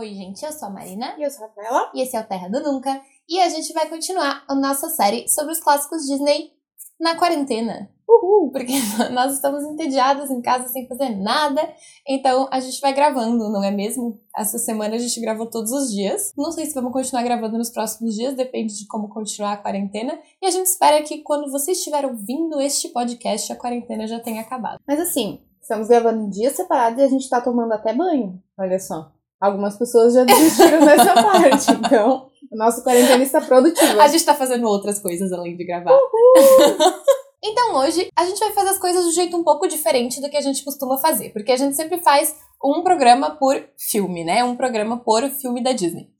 Oi, 0.00 0.14
gente, 0.14 0.42
eu 0.42 0.50
sou 0.50 0.68
a 0.68 0.70
Marina. 0.70 1.14
E 1.18 1.22
eu 1.22 1.30
sou 1.30 1.44
a 1.44 1.48
Rafaela. 1.48 1.90
E 1.94 2.00
esse 2.00 2.16
é 2.16 2.20
o 2.20 2.26
Terra 2.26 2.48
do 2.48 2.62
Nunca. 2.62 3.02
E 3.28 3.38
a 3.38 3.50
gente 3.50 3.70
vai 3.74 3.86
continuar 3.86 4.42
a 4.48 4.54
nossa 4.54 4.88
série 4.88 5.28
sobre 5.28 5.52
os 5.52 5.60
clássicos 5.60 6.06
Disney 6.06 6.52
na 6.98 7.18
quarentena. 7.18 7.90
Uhul! 8.08 8.50
Porque 8.50 8.72
nós 9.12 9.34
estamos 9.34 9.62
entediadas 9.62 10.30
em 10.30 10.40
casa 10.40 10.68
sem 10.68 10.88
fazer 10.88 11.10
nada. 11.10 11.60
Então 12.08 12.48
a 12.50 12.60
gente 12.60 12.80
vai 12.80 12.94
gravando, 12.94 13.50
não 13.50 13.62
é 13.62 13.70
mesmo? 13.70 14.18
Essa 14.34 14.56
semana 14.56 14.94
a 14.94 14.98
gente 14.98 15.20
gravou 15.20 15.44
todos 15.44 15.70
os 15.70 15.92
dias. 15.92 16.32
Não 16.34 16.50
sei 16.50 16.64
se 16.64 16.72
vamos 16.72 16.94
continuar 16.94 17.22
gravando 17.22 17.58
nos 17.58 17.68
próximos 17.68 18.14
dias, 18.14 18.34
depende 18.34 18.78
de 18.78 18.86
como 18.86 19.10
continuar 19.10 19.52
a 19.52 19.58
quarentena. 19.58 20.18
E 20.40 20.46
a 20.46 20.50
gente 20.50 20.64
espera 20.64 21.02
que 21.02 21.18
quando 21.18 21.52
você 21.52 21.72
estiver 21.72 22.06
ouvindo 22.06 22.58
este 22.58 22.88
podcast, 22.88 23.52
a 23.52 23.56
quarentena 23.56 24.06
já 24.06 24.18
tenha 24.18 24.40
acabado. 24.40 24.78
Mas 24.88 24.98
assim, 24.98 25.42
estamos 25.60 25.88
gravando 25.88 26.22
em 26.22 26.30
dias 26.30 26.54
separados 26.54 26.98
e 26.98 27.02
a 27.02 27.08
gente 27.08 27.28
tá 27.28 27.38
tomando 27.38 27.74
até 27.74 27.92
banho. 27.92 28.42
Olha 28.58 28.78
só. 28.78 29.12
Algumas 29.40 29.76
pessoas 29.76 30.12
já 30.12 30.24
desistiram 30.24 30.84
dessa 30.84 31.14
parte, 31.22 31.70
então 31.72 32.30
o 32.50 32.56
nosso 32.56 32.82
quarentena 32.82 33.22
está 33.22 33.40
produtivo. 33.40 34.00
A 34.00 34.06
gente 34.08 34.24
tá 34.24 34.34
fazendo 34.34 34.66
outras 34.66 34.98
coisas 34.98 35.32
além 35.32 35.56
de 35.56 35.64
gravar. 35.64 35.98
então 37.42 37.76
hoje 37.76 38.10
a 38.14 38.26
gente 38.26 38.38
vai 38.38 38.52
fazer 38.52 38.70
as 38.70 38.78
coisas 38.78 39.04
do 39.04 39.12
jeito 39.12 39.36
um 39.36 39.42
pouco 39.42 39.66
diferente 39.66 40.20
do 40.20 40.28
que 40.28 40.36
a 40.36 40.42
gente 40.42 40.62
costuma 40.62 40.98
fazer, 40.98 41.30
porque 41.30 41.52
a 41.52 41.56
gente 41.56 41.74
sempre 41.74 41.98
faz 42.02 42.36
um 42.62 42.82
programa 42.82 43.30
por 43.30 43.56
filme, 43.78 44.24
né? 44.24 44.44
Um 44.44 44.56
programa 44.56 44.98
por 44.98 45.22
filme 45.30 45.62
da 45.62 45.72
Disney. 45.72 46.10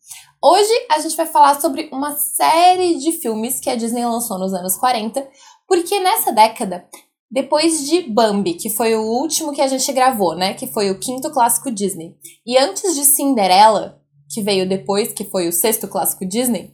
Hoje 0.42 0.72
a 0.90 0.98
gente 0.98 1.14
vai 1.14 1.26
falar 1.26 1.60
sobre 1.60 1.90
uma 1.92 2.16
série 2.16 2.94
de 2.96 3.12
filmes 3.12 3.60
que 3.60 3.68
a 3.68 3.76
Disney 3.76 4.06
lançou 4.06 4.38
nos 4.38 4.54
anos 4.54 4.76
40, 4.76 5.28
porque 5.68 6.00
nessa 6.00 6.32
década 6.32 6.88
depois 7.30 7.86
de 7.86 8.02
Bambi, 8.02 8.54
que 8.54 8.68
foi 8.68 8.94
o 8.96 9.02
último 9.02 9.52
que 9.52 9.60
a 9.60 9.68
gente 9.68 9.92
gravou, 9.92 10.34
né? 10.34 10.54
Que 10.54 10.66
foi 10.66 10.90
o 10.90 10.98
quinto 10.98 11.30
clássico 11.30 11.70
Disney. 11.70 12.16
E 12.44 12.58
antes 12.58 12.94
de 12.96 13.04
Cinderela, 13.04 14.00
que 14.28 14.42
veio 14.42 14.68
depois, 14.68 15.12
que 15.12 15.24
foi 15.24 15.48
o 15.48 15.52
sexto 15.52 15.86
clássico 15.86 16.26
Disney, 16.26 16.72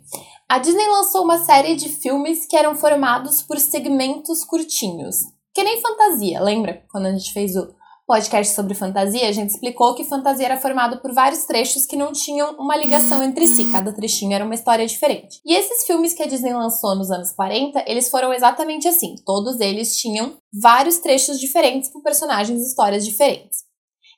a 0.48 0.58
Disney 0.58 0.86
lançou 0.88 1.24
uma 1.24 1.44
série 1.44 1.74
de 1.74 1.88
filmes 1.88 2.46
que 2.46 2.56
eram 2.56 2.74
formados 2.74 3.42
por 3.42 3.58
segmentos 3.58 4.44
curtinhos. 4.44 5.16
Que 5.52 5.62
nem 5.62 5.80
fantasia, 5.80 6.40
lembra? 6.40 6.84
Quando 6.90 7.06
a 7.06 7.12
gente 7.12 7.32
fez 7.32 7.56
o 7.56 7.74
podcast 8.06 8.54
sobre 8.54 8.74
fantasia, 8.74 9.28
a 9.28 9.32
gente 9.32 9.50
explicou 9.50 9.94
que 9.94 10.04
fantasia 10.04 10.46
era 10.46 10.56
formado 10.56 11.00
por 11.00 11.12
vários 11.12 11.44
trechos 11.44 11.84
que 11.84 11.96
não 11.96 12.12
tinham 12.12 12.54
uma 12.54 12.76
ligação 12.76 13.22
entre 13.22 13.48
si, 13.48 13.70
cada 13.72 13.92
trechinho 13.92 14.32
era 14.32 14.44
uma 14.44 14.54
história 14.54 14.86
diferente. 14.86 15.40
E 15.44 15.54
esses 15.54 15.84
filmes 15.84 16.14
que 16.14 16.22
a 16.22 16.26
Disney 16.26 16.52
lançou 16.52 16.94
nos 16.94 17.10
anos 17.10 17.32
40, 17.32 17.84
eles 17.86 18.08
foram 18.08 18.32
exatamente 18.32 18.86
assim. 18.86 19.16
Todos 19.24 19.58
eles 19.58 19.96
tinham 19.96 20.36
vários 20.62 20.98
trechos 20.98 21.40
diferentes 21.40 21.90
com 21.90 22.00
personagens 22.00 22.60
e 22.60 22.66
histórias 22.66 23.04
diferentes. 23.04 23.66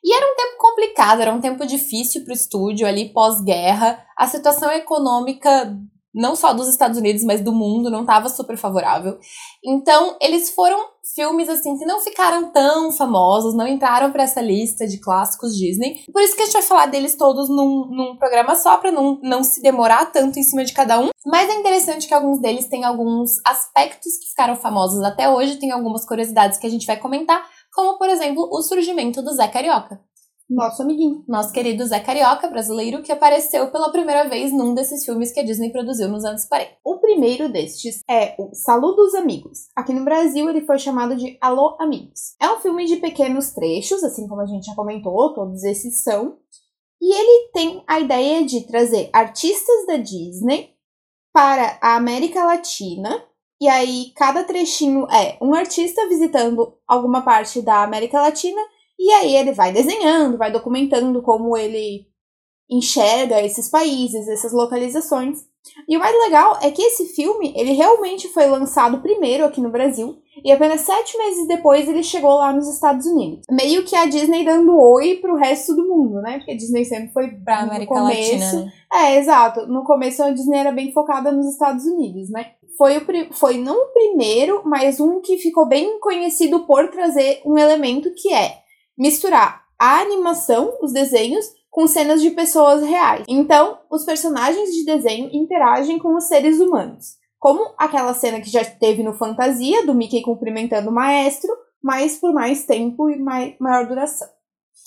E 0.05 0.15
era 0.15 0.27
um 0.27 0.37
tempo 0.37 0.59
complicado, 0.59 1.23
era 1.23 1.35
um 1.35 1.41
tempo 1.41 1.67
difícil 1.67 2.25
para 2.25 2.33
o 2.33 2.37
estúdio 2.37 2.87
ali 2.87 3.13
pós-guerra. 3.13 4.05
A 4.17 4.29
situação 4.29 4.71
econômica 4.71 5.77
não 6.15 6.35
só 6.35 6.53
dos 6.53 6.69
Estados 6.69 6.99
Unidos, 6.99 7.23
mas 7.23 7.41
do 7.41 7.53
mundo, 7.53 7.91
não 7.91 8.01
estava 8.01 8.29
super 8.29 8.57
favorável. 8.57 9.19
Então, 9.65 10.17
eles 10.21 10.51
foram 10.51 10.79
filmes 11.15 11.49
assim 11.49 11.77
que 11.77 11.85
não 11.85 12.01
ficaram 12.01 12.51
tão 12.51 12.93
famosos, 12.93 13.55
não 13.55 13.67
entraram 13.67 14.11
para 14.11 14.23
essa 14.23 14.41
lista 14.41 14.87
de 14.87 15.01
clássicos 15.01 15.57
Disney. 15.57 16.05
Por 16.13 16.23
isso 16.23 16.35
que 16.35 16.43
a 16.43 16.45
gente 16.45 16.55
vai 16.55 16.63
falar 16.63 16.87
deles 16.87 17.17
todos 17.17 17.49
num, 17.49 17.87
num 17.91 18.17
programa 18.17 18.55
só, 18.57 18.77
para 18.77 18.91
não, 18.91 19.19
não 19.23 19.43
se 19.43 19.63
demorar 19.63 20.07
tanto 20.13 20.39
em 20.39 20.43
cima 20.43 20.65
de 20.65 20.73
cada 20.73 20.99
um. 20.99 21.11
Mas 21.27 21.49
é 21.51 21.55
interessante 21.55 22.07
que 22.07 22.15
alguns 22.15 22.41
deles 22.41 22.69
têm 22.69 22.85
alguns 22.85 23.33
aspectos 23.45 24.17
que 24.19 24.29
ficaram 24.29 24.57
famosos 24.57 25.03
até 25.03 25.29
hoje, 25.29 25.57
tem 25.57 25.71
algumas 25.71 26.05
curiosidades 26.05 26.59
que 26.59 26.67
a 26.67 26.71
gente 26.71 26.87
vai 26.87 26.97
comentar, 26.97 27.45
como 27.73 27.99
por 27.99 28.09
exemplo 28.09 28.49
o 28.51 28.63
surgimento 28.63 29.23
do 29.23 29.33
Zé 29.33 29.49
Carioca. 29.49 30.01
Nosso 30.49 30.81
amiguinho. 30.81 31.23
Nosso 31.29 31.53
querido 31.53 31.85
Zé 31.87 32.01
Carioca, 32.01 32.49
brasileiro, 32.49 33.03
que 33.03 33.13
apareceu 33.13 33.71
pela 33.71 33.93
primeira 33.93 34.27
vez 34.31 34.51
num 34.51 34.73
desses 34.73 35.05
filmes 35.05 35.31
que 35.31 35.41
a 35.41 35.45
Disney 35.45 35.71
produziu 35.71 36.09
nos 36.09 36.25
anos 36.25 36.47
40. 36.47 36.73
O 36.83 36.99
primeiro 36.99 37.53
destes 37.53 38.03
é 38.09 38.35
o 38.39 38.55
Saludos 38.55 39.15
Amigos. 39.15 39.69
Aqui 39.77 39.93
no 39.93 40.05
Brasil 40.05 40.49
ele 40.49 40.65
foi 40.65 40.79
chamado 40.79 41.15
de 41.17 41.37
Alô 41.39 41.77
Amigos. 41.79 42.35
É 42.41 42.51
um 42.51 42.61
filme 42.61 42.87
de 42.87 42.97
pequenos 42.97 43.53
trechos, 43.53 44.03
assim 44.03 44.27
como 44.27 44.41
a 44.41 44.47
gente 44.47 44.65
já 44.65 44.75
comentou, 44.75 45.35
todos 45.35 45.65
esses 45.65 46.03
são. 46.03 46.39
E 46.99 47.15
ele 47.15 47.51
tem 47.53 47.85
a 47.87 48.01
ideia 48.01 48.43
de 48.43 48.67
trazer 48.67 49.11
artistas 49.13 49.87
da 49.87 49.99
Disney 49.99 50.71
para 51.31 51.79
a 51.83 51.95
América 51.95 52.43
Latina. 52.43 53.23
E 53.61 53.69
aí, 53.69 54.13
cada 54.17 54.45
trechinho 54.45 55.07
é 55.11 55.37
um 55.43 55.53
artista 55.53 56.09
visitando 56.09 56.75
alguma 56.87 57.21
parte 57.21 57.61
da 57.61 57.83
América 57.83 58.23
Latina 58.23 58.61
e 58.99 59.11
aí 59.13 59.37
ele 59.37 59.53
vai 59.53 59.73
desenhando, 59.73 60.37
vai 60.37 60.51
documentando 60.51 61.23
como 61.23 61.57
ele 61.57 62.07
enxerga 62.71 63.41
esses 63.43 63.69
países, 63.71 64.29
essas 64.29 64.53
localizações. 64.53 65.47
E 65.89 65.97
o 65.97 66.01
mais 66.01 66.17
legal 66.19 66.59
é 66.63 66.71
que 66.71 66.83
esse 66.83 67.07
filme, 67.15 67.53
ele 67.57 67.73
realmente 67.73 68.29
foi 68.29 68.47
lançado 68.47 69.01
primeiro 69.01 69.45
aqui 69.45 69.61
no 69.61 69.71
Brasil, 69.71 70.19
e 70.45 70.53
apenas 70.53 70.83
sete 70.83 71.17
meses 71.19 71.47
depois 71.49 71.89
ele 71.89 72.03
chegou 72.03 72.35
lá 72.35 72.53
nos 72.53 72.69
Estados 72.69 73.07
Unidos. 73.07 73.41
Meio 73.51 73.85
que 73.85 73.97
a 73.97 74.07
Disney 74.07 74.45
dando 74.45 74.79
oi 74.79 75.17
pro 75.17 75.37
resto 75.37 75.75
do 75.75 75.87
mundo, 75.87 76.21
né? 76.21 76.39
Porque 76.39 76.53
a 76.53 76.57
Disney 76.57 76.85
sempre 76.85 77.13
foi 77.13 77.29
pra 77.29 77.61
América 77.61 77.93
começo, 77.93 78.33
Latina. 78.33 78.65
Né? 78.65 78.73
É, 78.93 79.17
exato. 79.19 79.67
No 79.67 79.85
começo 79.85 80.23
a 80.23 80.31
Disney 80.31 80.59
era 80.59 80.73
bem 80.73 80.93
focada 80.93 81.33
nos 81.33 81.47
Estados 81.47 81.85
Unidos, 81.85 82.31
né? 82.31 82.53
Foi, 82.77 82.97
o, 82.97 83.35
foi 83.35 83.59
não 83.59 83.77
o 83.77 83.93
primeiro, 83.93 84.63
mas 84.65 85.01
um 85.01 85.21
que 85.21 85.39
ficou 85.39 85.67
bem 85.67 85.99
conhecido 85.99 86.61
por 86.61 86.89
trazer 86.89 87.43
um 87.45 87.59
elemento 87.59 88.13
que 88.15 88.33
é 88.33 88.59
misturar 88.99 89.65
a 89.79 90.01
animação, 90.01 90.77
os 90.83 90.93
desenhos, 90.93 91.47
com 91.71 91.87
cenas 91.87 92.21
de 92.21 92.31
pessoas 92.31 92.83
reais. 92.83 93.25
Então, 93.29 93.79
os 93.91 94.05
personagens 94.05 94.71
de 94.71 94.85
desenho 94.85 95.31
interagem 95.33 95.99
com 95.99 96.17
os 96.17 96.25
seres 96.25 96.59
humanos. 96.59 97.17
Como 97.39 97.73
aquela 97.79 98.13
cena 98.15 98.41
que 98.41 98.51
já 98.51 98.65
teve 98.65 99.03
no 99.03 99.15
Fantasia, 99.15 99.87
do 99.87 99.95
Mickey 99.95 100.23
cumprimentando 100.23 100.91
o 100.91 100.93
maestro, 100.93 101.51
mas 101.81 102.19
por 102.19 102.33
mais 102.35 102.65
tempo 102.65 103.09
e 103.09 103.17
maior 103.61 103.87
duração 103.87 104.29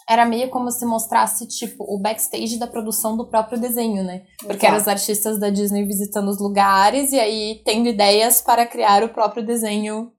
era 0.10 0.26
meio 0.26 0.50
como 0.50 0.70
se 0.72 0.86
mostrasse, 0.86 1.48
tipo, 1.48 1.84
o 1.84 2.00
backstage 2.00 2.58
da 2.58 2.68
produção 2.68 3.16
do 3.16 3.28
próprio 3.28 3.60
desenho, 3.60 4.04
né? 4.04 4.24
Porque 4.40 4.66
eram 4.66 4.78
os 4.78 4.88
artistas 4.88 5.40
da 5.40 5.50
Disney 5.50 5.86
visitando 5.86 6.30
os 6.30 6.40
lugares 6.40 7.12
e 7.12 7.20
aí 7.20 7.62
tendo 7.66 7.88
ideias 7.88 8.42
para 8.42 8.66
criar 8.66 9.04
o 9.04 9.10
próprio 9.10 9.46
desenho 9.46 10.12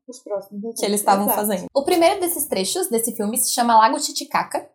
que 0.78 0.84
eles 0.84 1.00
estavam 1.00 1.28
fazendo. 1.28 1.66
O 1.74 1.84
primeiro 1.84 2.20
desses 2.20 2.46
trechos 2.46 2.88
desse 2.88 3.14
filme 3.14 3.36
se 3.36 3.52
chama 3.52 3.76
Lago 3.76 3.98
Titicaca. 3.98 4.66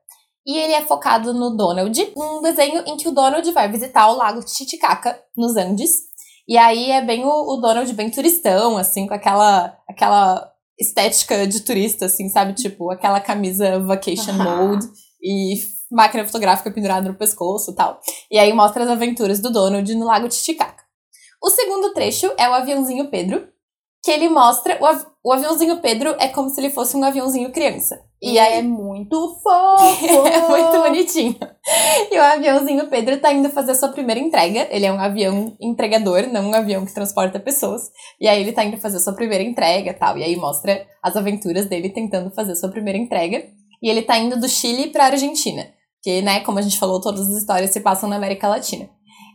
E 0.45 0.57
ele 0.57 0.72
é 0.72 0.81
focado 0.81 1.34
no 1.34 1.57
Donald, 1.57 2.13
um 2.16 2.41
desenho 2.41 2.81
em 2.88 2.95
que 2.95 3.09
o 3.09 3.12
Donald 3.12 3.51
vai 3.51 3.69
visitar 3.69 4.09
o 4.09 4.16
Lago 4.16 4.39
Titicaca, 4.45 5.22
nos 5.35 5.57
Andes. 5.57 6.07
E 6.47 6.57
aí 6.57 6.89
é 6.89 7.01
bem 7.01 7.25
o, 7.25 7.29
o 7.29 7.57
Donald 7.57 7.91
bem 7.91 8.09
turistão, 8.09 8.78
assim, 8.78 9.06
com 9.06 9.13
aquela, 9.13 9.78
aquela 9.89 10.50
estética 10.79 11.47
de 11.47 11.61
turista, 11.61 12.05
assim, 12.05 12.29
sabe? 12.29 12.53
Tipo, 12.53 12.91
aquela 12.91 13.19
camisa 13.19 13.79
vacation 13.79 14.33
mode 14.33 14.88
e 15.21 15.55
máquina 15.91 16.25
fotográfica 16.25 16.71
pendurada 16.71 17.09
no 17.09 17.17
pescoço 17.17 17.71
e 17.71 17.75
tal. 17.75 17.99
E 18.29 18.38
aí 18.38 18.53
mostra 18.53 18.83
as 18.83 18.89
aventuras 18.89 19.39
do 19.39 19.51
Donald 19.51 19.93
no 19.95 20.05
Lago 20.05 20.29
Titicaca. 20.29 20.83
O 21.41 21.49
segundo 21.49 21.93
trecho 21.93 22.31
é 22.38 22.49
o 22.49 22.53
aviãozinho 22.53 23.09
Pedro, 23.09 23.47
que 24.03 24.11
ele 24.11 24.29
mostra. 24.29 24.77
O, 24.81 24.85
av 24.85 25.05
o 25.23 25.33
aviãozinho 25.33 25.81
Pedro 25.81 26.15
é 26.19 26.27
como 26.27 26.49
se 26.49 26.59
ele 26.59 26.69
fosse 26.69 26.95
um 26.95 27.03
aviãozinho 27.03 27.51
criança. 27.51 28.06
E, 28.22 28.39
aí 28.39 28.59
é 28.59 28.61
muito 28.63 29.39
fofo! 29.44 30.28
é 30.28 30.47
muito 30.47 30.81
bonitinho. 30.81 31.35
E 32.09 32.17
o 32.17 32.23
aviãozinho 32.23 32.88
Pedro 32.88 33.19
tá 33.19 33.33
indo 33.33 33.50
fazer 33.50 33.71
a 33.71 33.75
sua 33.75 33.89
primeira 33.89 34.19
entrega. 34.21 34.68
Ele 34.71 34.86
é 34.86 34.91
um 34.91 35.00
avião 35.00 35.53
entregador, 35.59 36.25
não 36.31 36.51
um 36.51 36.53
avião 36.53 36.86
que 36.86 36.94
transporta 36.94 37.39
pessoas. 37.39 37.81
E 38.21 38.27
aí 38.27 38.39
ele 38.41 38.53
tá 38.53 38.63
indo 38.63 38.77
fazer 38.77 38.97
a 38.97 39.00
sua 39.01 39.13
primeira 39.13 39.44
entrega 39.44 39.94
tal. 39.94 40.18
E 40.18 40.24
aí 40.24 40.36
mostra 40.38 40.88
as 41.03 41.18
aventuras 41.18 41.65
dele 41.65 41.89
tentando 41.89 42.31
fazer 42.31 42.53
a 42.53 42.56
sua 42.56 42.69
primeira 42.69 42.97
entrega. 42.97 43.44
E 43.83 43.89
ele 43.89 44.01
tá 44.01 44.18
indo 44.18 44.39
do 44.39 44.47
Chile 44.47 44.88
pra 44.88 45.06
Argentina. 45.06 45.68
Que, 46.01 46.21
né, 46.21 46.39
como 46.39 46.57
a 46.57 46.62
gente 46.62 46.80
falou, 46.80 47.01
todas 47.01 47.27
as 47.27 47.36
histórias 47.36 47.71
se 47.71 47.81
passam 47.81 48.07
na 48.07 48.15
América 48.15 48.47
Latina. 48.47 48.89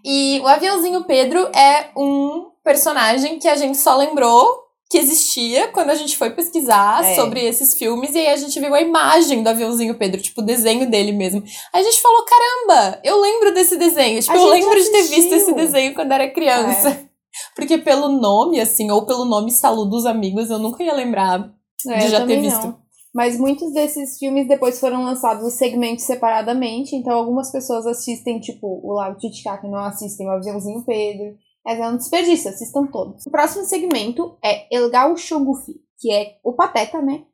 E 0.04 0.40
o 0.40 0.48
aviãozinho 0.48 1.04
Pedro 1.04 1.38
é 1.54 1.90
um 1.96 2.50
personagem 2.64 3.38
que 3.38 3.48
a 3.48 3.56
gente 3.56 3.76
só 3.76 3.96
lembrou 3.96 4.61
que 4.92 4.98
existia 4.98 5.68
quando 5.68 5.88
a 5.88 5.94
gente 5.94 6.18
foi 6.18 6.28
pesquisar 6.28 7.02
é. 7.02 7.14
sobre 7.14 7.42
esses 7.42 7.78
filmes 7.78 8.14
e 8.14 8.18
aí 8.18 8.26
a 8.26 8.36
gente 8.36 8.60
viu 8.60 8.74
a 8.74 8.80
imagem 8.82 9.42
do 9.42 9.48
aviãozinho 9.48 9.94
Pedro, 9.94 10.20
tipo 10.20 10.42
o 10.42 10.44
desenho 10.44 10.90
dele 10.90 11.12
mesmo. 11.12 11.42
Aí 11.72 11.80
a 11.80 11.82
gente 11.82 12.02
falou: 12.02 12.26
caramba, 12.26 13.00
eu 13.02 13.18
lembro 13.18 13.54
desse 13.54 13.78
desenho. 13.78 14.20
Tipo, 14.20 14.34
a 14.34 14.36
eu 14.36 14.46
lembro 14.48 14.74
assistiu. 14.74 14.92
de 14.92 15.08
ter 15.08 15.14
visto 15.14 15.32
esse 15.32 15.54
desenho 15.54 15.94
quando 15.94 16.12
era 16.12 16.28
criança. 16.28 16.90
É. 16.90 17.04
Porque 17.56 17.78
pelo 17.78 18.10
nome, 18.10 18.60
assim, 18.60 18.90
ou 18.90 19.06
pelo 19.06 19.24
nome 19.24 19.50
Saludo 19.50 19.92
dos 19.92 20.04
Amigos, 20.04 20.50
eu 20.50 20.58
nunca 20.58 20.84
ia 20.84 20.92
lembrar 20.92 21.50
é, 21.88 21.96
de 21.96 22.08
já 22.10 22.26
ter 22.26 22.42
visto. 22.42 22.66
Não. 22.66 22.82
Mas 23.14 23.38
muitos 23.38 23.72
desses 23.72 24.18
filmes 24.18 24.46
depois 24.46 24.78
foram 24.78 25.04
lançados 25.04 25.46
em 25.46 25.56
segmentos 25.56 26.04
separadamente, 26.04 26.94
então 26.94 27.14
algumas 27.14 27.50
pessoas 27.50 27.86
assistem, 27.86 28.40
tipo, 28.40 28.66
o 28.66 28.92
Lago 28.92 29.18
Titicaca 29.18 29.66
não 29.66 29.78
assistem 29.78 30.26
o 30.26 30.32
Aviãozinho 30.32 30.84
Pedro. 30.84 31.34
Mas 31.64 31.78
é 31.78 31.88
um 31.88 31.96
desperdício, 31.96 32.50
assistam 32.50 32.86
todos. 32.86 33.26
O 33.26 33.30
próximo 33.30 33.64
segmento 33.64 34.36
é 34.44 34.66
El 34.74 34.90
Gaucho 34.90 35.38
Goofy, 35.44 35.80
que 35.98 36.12
é 36.12 36.38
o 36.42 36.54
Pateta, 36.54 37.00
né? 37.00 37.24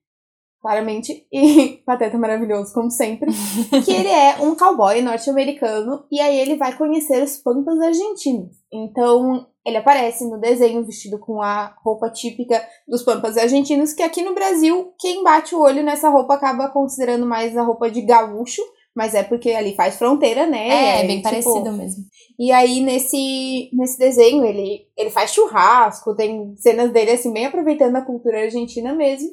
claramente, 0.60 1.26
e 1.32 1.82
Pateta 1.86 2.19
maravilhoso, 2.19 2.72
como 2.72 2.90
sempre, 2.90 3.30
que 3.84 3.92
ele 3.92 4.08
é 4.08 4.36
um 4.40 4.54
cowboy 4.54 5.00
norte-americano 5.02 6.04
e 6.10 6.20
aí 6.20 6.38
ele 6.38 6.56
vai 6.56 6.76
conhecer 6.76 7.22
os 7.22 7.38
pampas 7.38 7.80
argentinos. 7.80 8.56
Então, 8.72 9.46
ele 9.64 9.78
aparece 9.78 10.28
no 10.28 10.38
desenho 10.38 10.84
vestido 10.84 11.19
com 11.19 11.40
a 11.40 11.74
roupa 11.82 12.10
típica 12.10 12.62
dos 12.86 13.02
pampas 13.02 13.36
argentinos, 13.36 13.92
que 13.92 14.02
aqui 14.02 14.22
no 14.22 14.34
Brasil, 14.34 14.92
quem 14.98 15.22
bate 15.22 15.54
o 15.54 15.60
olho 15.60 15.82
nessa 15.82 16.10
roupa 16.10 16.34
acaba 16.34 16.69
considerando 16.69 17.26
mais 17.26 17.56
a 17.56 17.62
roupa 17.62 17.90
de 17.90 18.02
gaúcho, 18.02 18.62
mas 18.98 19.14
é 19.14 19.22
porque 19.22 19.52
ali 19.52 19.76
faz 19.76 19.96
fronteira, 19.96 20.44
né? 20.44 20.68
É, 20.68 21.00
é 21.04 21.06
bem 21.06 21.18
tipo, 21.18 21.30
parecido 21.30 21.72
mesmo. 21.72 22.02
E 22.36 22.50
aí, 22.50 22.80
nesse, 22.80 23.70
nesse 23.72 23.96
desenho, 23.96 24.44
ele, 24.44 24.88
ele 24.96 25.08
faz 25.08 25.32
churrasco, 25.32 26.16
tem 26.16 26.56
cenas 26.56 26.90
dele, 26.90 27.12
assim, 27.12 27.32
bem 27.32 27.46
aproveitando 27.46 27.94
a 27.94 28.04
cultura 28.04 28.40
argentina 28.40 28.92
mesmo. 28.92 29.28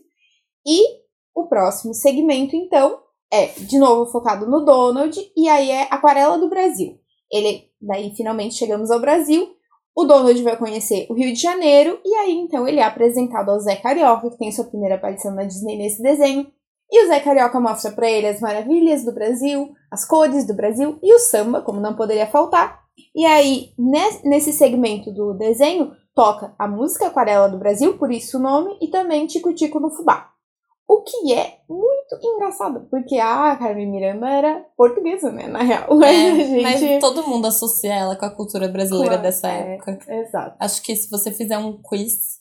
E 0.67 0.79
o 1.33 1.47
próximo 1.47 1.95
segmento, 1.95 2.56
então, 2.56 3.00
é, 3.33 3.47
de 3.47 3.79
novo, 3.79 4.12
focado 4.12 4.45
no 4.45 4.63
Donald, 4.63 5.19
e 5.35 5.50
aí 5.50 5.71
é 5.71 5.88
Aquarela 5.89 6.38
do 6.38 6.47
Brasil. 6.47 7.00
Ele, 7.31 7.63
daí, 7.81 8.13
finalmente 8.15 8.53
chegamos 8.53 8.91
ao 8.91 9.01
Brasil, 9.01 9.50
o 9.97 10.06
Donald 10.06 10.44
vai 10.44 10.57
conhecer 10.57 11.07
o 11.09 11.15
Rio 11.15 11.33
de 11.33 11.41
Janeiro, 11.41 12.00
e 12.06 12.13
aí, 12.13 12.33
então, 12.33 12.67
ele 12.67 12.79
é 12.79 12.83
apresentado 12.83 13.50
ao 13.50 13.59
Zé 13.59 13.77
Carioca, 13.77 14.29
que 14.29 14.38
tem 14.38 14.51
sua 14.51 14.65
primeira 14.65 14.94
aparição 14.94 15.33
na 15.33 15.44
Disney 15.44 15.75
nesse 15.75 16.03
desenho, 16.03 16.45
e 16.92 17.04
o 17.04 17.08
Zé 17.08 17.20
Carioca 17.20 17.60
mostra 17.60 17.92
para 17.92 18.10
ele 18.10 18.28
as 18.28 18.40
maravilhas 18.40 19.04
do 19.04 19.14
Brasil, 19.14 19.74
as 19.92 20.06
cores 20.06 20.46
do 20.46 20.54
Brasil 20.54 21.00
e 21.02 21.14
o 21.14 21.20
samba, 21.20 21.62
como 21.62 21.80
não 21.80 21.96
poderia 21.96 22.28
faltar. 22.28 22.86
E 23.14 23.26
aí, 23.26 23.72
nesse 24.24 24.54
segmento 24.54 25.12
do 25.12 25.34
desenho, 25.34 25.92
toca 26.14 26.54
a 26.58 26.68
música 26.68 27.08
Aquarela 27.08 27.50
do 27.50 27.58
Brasil, 27.58 27.98
por 27.98 28.12
isso 28.12 28.38
o 28.38 28.42
nome, 28.42 28.78
e 28.82 28.88
também 28.88 29.28
Tico 29.28 29.54
Tico 29.54 29.80
no 29.80 29.92
Fubá. 29.92 30.30
O 30.88 31.02
que 31.02 31.34
é 31.34 31.58
muito 31.68 32.20
engraçado, 32.24 32.88
porque 32.92 33.18
a 33.18 33.56
Carmen 33.58 33.90
Miranda 33.90 34.30
era 34.30 34.66
portuguesa, 34.78 35.32
né? 35.32 35.48
Na 35.48 35.64
real. 35.64 36.02
É, 36.04 36.36
gente... 36.46 36.62
Mas 36.62 37.00
todo 37.02 37.28
mundo 37.28 37.48
associa 37.48 37.94
ela 37.94 38.16
com 38.16 38.26
a 38.26 38.30
cultura 38.30 38.68
brasileira 38.68 39.16
Claro, 39.16 39.24
dessa 39.24 39.48
é, 39.50 39.74
época. 39.74 40.00
Exato. 40.08 40.56
Acho 40.60 40.82
que 40.84 40.96
se 40.96 41.10
você 41.10 41.32
fizer 41.32 41.58
um 41.58 41.82
quiz, 41.82 42.35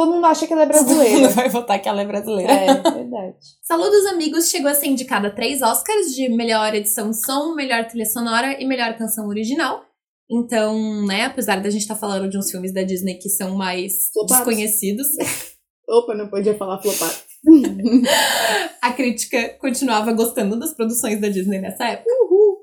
Todo 0.00 0.12
mundo 0.14 0.24
acha 0.24 0.46
que 0.46 0.52
ela 0.54 0.62
é 0.62 0.66
todo 0.66 0.76
mundo 0.86 0.96
brasileira. 0.96 1.28
vai 1.28 1.48
votar 1.50 1.78
que 1.82 1.86
ela 1.88 2.00
é 2.00 2.06
brasileira. 2.06 2.50
é, 2.52 2.74
verdade. 2.80 3.34
Saúde 3.62 3.90
dos 3.90 4.06
Amigos 4.06 4.48
chegou 4.48 4.70
a 4.70 4.74
ser 4.74 4.86
indicada 4.86 5.28
a 5.28 5.30
três 5.30 5.60
Oscars 5.60 6.14
de 6.14 6.28
melhor 6.30 6.74
edição 6.74 7.10
de 7.10 7.20
som, 7.22 7.54
melhor 7.54 7.86
trilha 7.86 8.06
sonora 8.06 8.58
e 8.58 8.64
melhor 8.66 8.96
canção 8.96 9.28
original. 9.28 9.84
Então, 10.30 11.04
né, 11.06 11.24
apesar 11.24 11.60
da 11.60 11.68
gente 11.68 11.82
estar 11.82 11.96
falando 11.96 12.30
de 12.30 12.38
uns 12.38 12.50
filmes 12.50 12.72
da 12.72 12.82
Disney 12.82 13.16
que 13.18 13.28
são 13.28 13.54
mais 13.56 14.08
Flopados. 14.12 14.46
desconhecidos, 14.46 15.06
Opa, 15.86 16.14
não 16.14 16.28
podia 16.30 16.56
falar 16.56 16.80
flopado. 16.80 17.14
a 18.80 18.92
crítica 18.92 19.50
continuava 19.60 20.12
gostando 20.12 20.58
das 20.58 20.72
produções 20.72 21.20
da 21.20 21.28
Disney 21.28 21.60
nessa 21.60 21.84
época. 21.84 22.08
Uhul. 22.22 22.58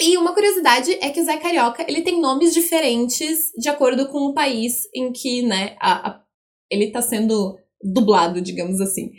E 0.00 0.16
uma 0.16 0.32
curiosidade 0.32 0.92
é 1.02 1.10
que 1.10 1.20
o 1.20 1.24
Zé 1.24 1.36
Carioca, 1.36 1.84
ele 1.86 2.00
tem 2.02 2.18
nomes 2.20 2.54
diferentes 2.54 3.50
de 3.58 3.68
acordo 3.68 4.08
com 4.08 4.20
o 4.28 4.32
país 4.34 4.88
em 4.94 5.12
que, 5.12 5.42
né, 5.42 5.76
a- 5.78 6.08
a- 6.12 6.19
ele 6.70 6.90
tá 6.90 7.02
sendo 7.02 7.56
dublado, 7.82 8.40
digamos 8.40 8.80
assim. 8.80 9.10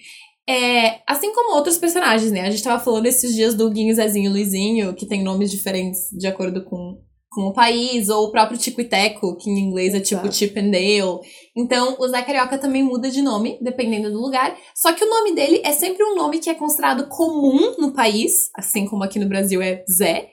É, 0.48 1.02
assim 1.08 1.34
como 1.34 1.56
outros 1.56 1.78
personagens, 1.78 2.32
né? 2.32 2.42
A 2.42 2.50
gente 2.50 2.64
tava 2.64 2.84
falando 2.84 3.06
esses 3.06 3.34
dias 3.34 3.54
do 3.54 3.70
Guinho, 3.70 3.96
Zezinho 3.96 4.26
e 4.26 4.34
Luizinho, 4.34 4.94
que 4.94 5.06
tem 5.06 5.24
nomes 5.24 5.52
diferentes 5.52 6.10
de 6.12 6.28
acordo 6.28 6.64
com, 6.66 7.00
com 7.30 7.44
o 7.44 7.54
país, 7.54 8.10
ou 8.10 8.26
o 8.26 8.32
próprio 8.32 8.58
Tico 8.58 8.82
e 8.82 8.86
Teco, 8.86 9.38
que 9.38 9.50
em 9.50 9.60
inglês 9.60 9.94
é 9.94 10.00
tipo 10.00 10.22
Exato. 10.22 10.36
Chip 10.36 10.60
and 10.60 10.72
Dale. 10.72 11.20
Então, 11.56 11.96
o 12.00 12.08
Zé 12.08 12.22
Carioca 12.24 12.58
também 12.58 12.84
muda 12.84 13.10
de 13.10 13.22
nome, 13.22 13.60
dependendo 13.62 14.12
do 14.12 14.20
lugar. 14.20 14.56
Só 14.76 14.92
que 14.94 15.04
o 15.04 15.10
nome 15.10 15.34
dele 15.34 15.62
é 15.64 15.72
sempre 15.72 16.04
um 16.04 16.16
nome 16.16 16.40
que 16.40 16.50
é 16.50 16.56
considerado 16.56 17.08
comum 17.08 17.76
no 17.78 17.94
país, 17.94 18.50
assim 18.56 18.86
como 18.88 19.04
aqui 19.04 19.20
no 19.20 19.30
Brasil 19.30 19.62
é 19.62 19.84
Zé. 19.90 20.28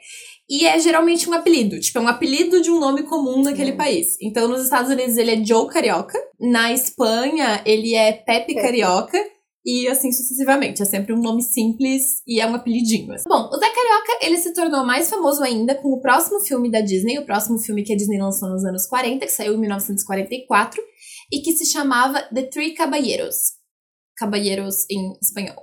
E 0.50 0.66
é 0.66 0.78
geralmente 0.78 1.28
um 1.28 1.34
apelido, 1.34 1.78
tipo, 1.78 1.98
é 1.98 2.00
um 2.00 2.08
apelido 2.08 2.62
de 2.62 2.70
um 2.70 2.80
nome 2.80 3.02
comum 3.02 3.42
naquele 3.42 3.72
Hum. 3.72 3.76
país. 3.76 4.16
Então, 4.22 4.48
nos 4.48 4.62
Estados 4.62 4.90
Unidos 4.90 5.16
ele 5.18 5.30
é 5.30 5.44
Joe 5.44 5.68
Carioca, 5.68 6.18
na 6.40 6.72
Espanha 6.72 7.62
ele 7.66 7.94
é 7.94 8.12
Pepe 8.12 8.54
Pepe. 8.54 8.62
Carioca, 8.62 9.18
e 9.66 9.86
assim 9.88 10.10
sucessivamente. 10.10 10.80
É 10.80 10.86
sempre 10.86 11.12
um 11.12 11.20
nome 11.20 11.42
simples 11.42 12.22
e 12.26 12.40
é 12.40 12.46
um 12.46 12.54
apelidinho. 12.54 13.12
assim. 13.12 13.24
Bom, 13.28 13.50
o 13.52 13.58
Zé 13.58 13.66
Carioca, 13.68 14.18
ele 14.22 14.38
se 14.38 14.54
tornou 14.54 14.86
mais 14.86 15.10
famoso 15.10 15.42
ainda 15.42 15.74
com 15.74 15.88
o 15.90 16.00
próximo 16.00 16.40
filme 16.40 16.70
da 16.70 16.80
Disney, 16.80 17.18
o 17.18 17.26
próximo 17.26 17.58
filme 17.58 17.82
que 17.82 17.92
a 17.92 17.96
Disney 17.96 18.18
lançou 18.18 18.48
nos 18.48 18.64
anos 18.64 18.86
40, 18.86 19.26
que 19.26 19.32
saiu 19.32 19.52
em 19.54 19.58
1944, 19.60 20.82
e 21.30 21.40
que 21.42 21.52
se 21.52 21.66
chamava 21.66 22.22
The 22.34 22.44
Three 22.44 22.72
Caballeros. 22.72 23.36
Caballeros 24.16 24.86
em 24.90 25.12
espanhol. 25.22 25.62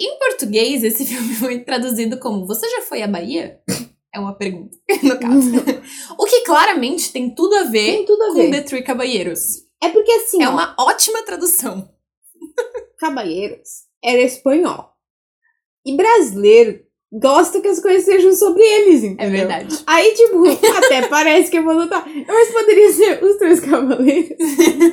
Em 0.00 0.16
português, 0.18 0.84
esse 0.84 1.04
filme 1.06 1.34
foi 1.34 1.64
traduzido 1.64 2.20
como 2.20 2.46
Você 2.46 2.68
já 2.68 2.82
foi 2.82 3.02
à 3.02 3.08
Bahia? 3.08 3.58
É 4.16 4.18
uma 4.18 4.32
pergunta, 4.34 4.74
no 5.02 5.20
caso. 5.20 5.50
o 6.18 6.24
que 6.24 6.40
claramente 6.40 7.12
tem 7.12 7.34
tudo 7.34 7.54
a 7.56 7.64
ver 7.64 8.02
tudo 8.06 8.22
a 8.22 8.26
com 8.28 8.34
ver. 8.34 8.50
The 8.50 8.62
Three 8.62 8.82
Caballeros. 8.82 9.66
É 9.82 9.90
porque 9.90 10.10
assim, 10.10 10.42
É 10.42 10.48
ó, 10.48 10.52
uma 10.52 10.74
ótima 10.78 11.22
tradução. 11.22 11.86
caballeiros 12.98 13.68
era 14.02 14.22
espanhol. 14.22 14.90
E 15.84 15.94
brasileiro 15.94 16.82
gosta 17.12 17.60
que 17.60 17.68
as 17.68 17.80
coisas 17.80 18.04
sejam 18.04 18.32
sobre 18.32 18.62
eles, 18.62 19.04
entendeu? 19.04 19.26
É 19.26 19.30
verdade. 19.30 19.78
Aí, 19.86 20.14
tipo, 20.14 20.44
até 20.76 21.06
parece 21.08 21.50
que 21.50 21.58
eu 21.58 21.64
vou 21.64 21.74
lutar. 21.74 22.04
Mas 22.26 22.52
poderia 22.52 22.92
ser 22.92 23.22
os 23.22 23.36
três 23.36 23.60
cavaleiros. 23.60 24.36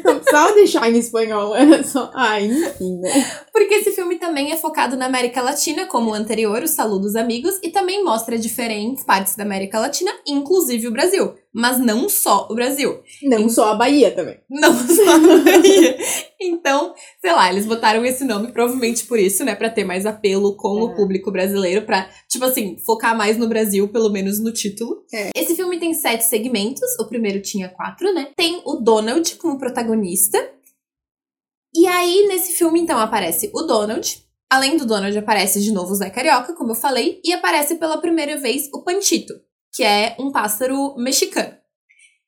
Não 0.03 0.15
precisava 0.19 0.53
deixar 0.53 0.91
em 0.91 0.97
espanhol, 0.97 1.55
era 1.55 1.83
só. 1.83 2.11
Ah, 2.13 2.39
enfim, 2.39 2.99
né? 2.99 3.45
Porque 3.51 3.75
esse 3.75 3.91
filme 3.91 4.17
também 4.17 4.51
é 4.51 4.57
focado 4.57 4.95
na 4.95 5.05
América 5.05 5.41
Latina, 5.41 5.85
como 5.85 6.11
o 6.11 6.13
anterior, 6.13 6.63
o 6.63 6.67
Saludo 6.67 7.03
dos 7.03 7.15
Amigos, 7.15 7.59
e 7.61 7.69
também 7.69 8.03
mostra 8.03 8.37
diferentes 8.37 9.03
partes 9.03 9.35
da 9.35 9.43
América 9.43 9.79
Latina, 9.79 10.11
inclusive 10.27 10.87
o 10.87 10.91
Brasil. 10.91 11.33
Mas 11.55 11.77
não 11.77 12.09
só 12.09 12.47
o 12.49 12.55
Brasil. 12.55 13.03
Não 13.21 13.47
só 13.47 13.71
a 13.71 13.75
Bahia 13.75 14.09
também. 14.09 14.39
Não 14.49 14.73
só 14.73 15.11
a 15.11 15.19
Bahia. 15.19 15.97
Então, 16.41 16.93
sei 17.21 17.31
lá, 17.31 17.51
eles 17.51 17.65
botaram 17.67 18.03
esse 18.05 18.23
nome 18.25 18.51
provavelmente 18.51 19.05
por 19.05 19.19
isso, 19.19 19.43
né? 19.45 19.53
Pra 19.55 19.69
ter 19.69 19.83
mais 19.83 20.05
apelo 20.05 20.57
com 20.57 20.81
o 20.81 20.91
É. 20.91 20.95
público 20.95 21.31
brasileiro, 21.31 21.85
pra, 21.85 22.09
tipo 22.27 22.43
assim, 22.43 22.77
focar 22.85 23.15
mais 23.15 23.37
no 23.37 23.47
Brasil, 23.47 23.87
pelo 23.89 24.09
menos 24.09 24.39
no 24.39 24.51
título. 24.51 25.05
É. 25.13 25.29
Esse 25.35 25.55
filme 25.55 25.79
tem 25.79 25.93
sete 25.93 26.23
segmentos, 26.23 26.89
o 26.99 27.05
primeiro 27.05 27.39
tinha 27.41 27.69
quatro, 27.69 28.11
né? 28.13 28.31
Tem 28.35 28.61
o 28.65 28.77
Donald 28.77 29.35
como 29.35 29.59
protagonista. 29.59 30.37
E 31.75 31.87
aí, 31.87 32.27
nesse 32.27 32.53
filme, 32.53 32.79
então, 32.79 32.99
aparece 32.99 33.51
o 33.53 33.61
Donald. 33.63 34.23
Além 34.49 34.77
do 34.77 34.85
Donald, 34.85 35.17
aparece 35.17 35.61
de 35.61 35.71
novo 35.71 35.91
o 35.91 35.95
Zé 35.95 36.09
Carioca, 36.09 36.53
como 36.53 36.71
eu 36.71 36.75
falei, 36.75 37.19
e 37.23 37.33
aparece 37.33 37.75
pela 37.75 37.97
primeira 37.97 38.37
vez 38.37 38.69
o 38.73 38.83
Panchito, 38.83 39.33
que 39.73 39.83
é 39.83 40.15
um 40.19 40.31
pássaro 40.31 40.95
mexicano. 40.97 41.57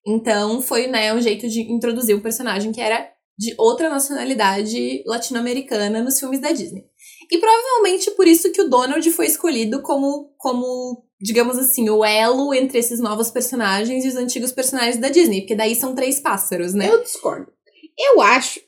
Então, 0.07 0.61
foi, 0.61 0.87
né, 0.87 1.13
um 1.13 1.21
jeito 1.21 1.47
de 1.47 1.61
introduzir 1.61 2.15
um 2.15 2.21
personagem 2.21 2.71
que 2.71 2.81
era 2.81 3.09
de 3.37 3.53
outra 3.57 3.89
nacionalidade 3.89 5.03
latino-americana 5.05 6.01
nos 6.01 6.19
filmes 6.19 6.39
da 6.39 6.51
Disney. 6.51 6.85
E 7.31 7.37
provavelmente 7.37 8.11
por 8.11 8.27
isso 8.27 8.51
que 8.51 8.61
o 8.61 8.69
Donald 8.69 9.09
foi 9.11 9.25
escolhido 9.25 9.81
como, 9.81 10.33
como, 10.37 11.03
digamos 11.19 11.57
assim, 11.57 11.89
o 11.89 12.05
elo 12.05 12.53
entre 12.53 12.77
esses 12.77 12.99
novos 12.99 13.31
personagens 13.31 14.05
e 14.05 14.07
os 14.07 14.15
antigos 14.15 14.51
personagens 14.51 14.97
da 14.97 15.09
Disney, 15.09 15.41
porque 15.41 15.55
daí 15.55 15.75
são 15.75 15.95
três 15.95 16.19
pássaros, 16.19 16.73
né? 16.73 16.89
Eu 16.89 17.01
discordo. 17.01 17.51
Eu 17.97 18.21
acho 18.21 18.59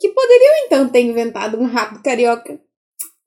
que 0.00 0.08
poderiam 0.08 0.54
então 0.66 0.88
ter 0.88 1.02
inventado 1.02 1.58
um 1.58 1.66
rato 1.66 2.02
carioca, 2.02 2.60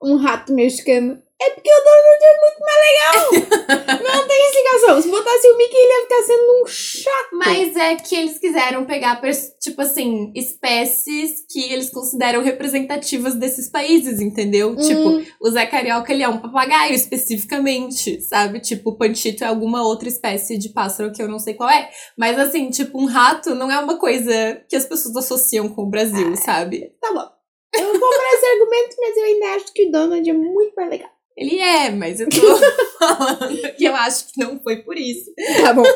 um 0.04 0.18
rato 0.18 0.54
mexicano. 0.54 1.22
É 1.42 1.50
porque 1.50 1.70
o 1.70 1.84
Donald 1.84 2.24
é 2.24 2.40
muito 2.40 2.60
mais 2.62 2.80
legal. 2.88 4.00
Não 4.16 4.28
tem 4.28 4.48
explicação. 4.48 5.02
Se 5.02 5.10
botasse 5.10 5.48
o 5.50 5.58
Mickey, 5.58 5.76
ele 5.76 5.94
ia 5.94 6.02
ficar 6.04 6.24
sendo 6.24 6.64
um 6.64 6.66
chato. 6.66 7.30
Mas 7.34 7.76
é 7.76 7.96
que 7.96 8.16
eles 8.16 8.40
quiseram 8.40 8.86
pegar, 8.86 9.22
tipo 9.60 9.82
assim, 9.82 10.32
espécies 10.34 11.46
que 11.50 11.74
eles 11.74 11.90
consideram 11.90 12.42
representativas 12.42 13.36
desses 13.36 13.70
países, 13.70 14.22
entendeu? 14.22 14.76
Tipo, 14.78 15.10
Hum, 15.10 15.26
o 15.42 15.50
Zé 15.50 15.66
Carioca, 15.66 16.14
ele 16.14 16.24
é 16.24 16.30
um 16.30 16.40
papagaio 16.40 16.94
especificamente, 16.94 18.22
sabe? 18.22 18.62
Tipo, 18.62 18.92
o 18.92 18.98
Panchito 18.98 19.44
é 19.44 19.48
alguma 19.48 19.84
outra 19.86 20.08
espécie 20.08 20.58
de 20.58 20.70
pássaro 20.70 21.12
que 21.12 21.22
eu 21.22 21.28
não 21.28 21.38
sei 21.40 21.54
qual 21.54 21.70
é. 21.70 21.90
Mas 22.18 22.40
assim, 22.40 22.70
tipo, 22.70 22.98
um 22.98 23.06
rato 23.08 23.54
não 23.54 23.70
é 23.70 23.78
uma 23.78 23.98
coisa 24.00 24.64
que 24.70 24.76
as 24.76 24.86
pessoas 24.86 25.16
associam 25.18 25.68
com 25.68 25.84
o 25.84 25.90
Brasil, 25.90 26.36
sabe? 26.38 26.94
tá 27.02 27.14
bom. 27.14 27.36
Eu 27.78 27.92
vou 27.92 28.10
comprar 28.10 28.34
esse 28.36 28.46
argumento, 28.46 28.96
mas 29.00 29.18
eu 29.18 29.24
ainda 29.26 29.46
acho 29.56 29.74
que 29.74 29.88
o 29.88 29.92
Donald 29.92 30.30
é 30.30 30.34
muito 30.34 30.74
mais 30.76 30.90
legal. 30.90 31.10
Ele 31.38 31.60
é, 31.60 31.90
mas 31.92 32.20
eu 32.20 32.30
tô 32.30 32.40
falando 32.98 33.76
que 33.76 33.86
eu 33.86 33.96
acho 33.96 34.32
que 34.32 34.40
não 34.40 34.60
foi 34.62 34.84
por 34.84 34.98
isso. 34.98 35.32
Tá 35.62 35.74
bom. 35.74 35.84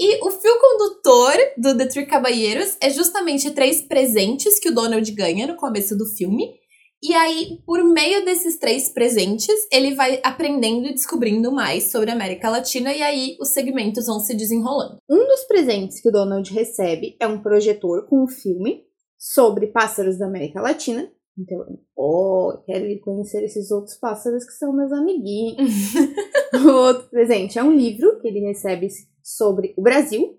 E 0.00 0.24
o 0.24 0.30
fio 0.30 0.52
condutor 0.60 1.34
do 1.56 1.76
The 1.76 1.86
Three 1.86 2.06
Caballeros 2.06 2.76
é 2.80 2.88
justamente 2.88 3.50
três 3.50 3.82
presentes 3.82 4.60
que 4.60 4.68
o 4.68 4.74
Donald 4.74 5.10
ganha 5.10 5.44
no 5.48 5.56
começo 5.56 5.98
do 5.98 6.06
filme. 6.06 6.54
E 7.02 7.12
aí, 7.14 7.58
por 7.66 7.82
meio 7.82 8.24
desses 8.24 8.58
três 8.58 8.88
presentes, 8.88 9.54
ele 9.72 9.96
vai 9.96 10.20
aprendendo 10.22 10.86
e 10.86 10.94
descobrindo 10.94 11.50
mais 11.50 11.90
sobre 11.90 12.10
a 12.10 12.14
América 12.14 12.48
Latina, 12.48 12.92
e 12.92 13.02
aí 13.02 13.36
os 13.40 13.48
segmentos 13.48 14.06
vão 14.06 14.20
se 14.20 14.36
desenrolando. 14.36 14.98
Um 15.10 15.26
dos 15.26 15.44
presentes 15.48 16.00
que 16.00 16.08
o 16.08 16.12
Donald 16.12 16.52
recebe 16.52 17.16
é 17.20 17.26
um 17.26 17.42
projetor 17.42 18.06
com 18.08 18.22
o 18.22 18.28
filme. 18.28 18.84
sobre 19.20 19.66
pássaros 19.66 20.16
da 20.16 20.26
América 20.26 20.60
Latina. 20.60 21.10
Então, 21.38 21.78
oh, 21.96 22.58
quero 22.66 22.86
ir 22.86 22.98
conhecer 22.98 23.44
esses 23.44 23.70
outros 23.70 23.96
pássaros 23.96 24.44
que 24.44 24.52
são 24.52 24.72
meus 24.72 24.92
amiguinhos. 24.92 25.94
o 26.64 26.68
outro 26.68 27.08
presente 27.08 27.58
é 27.58 27.62
um 27.62 27.74
livro 27.74 28.18
que 28.20 28.28
ele 28.28 28.40
recebe 28.40 28.88
sobre 29.22 29.74
o 29.76 29.82
Brasil. 29.82 30.36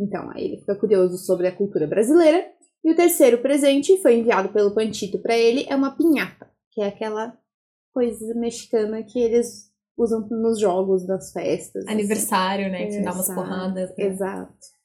Então, 0.00 0.30
aí 0.30 0.44
ele 0.44 0.60
fica 0.60 0.76
curioso 0.76 1.18
sobre 1.18 1.48
a 1.48 1.54
cultura 1.54 1.86
brasileira. 1.86 2.46
E 2.84 2.92
o 2.92 2.96
terceiro 2.96 3.38
presente 3.38 4.00
foi 4.00 4.18
enviado 4.18 4.50
pelo 4.50 4.72
Pantito 4.74 5.18
para 5.18 5.36
ele, 5.36 5.66
é 5.68 5.74
uma 5.74 5.96
pinhata, 5.96 6.48
que 6.70 6.80
é 6.80 6.86
aquela 6.86 7.36
coisa 7.92 8.34
mexicana 8.34 9.02
que 9.02 9.18
eles 9.18 9.68
usam 9.96 10.26
nos 10.30 10.60
jogos 10.60 11.04
das 11.04 11.32
festas. 11.32 11.84
Assim. 11.84 11.92
Aniversário, 11.92 12.66
assim. 12.66 12.72
né? 12.72 12.86
Que 12.86 13.00
dá 13.02 13.12
umas 13.12 13.34
porradas. 13.34 13.90
Né? 13.90 14.06
Exato. 14.06 14.77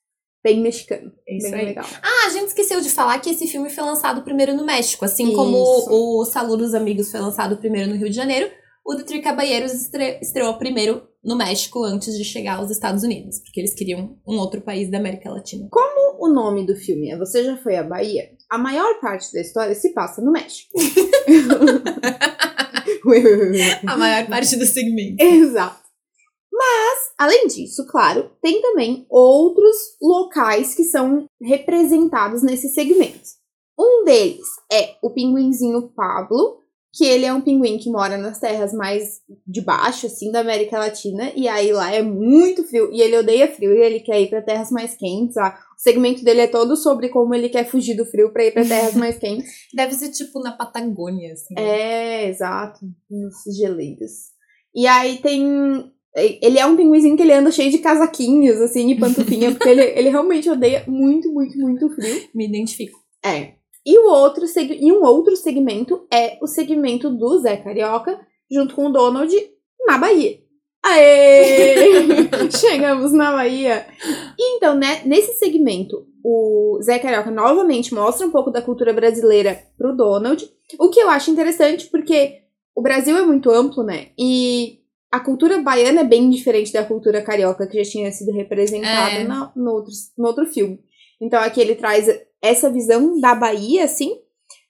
Bem 0.43 0.61
mexicano. 0.61 1.11
Isso 1.27 1.49
bem 1.49 1.59
aí. 1.59 1.65
legal. 1.67 1.85
Ah, 2.01 2.27
a 2.27 2.29
gente 2.29 2.47
esqueceu 2.47 2.81
de 2.81 2.89
falar 2.89 3.17
que 3.19 3.29
esse 3.29 3.47
filme 3.47 3.69
foi 3.69 3.83
lançado 3.83 4.23
primeiro 4.23 4.53
no 4.53 4.65
México. 4.65 5.05
Assim 5.05 5.27
Isso. 5.27 5.35
como 5.35 5.57
o 5.89 6.25
Saludo 6.25 6.63
dos 6.63 6.73
Amigos 6.73 7.09
foi 7.09 7.21
lançado 7.21 7.57
primeiro 7.57 7.89
no 7.89 7.95
Rio 7.95 8.09
de 8.09 8.15
Janeiro, 8.15 8.51
o 8.85 8.95
The 8.95 9.03
Three 9.03 9.21
Caballeros 9.21 9.73
estre 9.73 10.19
estreou 10.21 10.55
primeiro 10.55 11.07
no 11.23 11.37
México 11.37 11.81
antes 11.85 12.17
de 12.17 12.25
chegar 12.25 12.57
aos 12.57 12.69
Estados 12.69 13.01
Unidos, 13.03 13.39
porque 13.39 13.61
eles 13.61 13.73
queriam 13.73 14.17
um 14.27 14.35
outro 14.37 14.59
país 14.59 14.91
da 14.91 14.97
América 14.97 15.31
Latina. 15.31 15.69
Como 15.71 16.17
o 16.19 16.27
nome 16.27 16.65
do 16.65 16.75
filme 16.75 17.09
é 17.09 17.17
Você 17.17 17.45
Já 17.45 17.55
Foi 17.55 17.77
à 17.77 17.83
Bahia, 17.83 18.29
a 18.49 18.57
maior 18.57 18.99
parte 18.99 19.31
da 19.31 19.39
história 19.39 19.73
se 19.73 19.93
passa 19.93 20.21
no 20.21 20.33
México. 20.33 20.73
a 23.87 23.97
maior 23.97 24.27
parte 24.27 24.57
do 24.57 24.65
segmento. 24.65 25.23
Exato. 25.23 25.82
Mas, 26.55 27.11
além 27.17 27.47
disso, 27.47 27.87
claro, 27.87 28.29
tem 28.39 28.61
também 28.61 29.07
outros 29.09 29.75
locais 29.99 30.75
que 30.75 30.83
são 30.83 31.25
representados 31.41 32.43
nesse 32.43 32.69
segmento. 32.69 33.27
Um 33.77 34.03
deles 34.05 34.45
é 34.71 34.95
o 35.01 35.09
pinguinzinho 35.09 35.89
Pablo, 35.95 36.59
que 36.93 37.05
ele 37.05 37.25
é 37.25 37.33
um 37.33 37.41
pinguim 37.41 37.79
que 37.79 37.89
mora 37.89 38.19
nas 38.19 38.39
terras 38.39 38.71
mais 38.71 39.19
de 39.47 39.61
baixo, 39.61 40.05
assim, 40.05 40.31
da 40.31 40.41
América 40.41 40.77
Latina, 40.77 41.31
e 41.35 41.47
aí 41.47 41.73
lá 41.73 41.91
é 41.91 42.03
muito 42.03 42.63
frio, 42.65 42.91
e 42.93 43.01
ele 43.01 43.17
odeia 43.17 43.51
frio, 43.51 43.73
e 43.73 43.81
ele 43.81 43.99
quer 43.99 44.21
ir 44.21 44.29
para 44.29 44.43
terras 44.43 44.69
mais 44.69 44.95
quentes. 44.95 45.35
Ah, 45.37 45.57
o 45.75 45.81
segmento 45.81 46.23
dele 46.23 46.41
é 46.41 46.47
todo 46.47 46.77
sobre 46.77 47.09
como 47.09 47.33
ele 47.33 47.49
quer 47.49 47.65
fugir 47.65 47.95
do 47.95 48.05
frio 48.05 48.31
para 48.31 48.45
ir 48.45 48.51
para 48.51 48.63
terras 48.63 48.93
mais 48.93 49.17
quentes. 49.17 49.49
Deve 49.73 49.95
ser 49.95 50.11
tipo 50.11 50.39
na 50.39 50.51
Patagônia, 50.51 51.33
assim. 51.33 51.55
É, 51.57 52.29
exato, 52.29 52.79
nos 53.09 53.37
geleiros. 53.57 54.31
E 54.75 54.85
aí 54.85 55.17
tem 55.17 55.91
ele 56.15 56.59
é 56.59 56.65
um 56.65 56.75
pinguizinho 56.75 57.17
que 57.17 57.23
ele 57.23 57.33
anda 57.33 57.51
cheio 57.51 57.71
de 57.71 57.79
casaquinhos, 57.79 58.61
assim, 58.61 58.91
e 58.91 58.99
pantufinha, 58.99 59.51
porque 59.51 59.69
ele, 59.69 59.81
ele 59.81 60.09
realmente 60.09 60.49
odeia 60.49 60.83
muito, 60.87 61.31
muito, 61.33 61.57
muito 61.57 61.89
frio. 61.89 62.29
Me 62.33 62.47
identifico. 62.47 62.99
É. 63.25 63.53
E, 63.85 63.97
o 63.97 64.09
outro, 64.09 64.45
e 64.57 64.91
um 64.91 65.03
outro 65.03 65.35
segmento 65.35 66.05
é 66.11 66.37
o 66.41 66.47
segmento 66.47 67.09
do 67.09 67.39
Zé 67.39 67.57
Carioca, 67.57 68.19
junto 68.49 68.75
com 68.75 68.87
o 68.87 68.91
Donald, 68.91 69.33
na 69.87 69.97
Bahia. 69.97 70.39
Aê! 70.83 72.29
Chegamos 72.51 73.11
na 73.11 73.31
Bahia. 73.31 73.85
E 74.37 74.57
então, 74.57 74.75
né, 74.75 75.01
nesse 75.05 75.33
segmento, 75.33 76.05
o 76.23 76.79
Zé 76.81 76.99
Carioca 76.99 77.31
novamente 77.31 77.93
mostra 77.93 78.27
um 78.27 78.31
pouco 78.31 78.51
da 78.51 78.61
cultura 78.61 78.93
brasileira 78.93 79.61
pro 79.77 79.95
Donald, 79.95 80.47
o 80.79 80.89
que 80.89 80.99
eu 80.99 81.09
acho 81.09 81.31
interessante 81.31 81.87
porque 81.87 82.43
o 82.75 82.81
Brasil 82.81 83.17
é 83.17 83.25
muito 83.25 83.49
amplo, 83.49 83.83
né? 83.83 84.09
E 84.17 84.82
a 85.13 85.19
cultura 85.19 85.61
baiana 85.61 86.01
é 86.01 86.03
bem 86.03 86.27
diferente 86.27 86.73
da 86.73 86.83
cultura 86.83 87.21
carioca 87.21 87.67
que 87.67 87.77
já 87.83 87.87
tinha 87.87 88.11
sido 88.11 88.31
representada 88.31 89.11
é. 89.11 89.23
no, 89.23 89.51
no, 89.55 89.71
outro, 89.71 89.91
no 90.17 90.25
outro 90.25 90.45
filme. 90.47 90.79
Então 91.21 91.39
aqui 91.39 91.61
ele 91.61 91.75
traz 91.75 92.07
essa 92.41 92.67
visão 92.67 93.19
da 93.21 93.35
Bahia, 93.35 93.83
assim, 93.83 94.17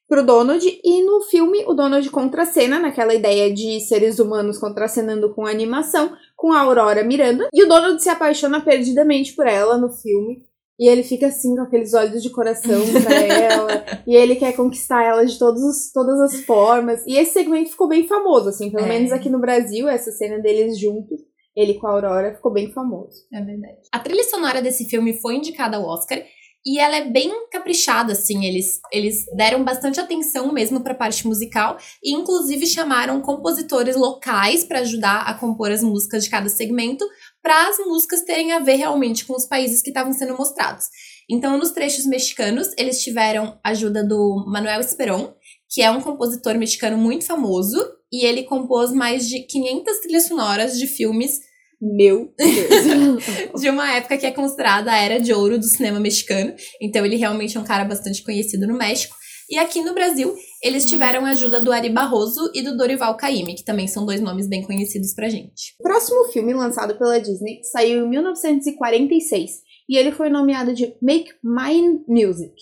pro 0.05 0.21
Donald, 0.21 0.61
e 0.83 1.03
no 1.05 1.21
filme 1.21 1.63
o 1.65 1.73
Donald 1.73 2.09
contracena 2.09 2.77
naquela 2.77 3.15
ideia 3.15 3.53
de 3.53 3.79
seres 3.79 4.19
humanos 4.19 4.57
contracenando 4.57 5.33
com 5.33 5.47
animação, 5.47 6.13
com 6.35 6.51
a 6.51 6.59
Aurora 6.59 7.05
Miranda, 7.05 7.47
e 7.53 7.63
o 7.63 7.67
Donald 7.69 8.03
se 8.03 8.09
apaixona 8.09 8.59
perdidamente 8.59 9.31
por 9.31 9.47
ela 9.47 9.77
no 9.77 9.93
filme. 9.93 10.43
E 10.79 10.89
ele 10.89 11.03
fica 11.03 11.27
assim 11.27 11.55
com 11.55 11.61
aqueles 11.61 11.93
olhos 11.93 12.21
de 12.21 12.31
coração 12.31 12.81
pra 13.03 13.15
ela. 13.15 13.85
e 14.07 14.15
ele 14.15 14.35
quer 14.35 14.55
conquistar 14.55 15.03
ela 15.03 15.25
de 15.25 15.37
todos, 15.37 15.91
todas 15.93 16.19
as 16.19 16.41
formas. 16.45 17.05
E 17.05 17.17
esse 17.17 17.33
segmento 17.33 17.69
ficou 17.69 17.87
bem 17.87 18.07
famoso, 18.07 18.49
assim, 18.49 18.71
pelo 18.71 18.85
é. 18.85 18.89
menos 18.89 19.11
aqui 19.11 19.29
no 19.29 19.39
Brasil, 19.39 19.87
essa 19.87 20.11
cena 20.11 20.39
deles 20.39 20.79
juntos. 20.79 21.19
Ele 21.55 21.75
com 21.75 21.85
a 21.85 21.91
Aurora 21.91 22.33
ficou 22.33 22.51
bem 22.51 22.71
famoso. 22.71 23.27
É 23.31 23.39
verdade. 23.39 23.77
A 23.91 23.99
trilha 23.99 24.23
sonora 24.23 24.61
desse 24.61 24.85
filme 24.85 25.13
foi 25.21 25.35
indicada 25.35 25.77
ao 25.77 25.85
Oscar 25.85 26.23
e 26.65 26.79
ela 26.79 26.95
é 26.95 27.09
bem 27.09 27.29
caprichada, 27.51 28.13
assim. 28.13 28.45
Eles, 28.45 28.79
eles 28.91 29.25
deram 29.35 29.63
bastante 29.63 29.99
atenção 29.99 30.51
mesmo 30.53 30.81
para 30.81 30.93
a 30.93 30.97
parte 30.97 31.27
musical 31.27 31.77
e, 32.01 32.13
inclusive, 32.13 32.65
chamaram 32.65 33.21
compositores 33.21 33.95
locais 33.95 34.63
para 34.63 34.79
ajudar 34.79 35.23
a 35.23 35.33
compor 35.33 35.71
as 35.71 35.83
músicas 35.83 36.23
de 36.23 36.29
cada 36.29 36.47
segmento, 36.47 37.05
para 37.43 37.67
as 37.67 37.77
músicas 37.79 38.21
terem 38.21 38.53
a 38.53 38.59
ver 38.59 38.75
realmente 38.75 39.25
com 39.25 39.35
os 39.35 39.45
países 39.45 39.81
que 39.81 39.89
estavam 39.89 40.13
sendo 40.13 40.35
mostrados. 40.35 40.85
Então, 41.29 41.57
nos 41.57 41.71
trechos 41.71 42.05
mexicanos, 42.05 42.69
eles 42.77 43.03
tiveram 43.03 43.59
ajuda 43.63 44.03
do 44.03 44.45
Manuel 44.47 44.79
Esperon, 44.79 45.33
que 45.69 45.81
é 45.81 45.91
um 45.91 46.01
compositor 46.01 46.57
mexicano 46.57 46.97
muito 46.97 47.25
famoso, 47.25 47.77
e 48.11 48.25
ele 48.25 48.43
compôs 48.43 48.91
mais 48.91 49.27
de 49.27 49.41
500 49.41 49.99
trilhas 49.99 50.23
sonoras 50.23 50.79
de 50.79 50.87
filmes 50.87 51.41
meu 51.83 52.33
Deus. 52.37 53.59
de 53.61 53.69
uma 53.69 53.91
época 53.97 54.17
que 54.17 54.25
é 54.25 54.31
considerada 54.31 54.89
a 54.91 54.97
era 54.97 55.19
de 55.19 55.33
ouro 55.33 55.59
do 55.59 55.65
cinema 55.65 55.99
mexicano. 55.99 56.55
Então 56.81 57.05
ele 57.05 57.17
realmente 57.17 57.57
é 57.57 57.59
um 57.59 57.65
cara 57.65 57.83
bastante 57.83 58.23
conhecido 58.23 58.65
no 58.65 58.77
México. 58.77 59.15
E 59.49 59.57
aqui 59.57 59.81
no 59.81 59.93
Brasil, 59.93 60.33
eles 60.63 60.85
tiveram 60.85 61.25
a 61.25 61.31
ajuda 61.31 61.59
do 61.59 61.71
Ari 61.71 61.89
Barroso 61.89 62.51
e 62.53 62.61
do 62.61 62.77
Dorival 62.77 63.17
Caymmi, 63.17 63.55
que 63.55 63.65
também 63.65 63.87
são 63.87 64.05
dois 64.05 64.21
nomes 64.21 64.47
bem 64.47 64.63
conhecidos 64.63 65.13
pra 65.13 65.29
gente. 65.29 65.75
O 65.79 65.83
próximo 65.83 66.25
filme 66.25 66.53
lançado 66.53 66.97
pela 66.97 67.19
Disney 67.19 67.61
saiu 67.63 68.05
em 68.05 68.09
1946 68.09 69.51
e 69.89 69.97
ele 69.97 70.11
foi 70.11 70.29
nomeado 70.29 70.73
de 70.73 70.95
Make 71.01 71.33
Mine 71.43 72.03
Music. 72.07 72.53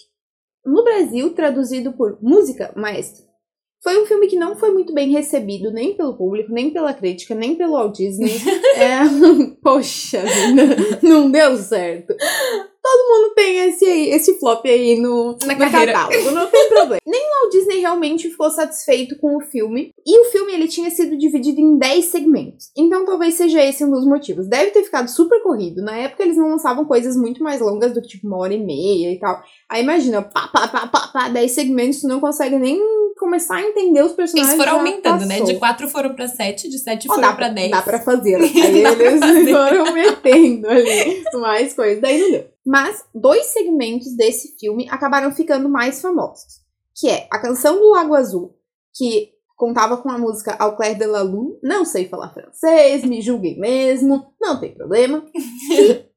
No 0.65 0.83
Brasil, 0.83 1.33
traduzido 1.33 1.93
por 1.93 2.17
Música 2.21 2.73
Maestro. 2.75 3.31
Foi 3.83 3.99
um 3.99 4.05
filme 4.05 4.27
que 4.27 4.35
não 4.35 4.55
foi 4.55 4.71
muito 4.71 4.93
bem 4.93 5.09
recebido, 5.09 5.71
nem 5.71 5.95
pelo 5.95 6.15
público, 6.15 6.51
nem 6.51 6.69
pela 6.71 6.93
crítica, 6.93 7.33
nem 7.33 7.55
pelo 7.55 7.73
Walt 7.73 7.97
Disney. 7.97 8.31
é, 8.77 8.99
poxa 9.61 10.21
vida, 10.21 10.99
não 11.01 11.31
deu 11.31 11.57
certo. 11.57 12.13
Todo 12.81 13.07
mundo 13.07 13.33
tem 13.35 13.69
esse, 13.69 13.85
esse 13.85 14.39
flop 14.39 14.65
aí 14.65 14.99
no, 14.99 15.37
Na 15.45 15.53
no 15.53 15.59
catálogo, 15.59 16.31
não 16.31 16.47
tem 16.47 16.67
problema. 16.67 16.97
Nem 17.05 17.21
o 17.21 17.29
Walt 17.29 17.51
Disney 17.51 17.79
realmente 17.79 18.29
ficou 18.29 18.49
satisfeito 18.49 19.17
com 19.19 19.37
o 19.37 19.41
filme. 19.41 19.91
E 20.05 20.19
o 20.19 20.31
filme 20.31 20.53
ele 20.53 20.67
tinha 20.67 20.89
sido 20.89 21.15
dividido 21.17 21.61
em 21.61 21.77
10 21.77 22.05
segmentos. 22.05 22.71
Então 22.75 23.05
talvez 23.05 23.35
seja 23.35 23.63
esse 23.63 23.85
um 23.85 23.91
dos 23.91 24.05
motivos. 24.05 24.47
Deve 24.47 24.71
ter 24.71 24.83
ficado 24.83 25.09
super 25.09 25.43
corrido. 25.43 25.83
Na 25.83 25.95
época 25.95 26.23
eles 26.23 26.37
não 26.37 26.49
lançavam 26.49 26.85
coisas 26.85 27.15
muito 27.15 27.43
mais 27.43 27.61
longas 27.61 27.93
do 27.93 28.01
que 28.01 28.07
tipo 28.07 28.27
uma 28.27 28.37
hora 28.37 28.53
e 28.53 28.63
meia 28.63 29.11
e 29.11 29.19
tal. 29.19 29.41
Aí 29.69 29.83
imagina, 29.83 30.21
pá, 30.21 30.47
pá, 30.47 30.67
pá, 30.67 30.87
pá, 30.87 31.07
pá 31.07 31.29
10 31.29 31.51
segmentos, 31.51 32.01
tu 32.01 32.07
não 32.07 32.19
consegue 32.19 32.57
nem 32.57 32.79
começar 33.31 33.55
a 33.55 33.61
entender 33.61 34.03
os 34.03 34.11
personagens. 34.11 34.53
Eles 34.53 34.65
foram 34.65 34.79
aumentando, 34.79 35.25
né? 35.25 35.39
De 35.39 35.57
4 35.57 35.87
foram 35.87 36.13
pra 36.13 36.27
7, 36.27 36.69
de 36.69 36.77
7 36.77 37.07
oh, 37.09 37.15
foram 37.15 37.35
pra 37.35 37.47
10. 37.47 37.71
Dá 37.71 37.81
pra 37.81 37.99
fazer. 38.01 38.35
Aí 38.43 38.83
eles 38.83 39.19
fazer. 39.19 39.47
foram 39.55 39.93
metendo 39.93 40.67
ali 40.67 41.23
mais 41.35 41.73
coisas. 41.73 42.01
Daí 42.01 42.19
não 42.19 42.31
deu. 42.31 42.47
Mas 42.65 43.05
dois 43.15 43.45
segmentos 43.47 44.13
desse 44.17 44.57
filme 44.59 44.87
acabaram 44.89 45.31
ficando 45.31 45.69
mais 45.69 46.01
famosos. 46.01 46.59
Que 46.93 47.09
é 47.09 47.27
a 47.31 47.39
canção 47.39 47.79
do 47.79 47.91
Lago 47.91 48.13
Azul, 48.13 48.53
que 48.93 49.29
contava 49.55 49.95
com 49.97 50.09
a 50.09 50.17
música 50.17 50.55
Au 50.59 50.75
clair 50.75 50.97
de 50.97 51.05
la 51.05 51.21
lune. 51.21 51.57
Não 51.63 51.85
sei 51.85 52.09
falar 52.09 52.33
francês, 52.33 53.05
me 53.05 53.21
julguem 53.21 53.57
mesmo, 53.57 54.25
não 54.41 54.59
tem 54.59 54.73
problema. 54.73 55.23
E, 55.73 56.11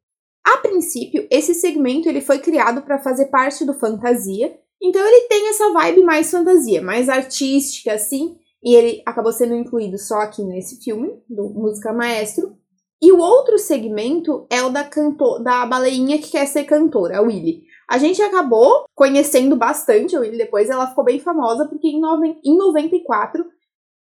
a 0.47 0.59
princípio, 0.59 1.27
esse 1.31 1.55
segmento 1.55 2.07
ele 2.07 2.21
foi 2.21 2.39
criado 2.39 2.83
para 2.83 2.99
fazer 2.99 3.27
parte 3.27 3.65
do 3.65 3.73
Fantasia, 3.73 4.55
então 4.85 5.01
ele 5.01 5.27
tem 5.29 5.49
essa 5.49 5.73
vibe 5.73 6.03
mais 6.03 6.31
fantasia, 6.31 6.83
mais 6.83 7.09
artística, 7.09 7.95
assim, 7.95 8.37
e 8.63 8.75
ele 8.75 9.03
acabou 9.07 9.33
sendo 9.33 9.55
incluído 9.55 9.97
só 9.97 10.17
aqui 10.17 10.45
nesse 10.45 10.83
filme, 10.85 11.19
do 11.27 11.49
Música 11.49 11.91
Maestro. 11.91 12.55
E 13.01 13.11
o 13.11 13.19
outro 13.19 13.59
segmento 13.59 14.47
é 14.51 14.63
o 14.63 14.69
da, 14.69 14.87
da 15.43 15.65
baleinha 15.65 16.19
que 16.19 16.33
quer 16.33 16.45
ser 16.47 16.65
cantora, 16.65 17.17
a 17.17 17.23
Willy. 17.23 17.63
A 17.89 17.97
gente 17.97 18.21
acabou 18.21 18.85
conhecendo 18.95 19.57
bastante 19.57 20.15
a 20.15 20.21
Willy 20.21 20.37
depois, 20.37 20.69
ela 20.69 20.87
ficou 20.87 21.05
bem 21.05 21.19
famosa 21.19 21.67
porque 21.67 21.89
em, 21.89 22.03
em 22.45 22.57
94 22.59 23.43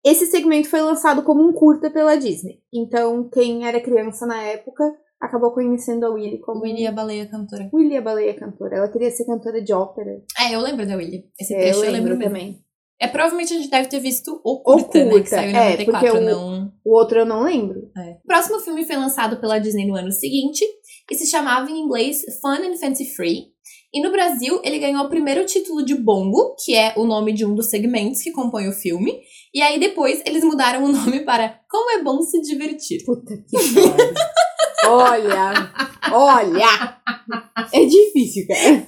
esse 0.04 0.26
segmento 0.26 0.68
foi 0.68 0.80
lançado 0.80 1.24
como 1.24 1.42
um 1.42 1.52
curta 1.52 1.90
pela 1.90 2.16
Disney. 2.16 2.60
Então, 2.72 3.28
quem 3.28 3.66
era 3.66 3.80
criança 3.80 4.24
na 4.26 4.40
época 4.42 4.84
acabou 5.20 5.52
conhecendo 5.52 6.06
a 6.06 6.10
Willy 6.10 6.40
como. 6.40 6.62
Willy 6.62 6.86
a 6.86 6.92
baleia 6.92 7.26
cantora. 7.26 7.68
Willy 7.72 7.96
a 7.96 8.02
baleia 8.02 8.34
cantora. 8.34 8.76
Ela 8.76 8.88
queria 8.88 9.10
ser 9.10 9.24
cantora 9.24 9.62
de 9.62 9.72
ópera. 9.72 10.22
É, 10.40 10.54
eu 10.54 10.60
lembro 10.60 10.86
da 10.86 10.96
Willy. 10.96 11.24
Esse 11.38 11.54
é, 11.54 11.70
eu, 11.70 11.84
eu 11.84 11.90
lembro, 11.90 12.10
lembro 12.10 12.24
também. 12.24 12.62
É, 13.00 13.06
provavelmente 13.06 13.54
a 13.54 13.56
gente 13.56 13.70
deve 13.70 13.88
ter 13.88 14.00
visto 14.00 14.40
o 14.44 14.60
curta, 14.60 14.98
o 14.98 15.02
curta 15.02 15.04
né, 15.04 15.20
que 15.22 15.28
saiu 15.28 15.50
em 15.50 15.52
94, 15.52 16.16
é, 16.16 16.20
não... 16.20 16.72
O, 16.84 16.96
outro 16.96 17.20
eu 17.20 17.26
não 17.26 17.44
lembro. 17.44 17.88
É. 17.96 18.18
O 18.24 18.26
próximo 18.26 18.58
filme 18.58 18.84
foi 18.84 18.96
lançado 18.96 19.40
pela 19.40 19.60
Disney 19.60 19.86
no 19.86 19.94
ano 19.94 20.10
seguinte 20.10 20.64
e 21.08 21.14
se 21.14 21.26
chamava 21.30 21.70
em 21.70 21.78
inglês 21.78 22.22
Fun 22.40 22.54
and 22.54 22.76
Fancy 22.76 23.04
Free. 23.14 23.52
E 23.94 24.02
no 24.02 24.10
Brasil, 24.10 24.60
ele 24.64 24.80
ganhou 24.80 25.04
o 25.04 25.08
primeiro 25.08 25.46
título 25.46 25.84
de 25.84 25.94
Bongo, 25.94 26.56
que 26.62 26.74
é 26.74 26.92
o 26.96 27.04
nome 27.04 27.32
de 27.32 27.46
um 27.46 27.54
dos 27.54 27.66
segmentos 27.66 28.20
que 28.20 28.32
compõe 28.32 28.68
o 28.68 28.72
filme. 28.72 29.20
E 29.54 29.62
aí 29.62 29.78
depois 29.78 30.20
eles 30.26 30.42
mudaram 30.42 30.84
o 30.84 30.92
nome 30.92 31.20
para 31.20 31.60
Como 31.70 31.90
é 31.92 32.02
Bom 32.02 32.20
Se 32.22 32.40
Divertir. 32.42 33.04
Puta 33.06 33.34
que. 33.36 33.56
olha, 34.88 35.70
olha. 36.12 36.98
É 37.72 37.84
difícil, 37.84 38.46
cara. 38.46 38.84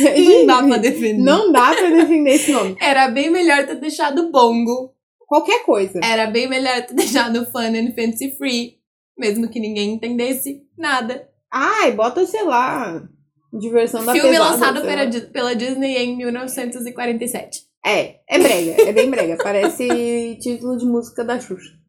É 0.00 0.18
Não 0.20 0.46
dá 0.46 0.56
pra 0.62 0.78
difícil. 0.78 0.80
defender. 1.00 1.22
Não 1.22 1.52
dá 1.52 1.74
pra 1.74 1.90
defender 1.90 2.30
esse 2.30 2.52
nome. 2.52 2.76
Era 2.80 3.08
bem 3.08 3.30
melhor 3.30 3.66
ter 3.66 3.76
deixado 3.76 4.30
Bongo. 4.30 4.94
Qualquer 5.26 5.64
coisa. 5.64 6.00
Era 6.02 6.26
bem 6.26 6.48
melhor 6.48 6.82
ter 6.86 6.94
deixado 6.94 7.44
Fun 7.52 7.58
and 7.76 7.94
Fancy 7.94 8.36
Free. 8.36 8.78
Mesmo 9.18 9.48
que 9.48 9.60
ninguém 9.60 9.92
entendesse 9.92 10.62
nada. 10.78 11.28
Ai, 11.52 11.92
bota, 11.92 12.24
sei 12.24 12.44
lá, 12.44 13.02
diversão 13.52 14.04
da 14.04 14.12
Filme 14.12 14.30
pesada, 14.30 14.50
lançado 14.50 14.82
pela, 14.82 15.10
pela 15.32 15.54
Disney 15.54 15.96
em 15.96 16.16
1947. 16.16 17.62
É, 17.84 18.16
é 18.28 18.38
brega, 18.38 18.82
é 18.88 18.92
bem 18.92 19.10
brega. 19.10 19.36
Parece 19.42 20.38
título 20.40 20.76
de 20.76 20.86
música 20.86 21.24
da 21.24 21.38
Xuxa. 21.40 21.79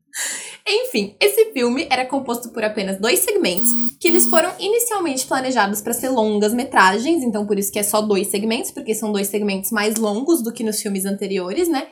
Enfim, 0.71 1.15
esse 1.19 1.51
filme 1.51 1.85
era 1.89 2.05
composto 2.05 2.49
por 2.49 2.63
apenas 2.63 2.97
dois 2.97 3.19
segmentos, 3.19 3.69
que 3.99 4.07
eles 4.07 4.25
foram 4.27 4.51
inicialmente 4.57 5.27
planejados 5.27 5.81
para 5.81 5.93
ser 5.93 6.09
longas 6.09 6.53
metragens, 6.53 7.23
então 7.23 7.45
por 7.45 7.59
isso 7.59 7.71
que 7.71 7.79
é 7.79 7.83
só 7.83 8.01
dois 8.01 8.27
segmentos, 8.27 8.71
porque 8.71 8.95
são 8.95 9.11
dois 9.11 9.27
segmentos 9.27 9.71
mais 9.71 9.97
longos 9.97 10.41
do 10.41 10.53
que 10.53 10.63
nos 10.63 10.81
filmes 10.81 11.05
anteriores, 11.05 11.67
né? 11.67 11.87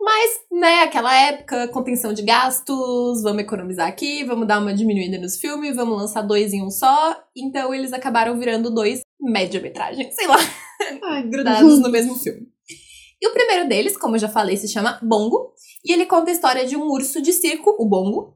Mas, 0.00 0.30
né, 0.52 0.82
aquela 0.82 1.14
época, 1.14 1.68
contenção 1.68 2.12
de 2.12 2.22
gastos, 2.22 3.22
vamos 3.22 3.42
economizar 3.42 3.88
aqui, 3.88 4.22
vamos 4.24 4.46
dar 4.46 4.60
uma 4.60 4.74
diminuída 4.74 5.18
nos 5.18 5.38
filmes, 5.38 5.74
vamos 5.74 5.96
lançar 5.96 6.20
dois 6.20 6.52
em 6.52 6.62
um 6.62 6.70
só. 6.70 7.16
Então 7.34 7.72
eles 7.72 7.90
acabaram 7.90 8.38
virando 8.38 8.70
dois 8.70 9.00
média-metragens, 9.18 10.14
sei 10.14 10.26
lá, 10.26 10.36
grudados 11.30 11.80
no 11.80 11.90
mesmo 11.90 12.16
filme. 12.16 12.53
E 13.24 13.26
o 13.26 13.32
primeiro 13.32 13.66
deles, 13.66 13.96
como 13.96 14.16
eu 14.16 14.20
já 14.20 14.28
falei, 14.28 14.54
se 14.54 14.68
chama 14.68 15.00
Bongo. 15.02 15.54
E 15.82 15.94
ele 15.94 16.04
conta 16.04 16.30
a 16.30 16.34
história 16.34 16.66
de 16.66 16.76
um 16.76 16.90
urso 16.90 17.22
de 17.22 17.32
circo, 17.32 17.74
o 17.78 17.88
Bongo, 17.88 18.34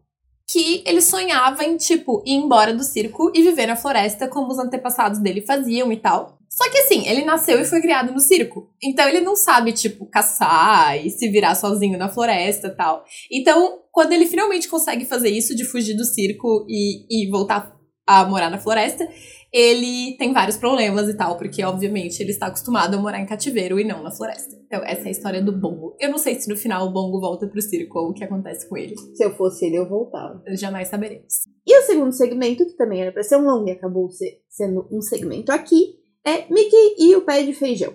que 0.51 0.83
ele 0.87 1.03
sonhava 1.03 1.63
em, 1.63 1.77
tipo, 1.77 2.23
ir 2.25 2.33
embora 2.33 2.73
do 2.73 2.83
circo 2.83 3.31
e 3.35 3.43
viver 3.43 3.67
na 3.67 3.77
floresta 3.77 4.27
como 4.27 4.51
os 4.51 4.59
antepassados 4.59 5.19
dele 5.19 5.43
faziam 5.43 5.93
e 5.93 5.97
tal. 5.99 6.39
Só 6.49 6.71
que 6.71 6.79
assim, 6.79 7.07
ele 7.07 7.23
nasceu 7.23 7.61
e 7.61 7.67
foi 7.67 7.83
criado 7.83 8.15
no 8.15 8.19
circo. 8.19 8.71
Então 8.83 9.07
ele 9.07 9.21
não 9.21 9.37
sabe, 9.37 9.75
tipo, 9.75 10.07
caçar 10.07 10.97
e 11.05 11.11
se 11.11 11.29
virar 11.29 11.55
sozinho 11.55 11.99
na 11.99 12.09
floresta 12.09 12.75
tal. 12.75 13.05
Então, 13.31 13.81
quando 13.93 14.13
ele 14.15 14.25
finalmente 14.25 14.69
consegue 14.69 15.05
fazer 15.05 15.29
isso 15.29 15.55
de 15.55 15.67
fugir 15.67 15.99
do 15.99 16.05
circo 16.07 16.65
e, 16.67 17.05
e 17.11 17.31
voltar 17.31 17.77
a 18.07 18.25
morar 18.25 18.49
na 18.49 18.57
floresta, 18.57 19.07
ele 19.53 20.17
tem 20.19 20.33
vários 20.33 20.57
problemas 20.57 21.09
e 21.09 21.15
tal, 21.17 21.37
porque 21.39 21.65
obviamente 21.65 22.21
ele 22.21 22.31
está 22.31 22.47
acostumado 22.47 22.95
a 22.95 23.01
morar 23.01 23.21
em 23.21 23.27
cativeiro 23.27 23.81
e 23.81 23.85
não 23.85 24.03
na 24.03 24.11
floresta. 24.11 24.55
Então, 24.67 24.83
essa 24.85 25.03
é 25.03 25.09
a 25.09 25.11
história 25.11 25.43
do 25.43 25.53
Bongo. 25.53 25.97
Eu 25.99 26.11
não 26.11 26.19
sei 26.19 26.35
se 26.35 26.49
no 26.49 26.57
final 26.57 26.87
o 26.87 26.93
Bongo 26.93 27.21
volta 27.21 27.47
pro 27.47 27.63
circo 27.63 27.99
ou 27.99 28.11
o 28.11 28.13
que 28.15 28.23
acontece 28.25 28.69
com 28.69 28.77
ele. 28.77 28.95
Se 29.15 29.25
eu 29.25 29.35
fosse 29.35 29.65
ele, 29.67 29.77
eu 29.77 29.89
voltava. 29.89 30.43
Jamais 30.49 30.89
saberemos. 30.89 31.33
E 31.67 31.79
o 31.79 31.83
segundo 31.83 32.13
segmento, 32.13 32.67
que 32.67 32.77
também 32.77 33.01
era 33.01 33.13
pra 33.13 33.23
ser 33.23 33.37
um 33.37 33.45
longo 33.45 33.69
e 33.69 33.73
acabou 33.73 34.11
se- 34.11 34.41
sendo 34.49 34.87
um 34.93 35.01
segmento 35.01 35.51
aqui, 35.51 35.95
é 36.27 36.45
Mickey 36.53 36.97
e 36.99 37.17
o 37.17 37.23
pé 37.23 37.43
de 37.43 37.55
feijão. 37.55 37.95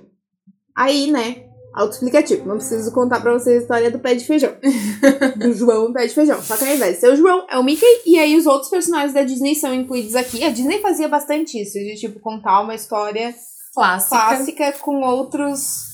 Aí, 0.76 1.12
né, 1.12 1.48
autoexplicativo. 1.74 2.48
Não 2.48 2.58
preciso 2.58 2.92
contar 2.92 3.20
pra 3.22 3.34
vocês 3.34 3.58
a 3.58 3.62
história 3.62 3.92
do 3.92 4.00
pé 4.00 4.16
de 4.16 4.26
feijão. 4.26 4.54
do 5.38 5.54
João 5.54 5.92
pé 5.94 6.08
de 6.08 6.14
feijão. 6.14 6.42
Só 6.42 6.56
que 6.58 6.64
ao 6.64 6.74
invés 6.76 6.96
de 6.96 7.00
ser 7.02 7.12
o 7.12 7.16
João, 7.16 7.46
é 7.50 7.58
o 7.58 7.64
Mickey. 7.64 7.86
E 8.06 8.18
aí 8.20 8.36
os 8.38 8.46
outros 8.46 8.70
personagens 8.70 9.14
da 9.14 9.24
Disney 9.24 9.56
são 9.56 9.74
incluídos 9.74 10.16
aqui. 10.16 10.44
A 10.44 10.50
Disney 10.50 10.80
fazia 10.80 11.08
bastante 11.08 11.62
isso, 11.62 11.74
de 11.74 11.96
tipo 11.96 12.20
contar 12.20 12.62
uma 12.62 12.76
história 12.76 13.34
Clássica. 13.74 14.16
clássica 14.16 14.72
com 14.80 15.02
outros. 15.02 15.92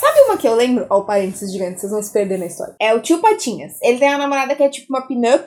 Sabe 0.00 0.20
uma 0.22 0.36
que 0.36 0.48
eu 0.48 0.54
lembro? 0.54 0.86
Ó, 0.90 0.98
o 0.98 1.04
parênteses 1.04 1.52
gigante, 1.52 1.80
vocês 1.80 1.92
vão 1.92 2.02
se 2.02 2.12
perder 2.12 2.38
na 2.38 2.46
história. 2.46 2.74
É 2.80 2.92
o 2.94 3.00
tio 3.00 3.18
Patinhas. 3.20 3.74
Ele 3.82 3.98
tem 3.98 4.08
uma 4.08 4.18
namorada 4.18 4.54
que 4.56 4.62
é 4.62 4.68
tipo 4.68 4.86
uma 4.92 5.06
pin-up. 5.06 5.46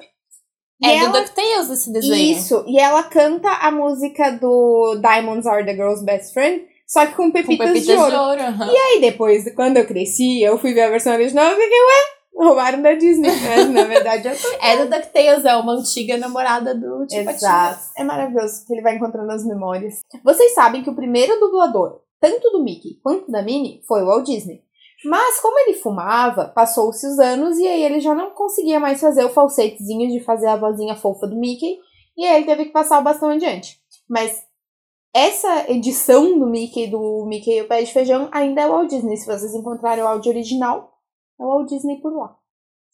E 0.81 0.87
É 0.87 0.97
ela- 0.99 1.09
do 1.09 1.19
DuckTales 1.19 1.69
esse 1.69 1.91
desenho. 1.91 2.37
Isso, 2.37 2.63
e 2.67 2.79
ela 2.79 3.03
canta 3.03 3.49
a 3.49 3.71
música 3.71 4.31
do 4.31 4.99
Diamonds 5.01 5.45
Are 5.47 5.65
the 5.65 5.73
Girl's 5.73 6.03
Best 6.03 6.33
Friend, 6.33 6.63
só 6.87 7.05
que 7.05 7.13
com 7.15 7.23
Com 7.23 7.31
pepitas, 7.31 7.67
pepitas 7.67 7.85
de 7.85 7.91
ouro. 7.91 8.41
aham. 8.41 8.71
E 8.71 8.77
aí 8.77 9.01
depois, 9.01 9.53
quando 9.53 9.77
eu 9.77 9.85
cresci, 9.85 10.41
eu 10.41 10.57
fui 10.57 10.73
ver 10.73 10.83
a 10.83 10.89
versão 10.89 11.13
original 11.13 11.51
e 11.51 11.55
fiquei, 11.55 11.77
ué, 11.77 12.45
roubaram 12.47 12.81
da 12.81 12.93
Disney. 12.93 13.29
Mas 13.47 13.69
na 13.69 13.83
verdade 13.83 14.29
tô... 14.29 14.47
É 14.61 14.77
do 14.77 14.89
DuckTales, 14.89 15.43
é 15.45 15.55
uma 15.55 15.73
antiga 15.73 16.17
namorada 16.17 16.73
do 16.73 17.05
Tio 17.05 17.29
Exato. 17.29 17.81
É 17.97 18.03
maravilhoso 18.03 18.65
que 18.65 18.73
ele 18.73 18.81
vai 18.81 18.95
encontrando 18.95 19.31
as 19.31 19.45
memórias. 19.45 20.01
Vocês 20.23 20.53
sabem 20.53 20.81
que 20.83 20.89
o 20.89 20.95
primeiro 20.95 21.39
dublador, 21.39 21.99
tanto 22.21 22.49
do 22.51 22.63
Mickey 22.63 22.99
quanto 23.03 23.29
da 23.31 23.41
Minnie, 23.41 23.81
foi 23.87 24.01
o 24.03 24.05
Walt 24.05 24.25
Disney. 24.25 24.61
Mas 25.05 25.39
como 25.39 25.59
ele 25.59 25.75
fumava, 25.75 26.45
passou-se 26.55 27.05
os 27.05 27.19
anos 27.19 27.57
e 27.59 27.67
aí 27.67 27.83
ele 27.83 27.99
já 27.99 28.15
não 28.15 28.31
conseguia 28.31 28.79
mais 28.79 28.99
fazer 28.99 29.23
o 29.23 29.29
falsetezinho 29.29 30.09
de 30.09 30.23
fazer 30.23 30.47
a 30.47 30.55
vozinha 30.55 30.95
fofa 30.95 31.27
do 31.27 31.35
Mickey. 31.35 31.77
E 32.17 32.25
aí 32.25 32.37
ele 32.37 32.45
teve 32.45 32.65
que 32.65 32.71
passar 32.71 32.99
o 32.99 33.03
bastão 33.03 33.29
adiante. 33.29 33.77
Mas 34.09 34.41
essa 35.17 35.71
edição 35.71 36.37
do 36.37 36.45
Mickey, 36.45 36.87
do 36.87 37.25
Mickey 37.25 37.57
e 37.57 37.61
o 37.63 37.67
Pé 37.67 37.81
de 37.81 37.91
Feijão, 37.91 38.29
ainda 38.31 38.61
é 38.61 38.67
o 38.67 38.69
Walt 38.69 38.89
Disney. 38.89 39.17
Se 39.17 39.25
vocês 39.25 39.51
encontrarem 39.55 40.03
o 40.03 40.07
áudio 40.07 40.31
original, 40.31 40.93
é 41.39 41.43
o 41.43 41.47
Walt 41.47 41.69
Disney 41.69 41.99
por 41.99 42.15
lá. 42.15 42.35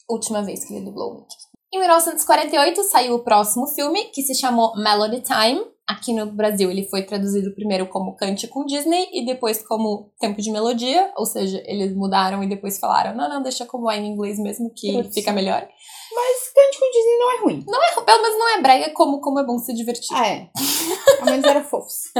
Última 0.09 0.41
vez 0.41 0.63
que 0.63 0.73
ele 0.73 0.85
dublou 0.85 1.11
o 1.11 1.13
Mickey. 1.15 1.35
Em 1.73 1.79
1948 1.79 2.81
saiu 2.83 3.15
o 3.15 3.23
próximo 3.23 3.67
filme, 3.67 4.05
que 4.05 4.21
se 4.21 4.35
chamou 4.35 4.73
Melody 4.77 5.21
Time. 5.21 5.65
Aqui 5.85 6.13
no 6.13 6.31
Brasil 6.31 6.71
ele 6.71 6.87
foi 6.87 7.03
traduzido 7.03 7.53
primeiro 7.55 7.89
como 7.89 8.15
Cante 8.15 8.47
com 8.47 8.65
Disney 8.65 9.09
e 9.11 9.25
depois 9.25 9.61
como 9.67 10.13
Tempo 10.17 10.41
de 10.41 10.49
Melodia, 10.49 11.11
ou 11.17 11.25
seja, 11.25 11.61
eles 11.65 11.93
mudaram 11.93 12.41
e 12.41 12.47
depois 12.47 12.79
falaram: 12.79 13.13
não, 13.17 13.27
não, 13.27 13.43
deixa 13.43 13.65
como 13.65 13.91
é 13.91 13.97
em 13.97 14.07
inglês 14.07 14.39
mesmo 14.39 14.71
que 14.73 14.93
Tradução. 14.93 15.13
fica 15.13 15.33
melhor. 15.33 15.67
Mas 16.15 16.53
Cante 16.53 16.79
com 16.79 16.91
Disney 16.91 17.17
não 17.17 17.31
é 17.31 17.41
ruim. 17.41 17.65
Pelo 18.05 18.21
menos 18.21 18.39
não 18.39 18.49
é 18.49 18.61
brega 18.61 18.89
como, 18.93 19.19
como 19.21 19.39
é 19.39 19.45
bom 19.45 19.57
se 19.57 19.73
divertir. 19.73 20.15
Ah, 20.15 20.27
é. 20.27 20.49
Ao 21.19 21.25
menos 21.25 21.45
era 21.45 21.63
fofos. 21.63 22.11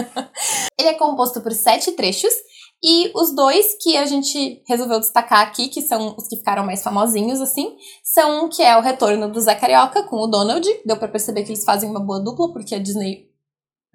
Ele 0.78 0.90
é 0.90 0.94
composto 0.94 1.42
por 1.42 1.52
sete 1.52 1.92
trechos. 1.92 2.34
E 2.86 3.12
os 3.16 3.34
dois 3.34 3.78
que 3.82 3.96
a 3.96 4.06
gente 4.06 4.62
resolveu 4.68 5.00
destacar 5.00 5.40
aqui, 5.40 5.70
que 5.70 5.82
são 5.82 6.16
os 6.18 6.28
que 6.28 6.36
ficaram 6.36 6.66
mais 6.66 6.84
famosinhos, 6.84 7.40
assim, 7.40 7.78
são 8.04 8.44
um 8.46 8.50
que 8.50 8.62
é 8.62 8.78
o 8.78 8.82
retorno 8.82 9.32
do 9.32 9.40
Zé 9.40 9.56
Carioca 9.56 10.04
com 10.04 10.18
o 10.18 10.28
Donald. 10.28 10.68
Deu 10.86 10.98
pra 10.98 11.08
perceber 11.08 11.44
que 11.44 11.52
eles 11.52 11.64
fazem 11.64 11.90
uma 11.90 12.02
boa 12.02 12.20
dupla, 12.20 12.52
porque 12.52 12.76
a 12.76 12.80
Disney, 12.80 13.30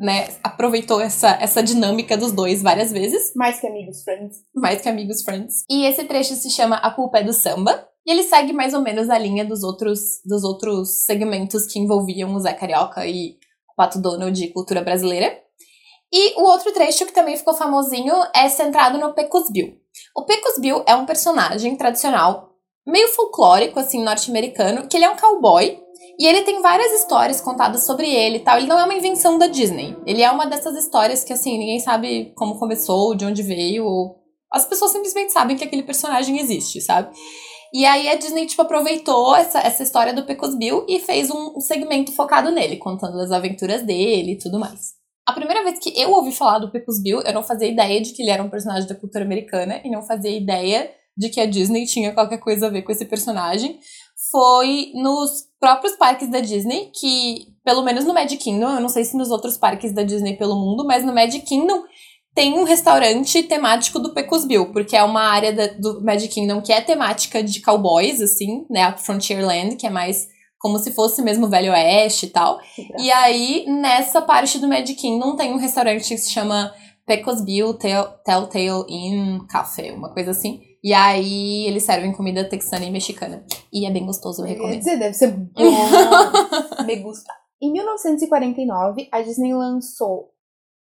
né, 0.01 0.29
aproveitou 0.43 1.03
essa, 1.03 1.37
essa 1.39 1.63
dinâmica 1.63 2.17
dos 2.17 2.33
dois 2.33 2.63
várias 2.63 2.91
vezes. 2.91 3.35
Mais 3.37 3.61
que 3.61 3.67
amigos, 3.67 4.03
friends. 4.03 4.39
Mais 4.55 4.81
que 4.81 4.89
amigos 4.89 5.23
friends. 5.23 5.65
E 5.69 5.85
esse 5.85 6.05
trecho 6.05 6.35
se 6.35 6.51
chama 6.51 6.77
A 6.77 6.91
Culpa 6.91 7.19
é 7.19 7.25
do 7.25 7.35
Samba. 7.35 7.87
E 8.09 8.11
ele 8.11 8.23
segue 8.23 8.55
mais 8.55 8.73
ou 8.73 8.81
menos 8.81 9.11
a 9.11 9.19
linha 9.19 9.45
dos 9.45 9.63
outros, 9.63 10.23
dos 10.25 10.43
outros 10.43 11.05
segmentos 11.05 11.67
que 11.67 11.79
envolviam 11.79 12.35
o 12.35 12.41
Zé 12.41 12.55
Carioca 12.55 13.07
e 13.07 13.33
o 13.71 13.75
Pato 13.77 14.01
Donald 14.01 14.43
e 14.43 14.51
cultura 14.51 14.81
brasileira. 14.81 15.39
E 16.11 16.41
o 16.41 16.45
outro 16.45 16.73
trecho 16.73 17.05
que 17.05 17.13
também 17.13 17.37
ficou 17.37 17.53
famosinho 17.53 18.15
é 18.35 18.49
centrado 18.49 18.97
no 18.97 19.13
Pecos 19.13 19.51
Bill. 19.53 19.75
O 20.17 20.25
Pecos 20.25 20.59
Bill 20.59 20.83
é 20.87 20.95
um 20.95 21.05
personagem 21.05 21.77
tradicional, 21.77 22.49
meio 22.87 23.09
folclórico, 23.09 23.79
assim, 23.79 24.03
norte-americano, 24.03 24.89
que 24.89 24.97
ele 24.97 25.05
é 25.05 25.11
um 25.11 25.17
cowboy. 25.17 25.79
E 26.19 26.27
ele 26.27 26.45
tem 26.45 26.63
várias 26.63 26.91
histórias 26.93 27.43
contadas 27.43 27.85
sobre 27.85 28.09
ele 28.09 28.39
e 28.39 28.41
tal. 28.41 28.57
Ele 28.57 28.69
não 28.69 28.81
é 28.81 28.85
uma 28.85 28.95
invenção 28.95 29.37
da 29.37 29.49
Disney. 29.49 29.95
Ele 30.07 30.23
é 30.23 30.31
uma 30.31 30.47
dessas 30.47 30.75
histórias 30.79 31.23
que, 31.23 31.33
assim, 31.35 31.59
ninguém 31.59 31.79
sabe 31.79 32.33
como 32.35 32.59
começou, 32.59 33.15
de 33.15 33.27
onde 33.27 33.43
veio. 33.43 33.85
ou- 33.85 34.17
As 34.51 34.65
pessoas 34.65 34.93
simplesmente 34.93 35.31
sabem 35.31 35.59
que 35.59 35.65
aquele 35.65 35.83
personagem 35.83 36.41
existe, 36.41 36.81
sabe? 36.81 37.15
E 37.73 37.85
aí 37.85 38.09
a 38.09 38.15
Disney, 38.15 38.47
tipo, 38.47 38.63
aproveitou 38.63 39.35
essa, 39.37 39.59
essa 39.61 39.83
história 39.83 40.13
do 40.13 40.25
Pecos 40.25 40.57
Bill 40.57 40.87
e 40.89 41.01
fez 41.01 41.31
um, 41.31 41.55
um 41.57 41.61
segmento 41.61 42.13
focado 42.13 42.51
nele, 42.51 42.77
contando 42.77 43.19
as 43.21 43.31
aventuras 43.31 43.83
dele 43.83 44.33
e 44.33 44.39
tudo 44.39 44.59
mais. 44.59 44.99
A 45.27 45.33
primeira 45.33 45.63
vez 45.63 45.79
que 45.79 45.93
eu 46.01 46.11
ouvi 46.13 46.33
falar 46.33 46.59
do 46.59 46.71
Pecos 46.71 47.03
Bill, 47.03 47.21
eu 47.21 47.35
não 47.35 47.43
fazia 47.43 47.69
ideia 47.69 48.01
de 48.01 48.13
que 48.13 48.23
ele 48.23 48.31
era 48.31 48.43
um 48.43 48.49
personagem 48.49 48.89
da 48.89 48.95
cultura 48.95 49.25
americana 49.25 49.81
e 49.85 49.91
não 49.91 50.03
fazia 50.03 50.35
ideia 50.35 50.91
de 51.15 51.29
que 51.29 51.41
a 51.41 51.47
Disney 51.47 51.85
tinha 51.85 52.15
qualquer 52.15 52.39
coisa 52.39 52.69
a 52.69 52.71
ver 52.71 52.83
com 52.83 52.93
esse 52.93 53.05
personagem. 53.05 53.79
Foi 54.31 54.93
nos 54.95 55.49
próprios 55.61 55.97
parques 55.97 56.31
da 56.31 56.41
Disney, 56.41 56.91
que, 56.99 57.49
pelo 57.65 57.83
menos 57.83 58.05
no 58.05 58.15
Magic 58.15 58.43
Kingdom, 58.43 58.71
eu 58.71 58.81
não 58.81 58.89
sei 58.89 59.05
se 59.05 59.17
nos 59.17 59.31
outros 59.31 59.59
parques 59.59 59.93
da 59.93 60.03
Disney 60.03 60.37
pelo 60.37 60.55
mundo, 60.55 60.87
mas 60.87 61.05
no 61.05 61.15
Magic 61.15 61.45
Kingdom 61.45 61.83
tem 62.39 62.57
um 62.57 62.63
restaurante 62.63 63.43
temático 63.43 63.99
do 63.99 64.15
Pecos 64.15 64.45
Bill, 64.45 64.71
porque 64.71 64.97
é 64.97 65.03
uma 65.03 65.23
área 65.23 65.53
da- 65.53 65.67
do 65.67 66.01
Magic 66.05 66.33
Kingdom 66.33 66.61
que 66.63 66.73
é 66.73 66.81
temática 66.81 67.43
de 67.43 67.61
cowboys, 67.61 68.23
assim, 68.23 68.65
né? 68.71 68.83
A 68.83 68.97
Frontierland, 68.97 69.75
que 69.75 69.85
é 69.85 69.91
mais 69.91 70.29
como 70.57 70.79
se 70.79 70.93
fosse 70.93 71.21
mesmo 71.21 71.47
o 71.47 71.49
Velho 71.49 71.73
Oeste 71.73 72.27
e 72.27 72.31
tal. 72.31 72.61
E 72.97 73.11
aí, 73.11 73.65
nessa 73.67 74.23
parte 74.23 74.61
do 74.61 74.69
Magic 74.69 74.95
Kingdom, 74.95 75.35
tem 75.35 75.53
um 75.53 75.57
restaurante 75.59 76.07
que 76.07 76.17
se 76.17 76.31
chama 76.31 76.73
Pecos 77.05 77.41
Bill 77.41 77.75
Tell- 77.75 78.07
Telltale 78.25 78.85
Inn 78.89 79.41
Café, 79.49 79.93
uma 79.93 80.13
coisa 80.15 80.31
assim. 80.31 80.61
E 80.85 80.95
aí, 80.95 81.67
eles 81.67 81.83
servem 81.83 82.13
comida 82.13 82.45
texana 82.49 82.85
e 82.85 82.91
mexicana. 82.93 83.45
E 83.73 83.85
é 83.85 83.91
bem 83.91 84.07
gostoso, 84.07 84.43
eu 84.43 84.47
Quer 84.47 84.53
recomendo. 84.55 84.79
dizer, 84.79 84.97
deve 84.97 85.15
ser 85.15 85.33
bom. 85.35 86.85
Me 86.87 86.97
gusta. 86.97 87.33
Em 87.61 87.73
1949, 87.73 89.09
a 89.11 89.21
Disney 89.23 89.53
lançou 89.55 90.29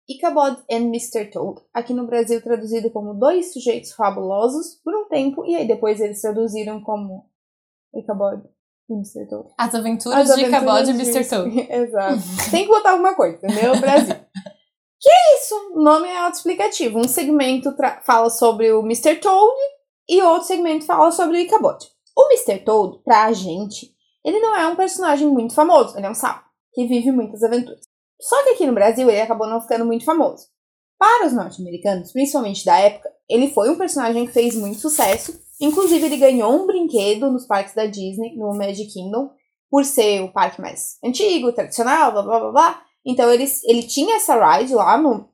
Ichabod 0.08 0.62
and 0.70 0.90
Mr. 0.90 1.30
Toad, 1.30 1.62
aqui 1.72 1.94
no 1.94 2.06
Brasil 2.06 2.42
traduzido 2.42 2.90
como 2.90 3.14
Dois 3.14 3.52
Sujeitos 3.52 3.92
Fabulosos 3.92 4.80
por 4.84 4.94
um 4.94 5.08
tempo, 5.08 5.44
e 5.46 5.56
aí 5.56 5.66
depois 5.66 6.00
eles 6.00 6.20
traduziram 6.20 6.82
como 6.82 7.26
Ichabod 7.94 8.42
e 8.90 8.92
Mr. 8.92 9.26
Toad. 9.28 9.48
As 9.56 9.74
aventuras 9.74 10.30
As 10.30 10.36
de 10.36 10.44
Ichabod 10.44 10.88
e 10.88 10.90
Aventuras 10.90 11.16
Mr. 11.16 11.28
Toad. 11.28 11.60
Exato. 11.72 12.22
Tem 12.50 12.64
que 12.64 12.70
botar 12.70 12.90
alguma 12.90 13.14
coisa, 13.14 13.36
entendeu? 13.36 13.80
Brasil. 13.80 14.14
que 15.00 15.10
é 15.10 15.38
isso? 15.38 15.54
O 15.74 15.82
nome 15.82 16.06
é 16.08 16.18
autoexplicativo. 16.18 16.98
Um 16.98 17.08
segmento 17.08 17.74
fala 18.02 18.28
sobre 18.28 18.72
o 18.72 18.80
Mr. 18.80 19.16
Toad 19.16 19.54
e 20.08 20.20
outro 20.22 20.46
segmento 20.46 20.84
fala 20.84 21.10
sobre 21.12 21.38
o 21.38 21.40
Ichabod. 21.40 21.82
O 22.14 22.28
Mr. 22.30 22.62
Toad, 22.62 23.02
pra 23.02 23.32
gente, 23.32 23.90
ele 24.22 24.38
não 24.38 24.54
é 24.54 24.66
um 24.68 24.76
personagem 24.76 25.28
muito 25.28 25.54
famoso. 25.54 25.96
Ele 25.96 26.06
é 26.06 26.10
um 26.10 26.14
sapo 26.14 26.44
que 26.74 26.86
vive 26.86 27.10
muitas 27.10 27.42
aventuras. 27.42 27.83
Só 28.24 28.42
que 28.42 28.50
aqui 28.50 28.66
no 28.66 28.72
Brasil 28.72 29.08
ele 29.10 29.20
acabou 29.20 29.46
não 29.46 29.60
ficando 29.60 29.84
muito 29.84 30.04
famoso. 30.04 30.46
Para 30.98 31.26
os 31.26 31.34
norte-americanos, 31.34 32.10
principalmente 32.10 32.64
da 32.64 32.78
época, 32.78 33.10
ele 33.28 33.50
foi 33.50 33.68
um 33.68 33.76
personagem 33.76 34.26
que 34.26 34.32
fez 34.32 34.54
muito 34.54 34.78
sucesso. 34.78 35.38
Inclusive, 35.60 36.06
ele 36.06 36.16
ganhou 36.16 36.50
um 36.50 36.66
brinquedo 36.66 37.30
nos 37.30 37.46
parques 37.46 37.74
da 37.74 37.84
Disney, 37.84 38.34
no 38.34 38.54
Magic 38.54 38.90
Kingdom, 38.90 39.30
por 39.70 39.84
ser 39.84 40.22
o 40.22 40.32
parque 40.32 40.58
mais 40.58 40.96
antigo, 41.04 41.52
tradicional, 41.52 42.12
blá 42.12 42.22
blá 42.22 42.40
blá 42.40 42.50
blá. 42.50 42.82
Então 43.04 43.30
ele, 43.30 43.44
ele 43.64 43.82
tinha 43.82 44.16
essa 44.16 44.34
ride 44.34 44.74
lá 44.74 44.96
no, 44.96 45.28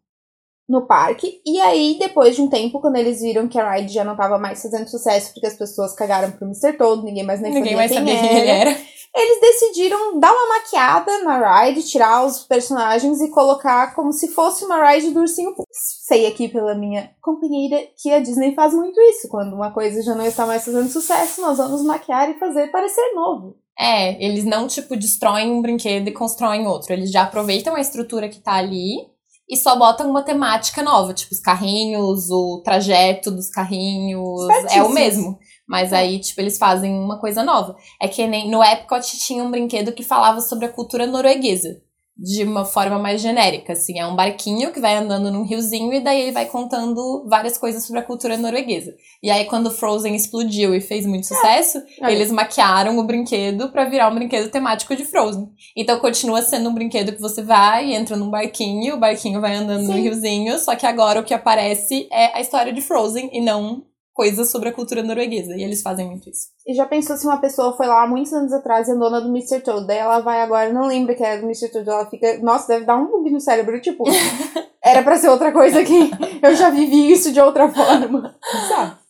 no 0.68 0.84
parque. 0.86 1.40
E 1.46 1.60
aí, 1.60 1.96
depois 1.96 2.34
de 2.34 2.42
um 2.42 2.48
tempo, 2.48 2.80
quando 2.80 2.96
eles 2.96 3.20
viram 3.20 3.46
que 3.46 3.58
a 3.58 3.70
ride 3.72 3.92
já 3.92 4.02
não 4.02 4.16
tava 4.16 4.36
mais 4.36 4.60
fazendo 4.60 4.88
sucesso, 4.88 5.32
porque 5.32 5.46
as 5.46 5.56
pessoas 5.56 5.94
cagaram 5.94 6.32
pro 6.32 6.46
Mr. 6.46 6.72
Toad, 6.72 7.04
ninguém 7.04 7.22
mais 7.22 7.40
nem 7.40 7.52
Ninguém 7.52 7.76
sabia 7.76 7.76
mais 7.76 7.92
quem 7.92 7.98
sabia 7.98 8.18
quem 8.18 8.38
ele 8.38 8.50
era. 8.50 8.76
Eles 9.14 9.40
decidiram 9.40 10.18
dar 10.20 10.32
uma 10.32 10.58
maquiada 10.58 11.24
na 11.24 11.62
ride, 11.62 11.82
tirar 11.82 12.24
os 12.24 12.44
personagens 12.44 13.20
e 13.20 13.30
colocar 13.30 13.94
como 13.94 14.12
se 14.12 14.28
fosse 14.28 14.64
uma 14.64 14.88
ride 14.88 15.10
do 15.10 15.20
Ursinho 15.20 15.54
Pooh. 15.54 15.64
Sei 15.70 16.26
aqui 16.26 16.48
pela 16.48 16.74
minha 16.74 17.10
companheira 17.20 17.88
que 18.00 18.10
a 18.12 18.20
Disney 18.20 18.54
faz 18.54 18.72
muito 18.72 19.00
isso. 19.00 19.28
Quando 19.28 19.54
uma 19.54 19.72
coisa 19.72 20.02
já 20.02 20.14
não 20.14 20.24
está 20.24 20.46
mais 20.46 20.64
fazendo 20.64 20.88
sucesso, 20.88 21.40
nós 21.40 21.58
vamos 21.58 21.82
maquiar 21.82 22.30
e 22.30 22.38
fazer 22.38 22.70
parecer 22.70 23.12
novo. 23.14 23.56
É, 23.78 24.22
eles 24.24 24.44
não, 24.44 24.68
tipo, 24.68 24.96
destroem 24.96 25.50
um 25.50 25.62
brinquedo 25.62 26.08
e 26.08 26.12
constroem 26.12 26.66
outro. 26.66 26.92
Eles 26.92 27.10
já 27.10 27.22
aproveitam 27.22 27.74
a 27.74 27.80
estrutura 27.80 28.28
que 28.28 28.38
tá 28.38 28.54
ali 28.54 29.08
e 29.48 29.56
só 29.56 29.76
botam 29.76 30.08
uma 30.08 30.22
temática 30.22 30.82
nova. 30.82 31.12
Tipo, 31.12 31.34
os 31.34 31.40
carrinhos, 31.40 32.30
o 32.30 32.60
trajeto 32.62 33.30
dos 33.30 33.50
carrinhos. 33.50 34.48
É 34.70 34.82
o 34.82 34.90
mesmo. 34.90 35.38
Mas 35.70 35.92
aí, 35.92 36.18
tipo, 36.18 36.40
eles 36.40 36.58
fazem 36.58 36.92
uma 36.92 37.20
coisa 37.20 37.44
nova. 37.44 37.76
É 38.02 38.08
que 38.08 38.26
nem 38.26 38.50
no 38.50 38.60
Epcot 38.60 39.06
tinha 39.20 39.44
um 39.44 39.52
brinquedo 39.52 39.92
que 39.92 40.02
falava 40.02 40.40
sobre 40.40 40.66
a 40.66 40.68
cultura 40.68 41.06
norueguesa. 41.06 41.80
De 42.22 42.42
uma 42.42 42.64
forma 42.64 42.98
mais 42.98 43.20
genérica, 43.20 43.72
assim. 43.72 43.98
É 43.98 44.04
um 44.04 44.16
barquinho 44.16 44.72
que 44.72 44.80
vai 44.80 44.96
andando 44.96 45.30
num 45.30 45.44
riozinho 45.44 45.94
e 45.94 46.00
daí 46.00 46.22
ele 46.22 46.32
vai 46.32 46.46
contando 46.46 47.24
várias 47.30 47.56
coisas 47.56 47.86
sobre 47.86 48.00
a 48.00 48.04
cultura 48.04 48.36
norueguesa. 48.36 48.92
E 49.22 49.30
aí, 49.30 49.44
quando 49.44 49.70
Frozen 49.70 50.14
explodiu 50.16 50.74
e 50.74 50.80
fez 50.80 51.06
muito 51.06 51.28
sucesso, 51.28 51.80
Olha. 52.02 52.10
eles 52.10 52.32
maquiaram 52.32 52.98
o 52.98 53.04
brinquedo 53.04 53.70
pra 53.70 53.84
virar 53.84 54.10
um 54.10 54.14
brinquedo 54.16 54.50
temático 54.50 54.96
de 54.96 55.04
Frozen. 55.04 55.50
Então 55.76 56.00
continua 56.00 56.42
sendo 56.42 56.68
um 56.68 56.74
brinquedo 56.74 57.12
que 57.12 57.22
você 57.22 57.42
vai, 57.42 57.94
entra 57.94 58.16
num 58.16 58.28
barquinho, 58.28 58.96
o 58.96 58.98
barquinho 58.98 59.40
vai 59.40 59.54
andando 59.54 59.84
no 59.84 59.94
Sim. 59.94 60.00
riozinho, 60.00 60.58
só 60.58 60.74
que 60.74 60.84
agora 60.84 61.20
o 61.20 61.24
que 61.24 61.32
aparece 61.32 62.08
é 62.12 62.36
a 62.36 62.40
história 62.40 62.72
de 62.72 62.82
Frozen 62.82 63.30
e 63.32 63.40
não 63.40 63.88
coisas 64.12 64.50
sobre 64.50 64.68
a 64.68 64.72
cultura 64.72 65.02
norueguesa. 65.02 65.56
E 65.56 65.62
eles 65.62 65.82
fazem 65.82 66.06
muito 66.06 66.28
isso. 66.28 66.48
E 66.66 66.74
já 66.74 66.86
pensou 66.86 67.16
se 67.16 67.26
uma 67.26 67.38
pessoa 67.38 67.76
foi 67.76 67.86
lá 67.86 68.02
há 68.02 68.06
muitos 68.06 68.32
anos 68.32 68.52
atrás 68.52 68.88
e 68.88 68.92
é 68.92 68.94
dona 68.94 69.20
do 69.20 69.28
Mr. 69.28 69.60
Toad, 69.60 69.86
daí 69.86 69.98
ela 69.98 70.20
vai 70.20 70.40
agora, 70.42 70.72
não 70.72 70.86
lembra 70.86 71.14
que 71.14 71.22
era 71.22 71.40
do 71.40 71.46
Mr. 71.46 71.70
Toad, 71.70 71.88
ela 71.88 72.06
fica, 72.10 72.38
nossa, 72.38 72.68
deve 72.68 72.84
dar 72.84 72.96
um 72.96 73.06
bug 73.10 73.30
no 73.30 73.40
cérebro, 73.40 73.80
tipo, 73.80 74.04
era 74.84 75.02
pra 75.02 75.16
ser 75.16 75.28
outra 75.28 75.52
coisa 75.52 75.80
aqui, 75.80 76.10
eu 76.42 76.54
já 76.54 76.70
vivi 76.70 77.10
isso 77.10 77.32
de 77.32 77.40
outra 77.40 77.68
forma, 77.72 78.36
sabe? 78.68 79.00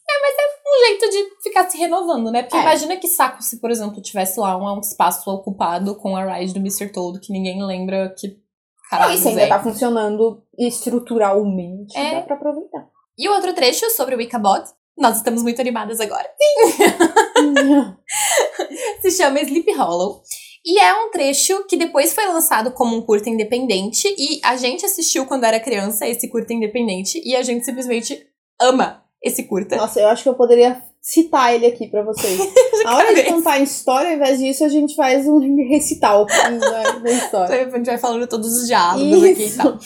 Um 0.73 0.87
jeito 0.87 1.11
de 1.11 1.43
ficar 1.43 1.69
se 1.69 1.77
renovando, 1.77 2.31
né? 2.31 2.43
Porque 2.43 2.57
É. 2.57 2.61
imagina 2.63 2.97
que 2.97 3.09
saco 3.09 3.43
se, 3.43 3.61
por 3.61 3.71
exemplo, 3.73 4.01
tivesse 4.01 4.39
lá 4.39 4.57
um, 4.57 4.77
um 4.77 4.81
espaço 4.81 5.29
ocupado 5.29 5.97
com 5.97 6.17
a 6.17 6.25
ride 6.37 6.53
do 6.55 6.61
Mr. 6.61 6.93
Toad, 6.93 7.19
que 7.19 7.33
ninguém 7.33 7.61
lembra 7.65 8.15
que 8.17 8.39
caralho 8.89 9.15
Isso 9.15 9.29
ainda 9.29 9.43
é. 9.43 9.49
tá 9.49 9.61
funcionando 9.61 10.43
estruturalmente, 10.57 11.97
É. 11.99 12.17
dá 12.17 12.23
pra 12.23 12.37
aproveitar. 12.37 12.87
E 13.19 13.29
o 13.29 13.33
outro 13.33 13.53
trecho 13.53 13.91
sobre 13.91 14.15
o 14.15 14.21
Ichabod, 14.21 14.65
nós 15.01 15.17
estamos 15.17 15.43
muito 15.43 15.61
animadas 15.61 15.99
agora. 15.99 16.29
se 19.01 19.11
chama 19.11 19.41
Sleep 19.41 19.73
Hollow. 19.73 20.23
E 20.65 20.79
é 20.79 20.93
um 20.95 21.11
trecho 21.11 21.65
que 21.67 21.77
depois 21.77 22.13
foi 22.13 22.27
lançado 22.27 22.71
como 22.73 22.95
um 22.95 23.01
curta 23.01 23.31
independente. 23.31 24.07
E 24.19 24.41
a 24.45 24.57
gente 24.57 24.85
assistiu 24.85 25.25
quando 25.25 25.45
era 25.45 25.59
criança 25.59 26.07
esse 26.07 26.29
curta 26.29 26.53
independente. 26.53 27.21
E 27.25 27.35
a 27.35 27.43
gente 27.43 27.65
simplesmente 27.65 28.27
ama 28.61 29.03
esse 29.23 29.45
curta. 29.45 29.77
Nossa, 29.77 30.01
eu 30.01 30.09
acho 30.09 30.23
que 30.23 30.29
eu 30.29 30.35
poderia 30.35 30.83
citar 31.01 31.55
ele 31.55 31.67
aqui 31.67 31.89
pra 31.89 32.03
vocês. 32.03 32.39
Na 32.85 32.97
hora 32.97 33.15
de 33.15 33.25
contar 33.25 33.53
a 33.53 33.59
história, 33.61 34.11
ao 34.11 34.17
invés 34.17 34.39
disso, 34.39 34.65
a 34.65 34.69
gente 34.69 34.95
faz 34.95 35.27
um 35.27 35.39
recital 35.69 36.27
da, 36.27 36.99
da 36.99 37.11
história. 37.11 37.67
A 37.67 37.77
gente 37.77 37.87
vai 37.87 37.99
falando 37.99 38.27
todos 38.27 38.55
os 38.55 38.67
diálogos 38.67 39.25
aqui 39.25 39.43
e 39.43 39.47
Isso. 39.47 39.57
tal. 39.57 39.79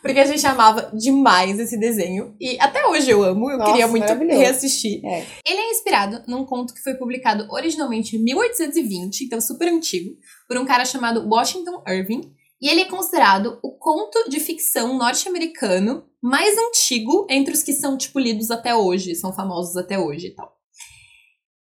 Porque 0.00 0.18
a 0.18 0.26
gente 0.26 0.46
amava 0.46 0.90
demais 0.94 1.58
esse 1.58 1.78
desenho. 1.78 2.34
E 2.40 2.58
até 2.58 2.86
hoje 2.86 3.10
eu 3.10 3.22
amo. 3.22 3.50
Eu 3.50 3.58
Nossa, 3.58 3.70
queria 3.70 3.86
muito 3.86 4.06
reassistir. 4.06 5.04
É. 5.04 5.26
Ele 5.46 5.60
é 5.60 5.70
inspirado 5.70 6.22
num 6.26 6.44
conto 6.44 6.72
que 6.72 6.82
foi 6.82 6.94
publicado 6.94 7.46
originalmente 7.50 8.16
em 8.16 8.22
1820, 8.22 9.24
então 9.24 9.40
super 9.40 9.68
antigo, 9.68 10.16
por 10.48 10.56
um 10.56 10.64
cara 10.64 10.84
chamado 10.84 11.28
Washington 11.28 11.82
Irving. 11.86 12.32
E 12.60 12.68
ele 12.68 12.82
é 12.82 12.84
considerado 12.84 13.58
o 13.60 13.72
conto 13.72 14.30
de 14.30 14.38
ficção 14.38 14.96
norte-americano 14.96 16.04
mais 16.22 16.56
antigo 16.56 17.26
entre 17.28 17.52
os 17.52 17.62
que 17.64 17.72
são, 17.72 17.98
tipo, 17.98 18.20
lidos 18.20 18.52
até 18.52 18.72
hoje, 18.72 19.16
são 19.16 19.32
famosos 19.32 19.76
até 19.76 19.98
hoje 19.98 20.28
e 20.28 20.30
tal. 20.30 20.61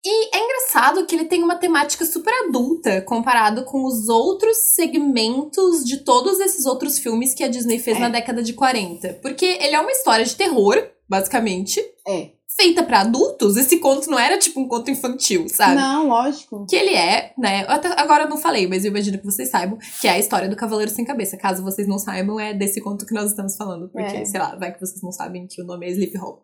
E 0.04 0.36
é 0.36 0.44
engraçado 0.44 1.06
que 1.06 1.14
ele 1.14 1.26
tem 1.26 1.42
uma 1.44 1.54
temática 1.56 2.04
super 2.04 2.32
adulta 2.48 3.00
comparado 3.02 3.64
com 3.64 3.84
os 3.84 4.08
outros 4.08 4.56
segmentos 4.74 5.84
de 5.84 5.98
todos 5.98 6.40
esses 6.40 6.66
outros 6.66 6.98
filmes 6.98 7.34
que 7.34 7.44
a 7.44 7.48
Disney 7.48 7.78
fez 7.78 7.96
É. 7.96 8.00
na 8.00 8.08
década 8.08 8.42
de 8.42 8.52
40. 8.52 9.20
Porque 9.22 9.44
ele 9.46 9.76
é 9.76 9.80
uma 9.80 9.92
história 9.92 10.24
de 10.24 10.34
terror, 10.34 10.76
basicamente, 11.08 11.80
É. 12.06 12.30
feita 12.56 12.82
pra 12.82 13.02
adultos. 13.02 13.56
Esse 13.56 13.78
conto 13.78 14.10
não 14.10 14.18
era 14.18 14.36
tipo 14.38 14.58
um 14.60 14.66
conto 14.66 14.90
infantil, 14.90 15.48
sabe? 15.48 15.76
Não, 15.76 16.08
lógico. 16.08 16.66
Que 16.68 16.74
ele 16.74 16.94
é, 16.96 17.32
né? 17.38 17.64
Até 17.68 17.88
agora 17.96 18.24
eu 18.24 18.28
não 18.28 18.36
falei, 18.38 18.66
mas 18.66 18.84
eu 18.84 18.90
imagino 18.90 19.18
que 19.18 19.24
vocês 19.24 19.50
saibam, 19.50 19.78
que 20.00 20.08
é 20.08 20.10
a 20.10 20.18
história 20.18 20.48
do 20.48 20.56
Cavaleiro 20.56 20.90
Sem 20.90 21.04
Cabeça. 21.04 21.36
Caso 21.36 21.62
vocês 21.62 21.86
não 21.86 21.98
saibam, 22.00 22.40
é 22.40 22.52
desse 22.52 22.80
conto 22.80 23.06
que 23.06 23.14
nós 23.14 23.30
estamos 23.30 23.56
falando. 23.56 23.88
Porque, 23.88 24.16
É. 24.16 24.24
sei 24.24 24.40
lá, 24.40 24.56
vai 24.56 24.72
que 24.74 24.80
vocês 24.80 25.00
não 25.00 25.12
sabem 25.12 25.46
que 25.46 25.62
o 25.62 25.64
nome 25.64 25.86
é 25.86 25.90
Sleep 25.90 26.16
Hollow. 26.18 26.42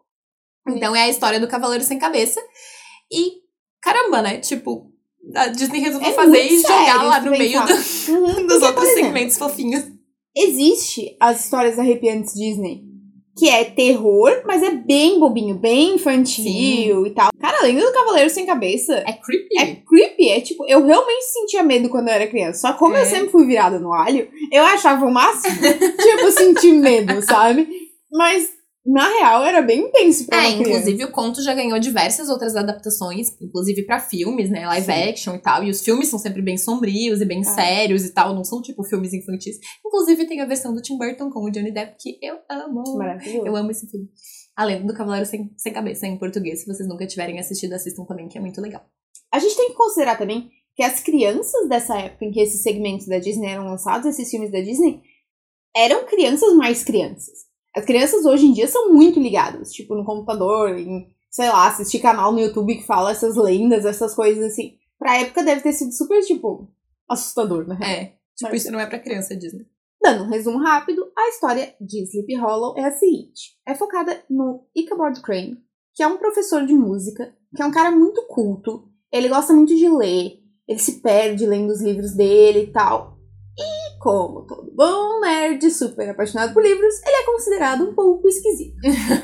Então 0.69 0.95
é 0.95 1.03
a 1.03 1.09
história 1.09 1.41
do 1.41 1.49
Cavaleiro 1.49 1.83
Sem 1.83 1.99
Cabeça. 1.99 2.41
E, 3.11 3.48
caramba, 3.83 4.23
né? 4.23 4.39
Tipo, 4.39 4.87
a 5.35 5.49
Disney 5.49 5.81
resolveu 5.81 6.09
É 6.11 6.13
fazer 6.13 6.43
e 6.45 6.59
jogar 6.61 7.03
lá 7.03 7.21
no 7.21 7.31
meio 7.31 7.61
do- 7.67 7.73
Uhum, 8.13 8.47
dos 8.47 8.63
outros 8.63 8.85
exemplo, 8.85 8.95
segmentos 8.95 9.39
fofinhos. 9.39 9.85
Existe 10.37 11.17
as 11.21 11.45
histórias 11.45 11.79
arrepiantes 11.79 12.35
Disney, 12.35 12.83
que 13.37 13.49
é 13.49 13.65
terror, 13.65 14.43
mas 14.47 14.63
é 14.63 14.71
bem 14.71 15.19
bobinho, 15.19 15.55
bem 15.57 15.95
infantil 15.95 17.07
e 17.07 17.11
tal. 17.11 17.31
Cara, 17.41 17.59
além 17.61 17.77
do 17.79 17.93
Cavaleiro 17.93 18.31
Sem 18.31 18.47
Cabeça, 18.47 18.95
É 19.07 19.13
creepy. 19.13 19.59
é 19.59 19.67
creepy, 19.77 20.29
é 20.31 20.41
tipo, 20.41 20.65
eu 20.69 20.85
realmente 20.85 21.25
sentia 21.25 21.63
medo 21.63 21.89
quando 21.89 22.09
eu 22.09 22.15
era 22.15 22.27
criança. 22.27 22.61
Só 22.69 22.73
como 22.75 22.95
É. 22.97 23.03
eu 23.03 23.07
sempre 23.07 23.31
fui 23.31 23.47
virada 23.47 23.79
no 23.81 23.93
alho, 23.93 24.29
eu 24.53 24.63
achava 24.65 25.05
o 25.07 25.13
máximo, 25.13 25.55
tipo, 25.61 26.31
sentir 26.33 26.73
medo, 26.73 27.21
sabe? 27.23 27.69
Mas, 28.13 28.49
na 28.91 29.07
real, 29.09 29.45
era 29.45 29.61
bem 29.61 29.81
intenso 29.81 30.27
pra 30.27 30.39
É, 30.39 30.53
criança. 30.53 30.63
inclusive 30.71 31.05
o 31.05 31.13
conto 31.13 31.43
já 31.43 31.53
ganhou 31.55 31.79
diversas 31.79 32.29
outras 32.29 32.57
adaptações, 32.57 33.29
inclusive 33.41 33.85
pra 33.85 34.01
filmes, 34.01 34.49
né, 34.49 34.67
live 34.67 34.87
Sim. 34.87 34.93
action 35.11 35.35
e 35.35 35.39
tal. 35.39 35.63
E 35.65 35.71
os 35.71 35.83
filmes 35.83 36.09
são 36.09 36.19
sempre 36.19 36.41
bem 36.41 36.57
sombrios 36.57 37.21
e 37.21 37.25
bem 37.25 37.41
Ah. 37.41 37.55
sérios 37.55 38.05
e 38.05 38.13
tal, 38.15 38.35
não 38.35 38.45
são 38.45 38.63
tipo 38.63 38.83
filmes 38.85 39.13
infantis. 39.13 39.57
Inclusive 39.87 40.27
tem 40.27 40.41
a 40.41 40.47
versão 40.47 40.75
do 40.75 40.81
Tim 40.81 40.97
Burton 40.97 41.31
com 41.31 41.45
o 41.45 41.51
Johnny 41.51 41.71
Depp 41.73 41.97
que 41.99 42.19
eu 42.23 42.37
amo. 42.51 42.83
Maravilhoso. 42.97 43.47
Eu 43.47 43.55
amo 43.57 43.71
esse 43.71 43.87
filme. 43.91 44.09
Além 44.57 44.85
do 44.87 44.95
Cavaleiro 44.95 45.27
Sem, 45.27 45.53
Sem 45.57 45.73
Cabeça 45.73 46.07
em 46.07 46.19
português, 46.19 46.61
se 46.61 46.67
vocês 46.67 46.89
nunca 46.89 47.07
tiverem 47.07 47.39
assistido, 47.39 47.75
assistam 47.75 48.05
também, 48.05 48.27
que 48.29 48.39
é 48.39 48.41
muito 48.41 48.61
legal. 48.61 48.83
A 49.33 49.39
gente 49.39 49.57
tem 49.57 49.69
que 49.69 49.75
considerar 49.75 50.17
também 50.17 50.51
que 50.75 50.83
as 50.83 51.01
crianças 51.01 51.69
dessa 51.69 51.99
época 51.99 52.25
em 52.25 52.31
que 52.31 52.41
esses 52.41 52.63
segmentos 52.63 53.07
da 53.07 53.19
Disney 53.19 53.49
eram 53.51 53.65
lançados, 53.65 54.07
esses 54.07 54.31
filmes 54.31 54.51
da 54.51 54.61
Disney, 54.61 55.03
eram 55.77 56.07
crianças 56.07 56.55
mais 56.55 56.83
crianças. 56.83 57.48
As 57.79 57.85
crianças 57.85 58.25
hoje 58.27 58.45
em 58.45 58.53
dia 58.53 58.67
são 58.67 58.93
muito 58.93 59.21
ligadas, 59.21 59.73
tipo, 59.73 59.95
no 59.95 60.05
computador, 60.05 60.77
em, 60.77 61.09
sei 61.31 61.49
lá, 61.49 61.69
assistir 61.69 62.01
canal 62.01 62.33
no 62.33 62.41
YouTube 62.41 62.77
que 62.77 62.85
fala 62.85 63.13
essas 63.13 63.37
lendas, 63.37 63.85
essas 63.85 64.17
coisas 64.17 64.43
assim. 64.45 64.75
Pra 64.99 65.21
época 65.21 65.45
deve 65.45 65.61
ter 65.61 65.73
sido 65.73 65.93
super, 65.93 66.21
tipo, 66.23 66.69
assustador, 67.09 67.69
né? 67.69 67.79
É, 67.81 68.05
tipo, 68.37 68.51
Mas- 68.51 68.63
isso 68.63 68.73
não 68.73 68.81
é 68.81 68.87
pra 68.87 68.99
criança, 68.99 69.37
Disney. 69.37 69.65
Dando 70.03 70.25
um 70.25 70.29
resumo 70.29 70.59
rápido, 70.59 71.09
a 71.17 71.29
história 71.29 71.73
de 71.81 72.03
Sleepy 72.03 72.35
Hollow 72.35 72.77
é 72.77 72.85
a 72.85 72.91
seguinte: 72.91 73.57
é 73.65 73.77
focada 73.77 74.25
no 74.29 74.65
Ichabod 74.75 75.21
Crane, 75.23 75.59
que 75.95 76.03
é 76.03 76.07
um 76.09 76.19
professor 76.19 76.67
de 76.67 76.75
música, 76.75 77.33
que 77.55 77.63
é 77.63 77.67
um 77.67 77.71
cara 77.71 77.93
muito 77.93 78.27
culto, 78.27 78.89
ele 79.13 79.29
gosta 79.29 79.53
muito 79.53 79.75
de 79.75 79.89
ler, 79.89 80.41
ele 80.67 80.79
se 80.81 81.01
perde 81.01 81.47
lendo 81.47 81.71
os 81.71 81.81
livros 81.81 82.13
dele 82.13 82.65
e 82.65 82.73
tal. 82.73 83.18
Como 84.01 84.47
todo 84.47 84.73
bom 84.75 85.21
nerd 85.21 85.71
super 85.71 86.09
apaixonado 86.09 86.55
por 86.55 86.63
livros, 86.63 86.95
ele 87.05 87.17
é 87.17 87.27
considerado 87.27 87.85
um 87.85 87.95
pouco 87.95 88.29
esquisito. 88.29 88.77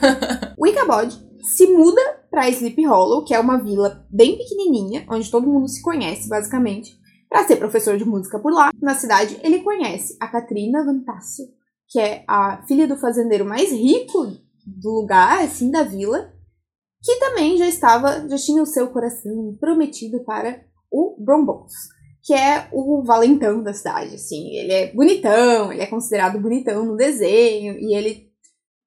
o 0.59 0.67
Ichabod 0.67 1.15
se 1.45 1.67
muda 1.67 2.01
pra 2.31 2.49
Sleep 2.49 2.85
Hollow, 2.87 3.25
que 3.25 3.35
é 3.35 3.39
uma 3.39 3.63
vila 3.63 4.05
bem 4.11 4.37
pequenininha, 4.37 5.07
onde 5.09 5.31
todo 5.31 5.47
mundo 5.47 5.69
se 5.69 5.83
conhece, 5.83 6.29
basicamente, 6.29 6.99
para 7.29 7.47
ser 7.47 7.57
professor 7.57 7.97
de 7.97 8.05
música 8.05 8.39
por 8.39 8.53
lá. 8.53 8.71
Na 8.83 8.95
cidade, 8.95 9.39
ele 9.43 9.61
conhece 9.63 10.17
a 10.21 10.27
Katrina 10.27 10.85
Van 10.85 11.05
Tassel, 11.05 11.47
que 11.89 12.01
é 12.01 12.25
a 12.27 12.65
filha 12.67 12.89
do 12.89 12.97
fazendeiro 12.97 13.45
mais 13.45 13.71
rico 13.71 14.27
do 14.67 14.91
lugar, 14.91 15.43
assim, 15.43 15.71
da 15.71 15.83
vila, 15.83 16.33
que 17.03 17.17
também 17.17 17.59
já 17.59 17.69
estava, 17.69 18.27
já 18.29 18.37
tinha 18.37 18.63
o 18.63 18.67
seu 18.67 18.89
coração 18.89 19.55
prometido 19.61 20.25
para 20.25 20.65
o 20.91 21.17
Brombones, 21.23 21.75
que 22.25 22.33
é 22.33 22.69
o 22.73 23.03
valentão 23.05 23.63
da 23.63 23.75
cidade, 23.75 24.15
assim, 24.15 24.57
ele 24.57 24.73
é 24.73 24.93
bonitão, 24.93 25.71
ele 25.71 25.83
é 25.83 25.87
considerado 25.87 26.41
bonitão 26.41 26.85
no 26.85 26.97
desenho, 26.97 27.77
e 27.79 27.95
ele, 27.95 28.29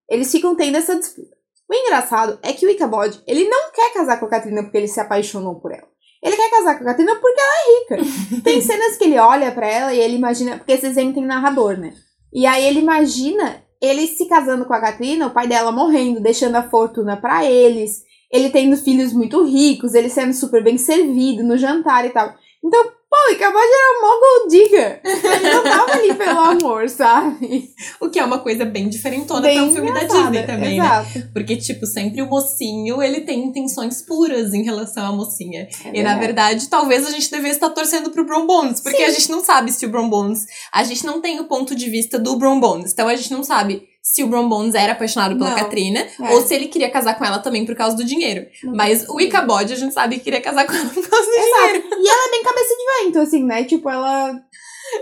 eles 0.09 0.31
ficam 0.31 0.55
tendo 0.55 0.75
essa 0.75 0.95
disputa. 0.95 1.37
O 1.69 1.73
engraçado 1.73 2.39
é 2.41 2.51
que 2.51 2.65
o 2.65 2.69
Ichabod, 2.69 3.21
ele 3.27 3.47
não 3.47 3.71
quer 3.71 3.93
casar 3.93 4.19
com 4.19 4.25
a 4.25 4.29
Katrina 4.29 4.63
porque 4.63 4.77
ele 4.77 4.87
se 4.87 4.99
apaixonou 4.99 5.59
por 5.59 5.71
ela. 5.71 5.87
Ele 6.23 6.35
quer 6.35 6.49
casar 6.49 6.77
com 6.77 6.83
a 6.83 6.87
Katrina 6.87 7.15
porque 7.15 7.39
ela 7.39 7.53
é 7.53 7.79
rica. 7.79 8.41
Tem 8.43 8.59
cenas 8.59 8.97
que 8.97 9.03
ele 9.03 9.19
olha 9.19 9.51
para 9.51 9.67
ela 9.67 9.93
e 9.93 9.99
ele 9.99 10.15
imagina, 10.15 10.57
porque 10.57 10.71
esses 10.71 10.95
tem 10.95 11.13
narrador, 11.25 11.77
né? 11.77 11.93
E 12.33 12.45
aí 12.45 12.65
ele 12.65 12.79
imagina 12.79 13.63
ele 13.79 14.07
se 14.07 14.27
casando 14.27 14.65
com 14.65 14.73
a 14.73 14.81
Katrina, 14.81 15.27
o 15.27 15.31
pai 15.31 15.47
dela 15.47 15.71
morrendo, 15.71 16.19
deixando 16.19 16.55
a 16.55 16.63
fortuna 16.63 17.17
para 17.17 17.45
eles, 17.45 18.01
ele 18.31 18.49
tendo 18.49 18.75
filhos 18.77 19.13
muito 19.13 19.43
ricos, 19.43 19.93
ele 19.93 20.09
sendo 20.09 20.33
super 20.33 20.63
bem 20.63 20.77
servido 20.77 21.43
no 21.43 21.57
jantar 21.57 22.05
e 22.05 22.09
tal. 22.09 22.33
Então, 22.63 22.96
pô, 23.17 23.33
Ichabod 23.33 23.63
era 23.63 24.01
mó 24.01 24.19
gold 24.19 24.49
digger. 24.49 25.01
Ele 25.03 25.53
não 25.53 25.63
tava 25.63 25.91
ali 25.93 26.13
pelo 26.13 26.39
amor, 26.39 26.89
sabe? 26.89 27.73
O 27.99 28.09
que 28.09 28.19
é 28.19 28.25
uma 28.25 28.39
coisa 28.39 28.65
bem 28.65 28.89
diferentona 28.89 29.41
bem 29.41 29.57
pra 29.57 29.65
um 29.65 29.73
filme 29.73 29.93
da 29.93 30.03
Disney 30.03 30.43
também, 30.45 30.79
né? 30.79 30.85
exato. 30.85 31.19
né? 31.19 31.29
Porque, 31.33 31.55
tipo, 31.55 31.85
sempre 31.85 32.21
o 32.21 32.27
mocinho, 32.27 33.01
ele 33.01 33.21
tem 33.21 33.43
intenções 33.43 34.01
puras 34.01 34.53
em 34.53 34.63
relação 34.63 35.05
à 35.05 35.11
mocinha. 35.11 35.67
É 35.85 35.99
e, 35.99 36.03
na 36.03 36.17
verdade, 36.17 36.67
talvez 36.67 37.05
a 37.07 37.11
gente 37.11 37.29
devesse 37.31 37.55
estar 37.55 37.69
torcendo 37.69 38.11
pro 38.11 38.25
Bron 38.25 38.45
Bones, 38.45 38.81
porque 38.81 38.97
Sim. 38.97 39.03
a 39.03 39.09
gente 39.09 39.31
não 39.31 39.43
sabe 39.43 39.71
se 39.71 39.85
o 39.85 39.89
Bron 39.89 40.09
Bones... 40.09 40.45
A 40.71 40.83
gente 40.83 41.05
não 41.05 41.21
tem 41.21 41.39
o 41.39 41.45
ponto 41.45 41.75
de 41.75 41.89
vista 41.89 42.19
do 42.19 42.35
Bron 42.37 42.59
Bones, 42.59 42.91
então 42.91 43.07
a 43.07 43.15
gente 43.15 43.31
não 43.31 43.43
sabe 43.43 43.87
se 44.09 44.23
o 44.23 44.27
Bron 44.27 44.47
Bones 44.47 44.73
era 44.73 44.93
apaixonado 44.93 45.37
pela 45.37 45.49
não, 45.49 45.57
Katrina, 45.57 45.99
é. 45.99 46.33
ou 46.33 46.41
se 46.41 46.55
ele 46.55 46.69
queria 46.69 46.89
casar 46.89 47.17
com 47.17 47.25
ela 47.25 47.39
também 47.39 47.65
por 47.65 47.75
causa 47.75 47.95
do 47.95 48.05
dinheiro. 48.05 48.47
Não 48.63 48.73
Mas 48.73 49.05
o 49.09 49.19
Ichabod, 49.19 49.71
a 49.71 49.75
gente 49.75 49.93
sabe 49.93 50.15
que 50.15 50.23
queria 50.23 50.39
casar 50.39 50.65
com 50.65 50.73
ela 50.73 50.89
por 50.89 51.07
causa 51.07 51.25
do 51.25 51.33
Exato. 51.33 51.67
dinheiro. 51.67 51.87
E 51.99 52.09
ela 52.09 52.27
é 52.27 52.31
bem 52.31 52.41
cabeça 52.41 52.73
de 52.73 53.03
vento, 53.03 53.19
assim, 53.19 53.43
né? 53.43 53.63
Tipo, 53.65 53.89
ela... 53.89 54.31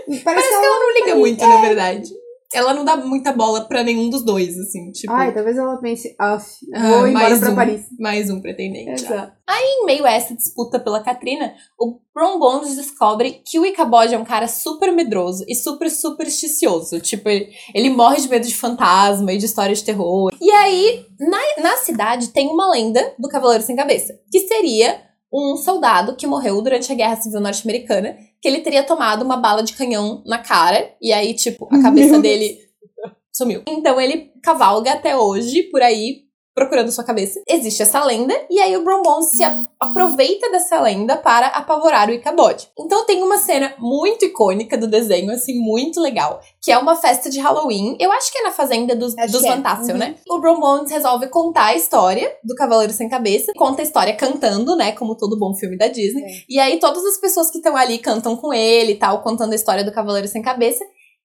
Parece, 0.06 0.24
Parece 0.24 0.48
que, 0.48 0.54
ela, 0.54 0.60
que 0.60 0.66
ela 0.66 0.78
não 0.80 0.94
liga 0.94 1.14
muito, 1.14 1.44
é. 1.44 1.46
na 1.46 1.60
verdade 1.60 2.25
ela 2.56 2.72
não 2.72 2.84
dá 2.84 2.96
muita 2.96 3.32
bola 3.32 3.62
pra 3.68 3.82
nenhum 3.82 4.08
dos 4.08 4.24
dois, 4.24 4.58
assim, 4.58 4.90
tipo... 4.90 5.12
Ai, 5.12 5.32
talvez 5.32 5.58
ela 5.58 5.76
pense, 5.76 6.14
ah, 6.18 6.36
vou 6.36 7.04
ah, 7.04 7.10
embora 7.10 7.38
pra 7.38 7.50
um, 7.50 7.54
Paris. 7.54 7.86
Mais 8.00 8.30
um 8.30 8.40
pretendente. 8.40 9.04
Exato. 9.04 9.32
Aí, 9.46 9.62
em 9.62 9.84
meio 9.84 10.06
a 10.06 10.10
essa 10.10 10.34
disputa 10.34 10.80
pela 10.80 11.02
Katrina, 11.02 11.52
o 11.78 11.98
Ron 12.16 12.38
Bones 12.38 12.74
descobre 12.74 13.42
que 13.44 13.58
o 13.58 13.66
Ichabod 13.66 14.14
é 14.14 14.18
um 14.18 14.24
cara 14.24 14.48
super 14.48 14.90
medroso 14.92 15.44
e 15.46 15.54
super 15.54 15.90
supersticioso. 15.90 16.98
Tipo, 17.00 17.28
ele, 17.28 17.50
ele 17.74 17.90
morre 17.90 18.20
de 18.20 18.28
medo 18.28 18.46
de 18.46 18.56
fantasma 18.56 19.32
e 19.32 19.38
de 19.38 19.44
histórias 19.44 19.78
de 19.78 19.84
terror. 19.84 20.34
E 20.40 20.50
aí, 20.50 21.04
na, 21.20 21.62
na 21.62 21.76
cidade, 21.76 22.28
tem 22.28 22.48
uma 22.48 22.70
lenda 22.70 23.14
do 23.18 23.28
Cavaleiro 23.28 23.62
Sem 23.62 23.76
Cabeça, 23.76 24.18
que 24.32 24.40
seria 24.40 25.04
um 25.32 25.56
soldado 25.56 26.16
que 26.16 26.26
morreu 26.26 26.62
durante 26.62 26.90
a 26.90 26.94
Guerra 26.94 27.16
Civil 27.16 27.40
Norte-Americana 27.40 28.16
que 28.40 28.48
ele 28.48 28.60
teria 28.60 28.82
tomado 28.82 29.24
uma 29.24 29.36
bala 29.36 29.62
de 29.62 29.72
canhão 29.72 30.22
na 30.26 30.38
cara, 30.38 30.94
e 31.00 31.12
aí, 31.12 31.34
tipo, 31.34 31.68
a 31.72 31.80
cabeça 31.82 32.18
dele 32.18 32.58
sumiu. 33.32 33.62
Então 33.68 34.00
ele 34.00 34.32
cavalga 34.42 34.92
até 34.92 35.16
hoje 35.16 35.64
por 35.64 35.82
aí 35.82 36.25
procurando 36.56 36.90
sua 36.90 37.04
cabeça. 37.04 37.38
Existe 37.46 37.82
essa 37.82 38.02
lenda, 38.02 38.34
e 38.48 38.58
aí 38.58 38.74
o 38.74 38.82
Brombon 38.82 39.20
se 39.20 39.44
aproveita 39.78 40.50
dessa 40.50 40.80
lenda 40.80 41.14
para 41.14 41.48
apavorar 41.48 42.08
o 42.08 42.14
Ichabod. 42.14 42.66
Então 42.78 43.04
tem 43.04 43.22
uma 43.22 43.36
cena 43.36 43.74
muito 43.78 44.24
icônica 44.24 44.78
do 44.78 44.86
desenho, 44.86 45.30
assim, 45.30 45.60
muito 45.60 46.00
legal, 46.00 46.40
que 46.62 46.72
é 46.72 46.78
uma 46.78 46.96
festa 46.96 47.28
de 47.28 47.38
Halloween. 47.38 47.98
Eu 48.00 48.10
acho 48.10 48.32
que 48.32 48.38
é 48.38 48.42
na 48.42 48.52
fazenda 48.52 48.96
dos, 48.96 49.14
dos 49.14 49.42
Van 49.42 49.60
Tassel, 49.60 49.90
é. 49.90 49.92
uhum. 49.92 49.98
né? 49.98 50.14
O 50.30 50.40
Brombon 50.40 50.86
resolve 50.86 51.28
contar 51.28 51.66
a 51.66 51.76
história 51.76 52.34
do 52.42 52.54
Cavaleiro 52.54 52.92
Sem 52.94 53.10
Cabeça, 53.10 53.52
conta 53.54 53.82
a 53.82 53.84
história 53.84 54.16
cantando, 54.16 54.74
né, 54.74 54.92
como 54.92 55.14
todo 55.14 55.38
bom 55.38 55.54
filme 55.54 55.76
da 55.76 55.88
Disney. 55.88 56.22
É. 56.22 56.44
E 56.48 56.58
aí 56.58 56.80
todas 56.80 57.04
as 57.04 57.18
pessoas 57.18 57.50
que 57.50 57.58
estão 57.58 57.76
ali 57.76 57.98
cantam 57.98 58.34
com 58.34 58.54
ele 58.54 58.92
e 58.92 58.96
tal, 58.96 59.22
contando 59.22 59.52
a 59.52 59.56
história 59.56 59.84
do 59.84 59.92
Cavaleiro 59.92 60.26
Sem 60.26 60.40
Cabeça. 60.40 60.82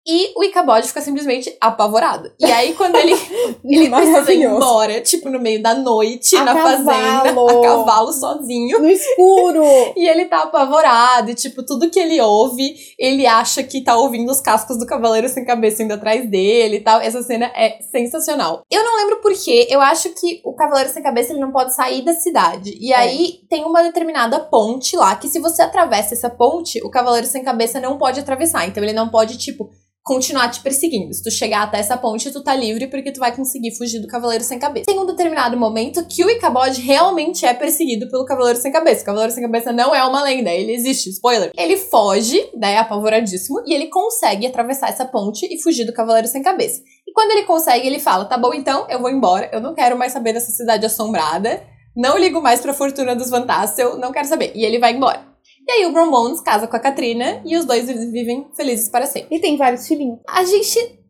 E 0.09 0.33
o 0.37 0.45
Ichabod 0.45 0.87
fica 0.87 1.01
simplesmente 1.01 1.57
apavorado. 1.61 2.31
E 2.39 2.45
aí, 2.45 2.75
quando 2.75 2.95
ele, 2.95 3.13
ele 3.65 3.91
precisa 3.91 4.33
ir 4.33 4.45
embora, 4.45 5.01
tipo, 5.01 5.29
no 5.29 5.41
meio 5.41 5.61
da 5.61 5.75
noite, 5.75 6.37
a 6.37 6.45
na 6.45 6.55
cavalo. 6.55 6.85
fazenda, 6.85 7.31
a 7.31 7.63
cavalo, 7.63 8.13
sozinho. 8.13 8.79
No 8.79 8.89
escuro. 8.89 9.65
e 9.97 10.09
ele 10.09 10.27
tá 10.27 10.45
apavorado. 10.45 11.33
E, 11.33 11.35
tipo, 11.35 11.65
tudo 11.65 11.91
que 11.91 11.99
ele 11.99 12.21
ouve, 12.21 12.77
ele 12.97 13.27
acha 13.27 13.65
que 13.65 13.83
tá 13.83 13.97
ouvindo 13.97 14.31
os 14.31 14.41
cascos 14.41 14.79
do 14.79 14.87
Cavaleiro 14.87 15.29
Sem 15.29 15.45
Cabeça 15.45 15.83
indo 15.83 15.95
atrás 15.95 16.31
dele 16.31 16.77
e 16.77 16.81
tal. 16.81 17.01
Essa 17.01 17.23
cena 17.25 17.47
é 17.47 17.81
sensacional. 17.91 18.63
Eu 18.71 18.85
não 18.85 18.97
lembro 18.99 19.21
porquê, 19.21 19.67
eu 19.69 19.81
acho 19.81 20.11
que 20.11 20.41
o 20.45 20.55
Cavaleiro 20.55 20.91
Sem 20.91 21.03
Cabeça, 21.03 21.33
ele 21.33 21.41
não 21.41 21.51
pode 21.51 21.75
sair 21.75 22.05
da 22.05 22.13
cidade. 22.13 22.77
E 22.81 22.93
é. 22.93 22.97
aí, 22.97 23.41
tem 23.51 23.65
uma 23.65 23.83
determinada 23.83 24.39
ponte 24.39 24.97
lá, 24.97 25.17
que 25.17 25.29
se 25.29 25.41
você 25.41 25.63
atravessa 25.63 26.15
essa 26.15 26.31
ponte, 26.31 26.81
o 26.85 26.91
Cavaleiro 26.91 27.27
Sem 27.27 27.43
Cabeça 27.43 27.81
não 27.81 27.99
pode 27.99 28.21
atravessar. 28.21 28.69
Então, 28.69 28.85
ele 28.85 28.93
não 28.93 29.09
pode, 29.09 29.37
tipo 29.37 29.69
continuar 30.07 30.49
te 30.53 30.61
perseguindo. 30.61 31.13
Se 31.13 31.21
tu 31.21 31.33
chegar 31.33 31.65
até 31.65 31.81
essa 31.81 31.97
ponte, 31.97 32.31
tu 32.31 32.41
tá 32.41 32.55
livre 32.55 32.87
porque 32.87 33.11
tu 33.11 33.19
vai 33.19 33.35
conseguir 33.35 33.77
fugir 33.77 33.99
do 33.99 34.07
Cavaleiro 34.07 34.45
Sem 34.45 34.57
Cabeça. 34.57 34.87
Tem 34.87 35.01
um 35.01 35.05
determinado 35.05 35.57
momento 35.57 36.07
que 36.07 36.25
o 36.25 36.31
Ichabod 36.31 36.81
realmente 36.81 37.45
é 37.45 37.53
perseguido 37.53 38.09
pelo 38.09 38.25
Cavaleiro 38.25 38.57
Sem 38.57 38.71
Cabeça. 38.71 39.03
O 39.03 39.05
Cavaleiro 39.05 39.35
Sem 39.35 39.43
Cabeça 39.43 39.73
não 39.73 39.93
é 39.93 40.05
uma 40.05 40.23
lenda, 40.23 40.53
ele 40.53 40.73
existe, 40.73 41.11
spoiler. 41.11 41.51
Ele 41.59 41.77
foge, 41.77 42.41
né, 42.55 42.79
apavoradíssimo, 42.79 43.61
e 43.67 43.75
ele 43.75 43.89
consegue 43.89 44.47
atravessar 44.47 44.91
essa 44.91 45.05
ponte 45.05 45.45
e 45.53 45.61
fugir 45.61 45.85
do 45.85 45.93
Cavaleiro 45.93 46.29
Sem 46.29 46.41
Cabeça. 46.41 46.81
E 47.05 47.13
quando 47.13 47.33
ele 47.33 47.43
consegue, 47.43 47.85
ele 47.85 47.99
fala: 47.99 48.27
tá 48.27 48.39
bom, 48.39 48.55
então, 48.55 48.87
eu 48.89 49.01
vou 49.01 49.11
embora, 49.11 49.51
eu 49.53 49.61
não 49.61 49.75
quero 49.75 49.99
mais 49.99 50.13
saber 50.13 50.33
dessa 50.33 50.53
cidade 50.53 50.87
assombrada, 50.87 51.65
não 51.97 52.17
ligo 52.17 52.41
mais 52.41 52.61
pra 52.61 52.73
fortuna 52.73 53.17
dos 53.17 53.29
Van 53.29 53.45
Tassel, 53.45 53.97
não 53.99 54.13
quero 54.13 54.29
saber. 54.29 54.53
E 54.55 54.65
ele 54.65 54.79
vai 54.79 54.95
embora. 54.95 55.36
E 55.67 55.73
aí 55.73 55.87
o 55.87 55.93
Bron 55.93 56.11
casa 56.45 56.69
com 56.69 56.77
a 56.77 56.81
Katrina 56.81 57.43
e 57.45 57.57
os 57.57 57.65
dois 57.65 57.87
vivem 57.87 58.49
felizes 58.55 58.89
para 58.89 59.07
sempre. 59.07 59.37
E 59.37 59.41
tem 59.41 59.57
vários 59.57 59.87
filhinhos. 59.89 60.21
A 60.29 60.45
gente 60.45 61.01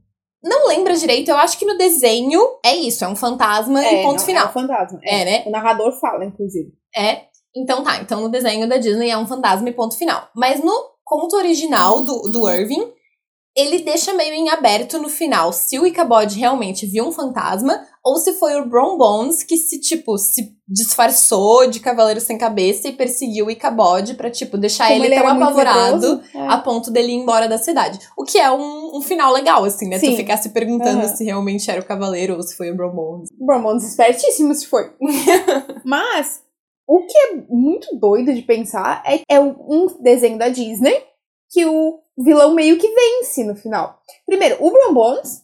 não 0.43 0.69
lembra 0.69 0.95
direito, 0.95 1.29
eu 1.29 1.37
acho 1.37 1.59
que 1.59 1.67
no 1.67 1.77
desenho 1.77 2.41
é 2.65 2.75
isso, 2.75 3.05
é 3.05 3.09
um 3.09 3.17
fantasma 3.17 3.85
é, 3.85 4.01
e 4.01 4.03
ponto 4.03 4.19
não, 4.19 4.25
final. 4.25 4.47
É 4.47 4.49
um 4.49 4.53
fantasma. 4.53 5.01
É, 5.03 5.21
é, 5.21 5.25
né? 5.25 5.45
O 5.47 5.51
narrador 5.51 5.93
fala, 6.01 6.25
inclusive. 6.25 6.73
É. 6.97 7.23
Então 7.55 7.83
tá, 7.83 7.99
então 7.99 8.21
no 8.21 8.29
desenho 8.29 8.69
da 8.69 8.77
Disney 8.77 9.11
é 9.11 9.19
um 9.19 9.27
fantasma 9.27 9.69
e 9.69 9.73
ponto 9.73 9.97
final. 9.97 10.29
Mas 10.35 10.63
no 10.63 10.97
conto 11.05 11.37
original 11.37 12.03
do, 12.03 12.23
do 12.31 12.51
Irving, 12.51 12.93
ele 13.57 13.79
deixa 13.81 14.13
meio 14.13 14.35
em 14.35 14.51
aberto 14.51 14.99
no 14.99 15.09
final 15.09 15.53
se 15.53 15.79
o 15.79 15.87
Ichabod 15.87 16.39
realmente 16.39 16.87
viu 16.87 17.07
um 17.07 17.13
fantasma 17.13 17.87
ou 18.07 18.19
se 18.19 18.35
foi 18.35 18.55
o 18.55 18.65
Bron 18.65 18.97
Bones 18.97 19.43
que 19.43 19.57
se, 19.57 19.81
tipo, 19.81 20.17
se 20.17 20.57
disfarçou 20.69 21.69
de 21.69 21.81
cavaleiro 21.81 22.21
sem 22.21 22.39
cabeça 22.39 22.87
e 22.87 22.93
perseguiu 22.93 23.47
o 23.47 23.51
Ichabod 23.51 24.15
pra, 24.15 24.31
tipo, 24.31 24.57
deixar 24.57 24.87
Como 24.87 25.05
ele, 25.05 25.13
ele 25.13 25.21
tão 25.21 25.33
apavorado 25.33 26.23
é. 26.33 26.47
a 26.47 26.57
ponto 26.59 26.93
dele 26.93 27.11
ir 27.11 27.17
embora 27.17 27.49
da 27.49 27.59
cidade. 27.59 27.99
O 28.17 28.23
que 28.23 28.39
é 28.39 28.49
um, 28.49 28.97
um 28.97 29.03
final 29.03 29.33
legal, 29.33 29.65
assim, 29.65 29.89
né? 29.89 29.99
Sim. 29.99 30.13
Tu 30.13 30.19
ficar 30.19 30.37
se 30.37 30.51
perguntando 30.51 31.03
uhum. 31.03 31.17
se 31.17 31.25
realmente 31.25 31.69
era 31.69 31.81
o 31.81 31.85
cavaleiro 31.85 32.37
ou 32.37 32.43
se 32.45 32.57
foi 32.57 32.71
o 32.71 32.77
Bron 32.77 32.95
Bones. 32.95 33.29
Bron 33.41 33.61
Bones 33.61 33.83
espertíssimo 33.83 34.55
se 34.55 34.69
foi. 34.69 34.89
Mas, 35.85 36.45
o 36.87 37.05
que 37.05 37.19
é 37.19 37.43
muito 37.51 37.93
doido 37.99 38.33
de 38.33 38.43
pensar 38.43 39.03
é, 39.05 39.21
é 39.29 39.41
um 39.41 39.89
desenho 40.01 40.39
da 40.39 40.49
Disney 40.49 41.03
que 41.51 41.67
o 41.67 41.99
vilão 42.17 42.55
meio 42.55 42.79
que 42.79 42.89
vence 42.89 43.43
no 43.43 43.57
final. 43.57 43.99
Primeiro, 44.25 44.59
o 44.61 44.71
Bron 44.71 44.95
Bones 44.95 45.43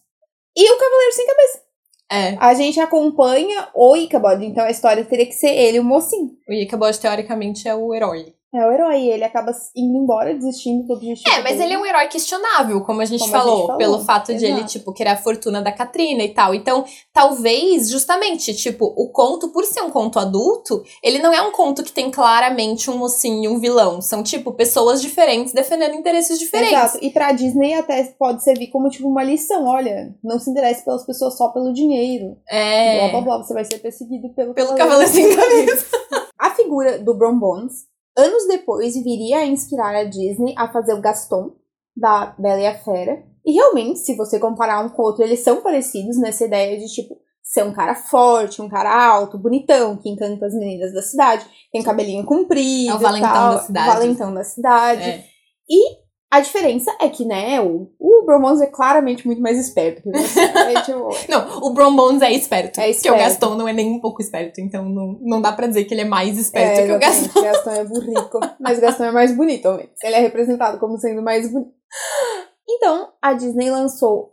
e 0.57 0.71
o 0.71 0.79
Cavaleiro 0.79 1.13
Sem 1.13 1.27
Cabeça. 1.27 1.72
É. 2.13 2.37
A 2.39 2.53
gente 2.53 2.79
acompanha 2.79 3.69
o 3.75 3.97
Ichabod, 3.97 4.45
então 4.45 4.63
a 4.63 4.71
história 4.71 5.03
teria 5.03 5.25
que 5.25 5.33
ser 5.33 5.49
ele, 5.49 5.81
o 5.81 5.85
mocinho. 5.85 6.37
O 6.47 6.53
Ichabod, 6.53 7.01
teoricamente, 7.01 7.67
é 7.67 7.75
o 7.75 7.95
herói. 7.95 8.35
É 8.55 8.67
o 8.67 8.71
herói, 8.71 9.09
ele 9.09 9.25
acaba 9.25 9.51
indo 9.75 9.97
embora, 9.97 10.35
desistindo 10.35 10.87
do 10.87 10.93
objetivo. 10.93 11.35
É, 11.35 11.43
mas 11.43 11.53
dele. 11.53 11.65
ele 11.65 11.73
é 11.75 11.79
um 11.79 11.87
herói 11.87 12.07
questionável, 12.09 12.83
como 12.83 13.01
a 13.01 13.05
gente, 13.07 13.21
como 13.21 13.33
falou, 13.33 13.53
a 13.53 13.57
gente 13.57 13.67
falou, 13.67 13.79
pelo 13.79 14.05
fato 14.05 14.31
Exato. 14.31 14.39
de 14.39 14.53
ele, 14.53 14.65
tipo, 14.67 14.93
querer 14.93 15.11
a 15.11 15.17
fortuna 15.17 15.63
da 15.63 15.73
Katrina 15.73 16.23
e 16.23 16.29
tal. 16.35 16.55
Então, 16.55 16.85
talvez, 17.15 17.89
justamente, 17.89 18.55
tipo, 18.55 18.93
o 18.95 19.09
conto, 19.09 19.49
por 19.49 19.65
ser 19.65 19.81
um 19.81 19.89
conto 19.89 20.19
adulto, 20.19 20.83
ele 21.03 21.19
não 21.19 21.33
é 21.33 21.41
um 21.41 21.51
conto 21.51 21.83
que 21.83 21.91
tem 21.91 22.11
claramente 22.11 22.91
um 22.91 22.99
mocinho 22.99 23.45
e 23.45 23.49
um 23.49 23.59
vilão. 23.59 24.03
São, 24.03 24.23
tipo, 24.23 24.53
pessoas 24.53 25.01
diferentes 25.01 25.55
defendendo 25.55 25.95
interesses 25.95 26.39
diferentes. 26.39 26.75
Exato. 26.75 26.99
E 27.01 27.09
pra 27.09 27.33
Disney 27.33 27.73
até 27.73 28.05
pode 28.19 28.45
servir 28.45 28.67
como, 28.67 28.91
tipo, 28.91 29.09
uma 29.09 29.25
lição. 29.25 29.65
Olha, 29.65 30.15
não 30.23 30.39
se 30.39 30.51
interesse 30.51 30.85
pelas 30.85 31.07
pessoas 31.07 31.39
só 31.39 31.49
pelo 31.49 31.73
dinheiro. 31.73 32.37
É. 32.47 32.99
Blá, 32.99 33.09
blá, 33.09 33.21
blá. 33.23 33.39
Você 33.39 33.55
vai 33.55 33.65
ser 33.65 33.79
perseguido 33.79 34.29
pelo 34.35 34.53
Pelo 34.53 34.75
cavaleiro 34.75 35.11
sem 35.11 35.35
camisa. 35.35 35.87
a 36.39 36.51
figura 36.51 36.99
do 36.99 37.15
Bron 37.15 37.39
Bones 37.39 37.91
Anos 38.17 38.47
depois, 38.47 38.95
viria 38.95 39.39
a 39.39 39.47
inspirar 39.47 39.95
a 39.95 40.05
Disney 40.05 40.55
a 40.57 40.71
fazer 40.71 40.95
o 40.95 41.01
Gaston, 41.01 41.53
da 41.97 42.35
Bela 42.39 42.61
e 42.61 42.67
a 42.67 42.79
Fera. 42.79 43.23
E 43.45 43.53
realmente, 43.53 44.01
se 44.01 44.17
você 44.17 44.39
comparar 44.39 44.85
um 44.85 44.89
com 44.89 45.03
o 45.03 45.05
outro, 45.07 45.25
eles 45.25 45.41
são 45.41 45.63
parecidos 45.63 46.19
nessa 46.19 46.45
ideia 46.45 46.79
de, 46.79 46.87
tipo, 46.93 47.17
ser 47.43 47.65
um 47.65 47.73
cara 47.73 47.95
forte, 47.95 48.63
um 48.63 48.69
cara 48.69 48.95
alto, 48.95 49.39
bonitão, 49.39 49.97
que 49.97 50.09
encanta 50.09 50.47
as 50.47 50.55
meninas 50.55 50.93
da 50.93 51.03
cidade, 51.03 51.45
tem 51.73 51.83
cabelinho 51.83 52.25
comprido. 52.25 52.93
É 52.93 52.95
o 52.95 52.99
valentão 52.99 53.33
tal, 53.33 53.55
da 53.55 53.63
cidade. 53.63 53.89
O 53.89 53.93
valentão 53.93 54.35
da 54.35 54.45
cidade. 54.45 55.03
É. 55.03 55.25
E 55.69 56.02
a 56.33 56.41
diferença 56.41 56.91
é 56.99 57.11
que, 57.11 57.27
né, 57.27 57.61
o, 57.61 57.93
o 58.01 58.25
Bromance 58.25 58.63
é 58.63 58.67
claramente 58.67 59.27
muito 59.27 59.43
mais 59.43 59.59
esperto 59.59 60.01
que 60.03 60.11
você. 60.11 60.41
É, 60.73 60.81
tipo, 60.81 61.11
Não, 61.29 61.59
o 61.59 61.75
Bron 61.75 61.95
Bones 61.95 62.23
é 62.23 62.33
esperto. 62.33 62.81
É 62.81 62.85
Porque 62.85 63.11
o 63.11 63.13
esperto. 63.15 63.19
Gaston 63.19 63.55
não 63.55 63.69
é 63.69 63.73
nem 63.75 63.91
um 63.91 64.01
pouco 64.01 64.23
esperto. 64.23 64.59
Então 64.59 64.83
não, 64.89 65.19
não 65.21 65.43
dá 65.43 65.53
pra 65.53 65.67
dizer 65.67 65.85
que 65.85 65.93
ele 65.93 66.01
é 66.01 66.07
mais 66.07 66.39
esperto 66.39 66.81
é, 66.81 66.87
que 66.87 66.93
o 66.93 66.99
Gaston. 66.99 67.25
exatamente, 67.25 67.53
Gastão 67.53 67.75
é 67.75 67.85
burrico. 67.85 68.41
Mas 68.59 68.79
o 68.79 68.81
Gastão 68.81 69.07
é 69.07 69.11
mais 69.11 69.37
bonito, 69.37 69.67
ao 69.67 69.77
menos. 69.77 69.93
Ele 70.03 70.17
é 70.17 70.21
representado 70.21 70.79
como 70.79 70.99
sendo 70.99 71.21
mais 71.23 71.53
bonito. 71.53 71.71
Então, 72.75 73.13
a 73.21 73.35
Disney 73.35 73.71
lançou 73.71 74.32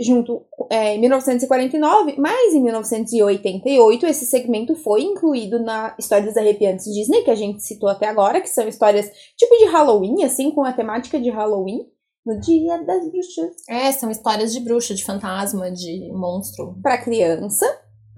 junto 0.00 0.44
é, 0.70 0.94
em 0.94 1.00
1949, 1.00 2.16
mas 2.18 2.54
em 2.54 2.62
1988 2.62 4.06
esse 4.06 4.26
segmento 4.26 4.74
foi 4.74 5.02
incluído 5.02 5.58
na 5.58 5.94
Histórias 5.98 6.36
Arrepiantes 6.36 6.92
Disney, 6.92 7.22
que 7.22 7.30
a 7.30 7.34
gente 7.34 7.62
citou 7.62 7.88
até 7.88 8.06
agora, 8.06 8.40
que 8.40 8.48
são 8.48 8.68
histórias 8.68 9.10
tipo 9.36 9.56
de 9.56 9.66
Halloween, 9.66 10.24
assim, 10.24 10.50
com 10.50 10.64
a 10.64 10.72
temática 10.72 11.18
de 11.18 11.30
Halloween, 11.30 11.86
no 12.26 12.40
Dia 12.40 12.82
das 12.82 13.08
Bruxas, 13.08 13.54
É, 13.68 13.92
são 13.92 14.10
histórias 14.10 14.52
de 14.52 14.58
bruxa, 14.58 14.94
de 14.94 15.04
fantasma, 15.04 15.70
de 15.70 16.10
monstro. 16.12 16.76
para 16.82 16.98
criança. 16.98 17.64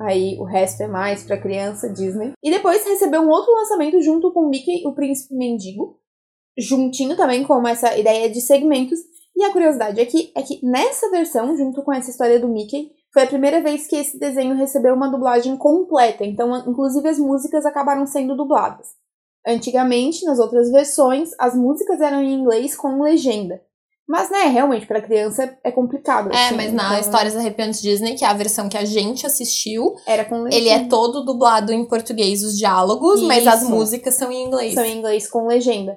Aí 0.00 0.38
o 0.38 0.44
resto 0.44 0.82
é 0.82 0.88
mais 0.88 1.24
para 1.24 1.40
criança 1.40 1.92
Disney. 1.92 2.32
E 2.42 2.50
depois 2.50 2.84
recebeu 2.84 3.20
um 3.20 3.28
outro 3.28 3.52
lançamento 3.52 4.00
junto 4.00 4.32
com 4.32 4.48
Mickey, 4.48 4.86
o 4.86 4.94
Príncipe 4.94 5.34
Mendigo, 5.34 5.98
juntinho 6.56 7.16
também 7.16 7.44
com 7.44 7.66
essa 7.66 7.98
ideia 7.98 8.30
de 8.30 8.40
segmentos. 8.40 8.98
E 9.38 9.44
a 9.44 9.52
curiosidade 9.52 10.00
é 10.00 10.04
que, 10.04 10.32
é 10.34 10.42
que 10.42 10.58
nessa 10.66 11.08
versão, 11.12 11.56
junto 11.56 11.84
com 11.84 11.92
essa 11.92 12.10
história 12.10 12.40
do 12.40 12.48
Mickey, 12.48 12.90
foi 13.12 13.22
a 13.22 13.26
primeira 13.28 13.62
vez 13.62 13.86
que 13.86 13.94
esse 13.94 14.18
desenho 14.18 14.56
recebeu 14.56 14.92
uma 14.94 15.08
dublagem 15.08 15.56
completa. 15.56 16.24
Então, 16.24 16.56
inclusive, 16.68 17.08
as 17.08 17.20
músicas 17.20 17.64
acabaram 17.64 18.04
sendo 18.04 18.36
dubladas. 18.36 18.88
Antigamente, 19.46 20.24
nas 20.26 20.40
outras 20.40 20.72
versões, 20.72 21.30
as 21.38 21.54
músicas 21.54 22.00
eram 22.00 22.20
em 22.20 22.34
inglês 22.34 22.76
com 22.76 23.00
legenda. 23.00 23.62
Mas, 24.08 24.28
né, 24.28 24.46
realmente, 24.46 24.86
para 24.86 25.00
criança 25.00 25.56
é 25.62 25.70
complicado. 25.70 26.34
É, 26.34 26.46
assim, 26.46 26.56
mas 26.56 26.72
na 26.72 26.88
então, 26.88 27.00
Histórias 27.00 27.36
Arrepiantes 27.36 27.80
Disney, 27.80 28.16
que 28.16 28.24
é 28.24 28.28
a 28.28 28.34
versão 28.34 28.68
que 28.68 28.76
a 28.76 28.84
gente 28.84 29.24
assistiu, 29.24 29.94
Era 30.04 30.24
com 30.24 30.42
legenda. 30.42 30.56
ele 30.56 30.68
é 30.68 30.88
todo 30.88 31.24
dublado 31.24 31.72
em 31.72 31.86
português 31.86 32.42
os 32.42 32.58
diálogos, 32.58 33.22
mas 33.22 33.46
as 33.46 33.62
Isso. 33.62 33.70
músicas 33.70 34.14
são 34.14 34.32
em 34.32 34.46
inglês. 34.46 34.74
São 34.74 34.84
em 34.84 34.98
inglês 34.98 35.30
com 35.30 35.46
legenda. 35.46 35.96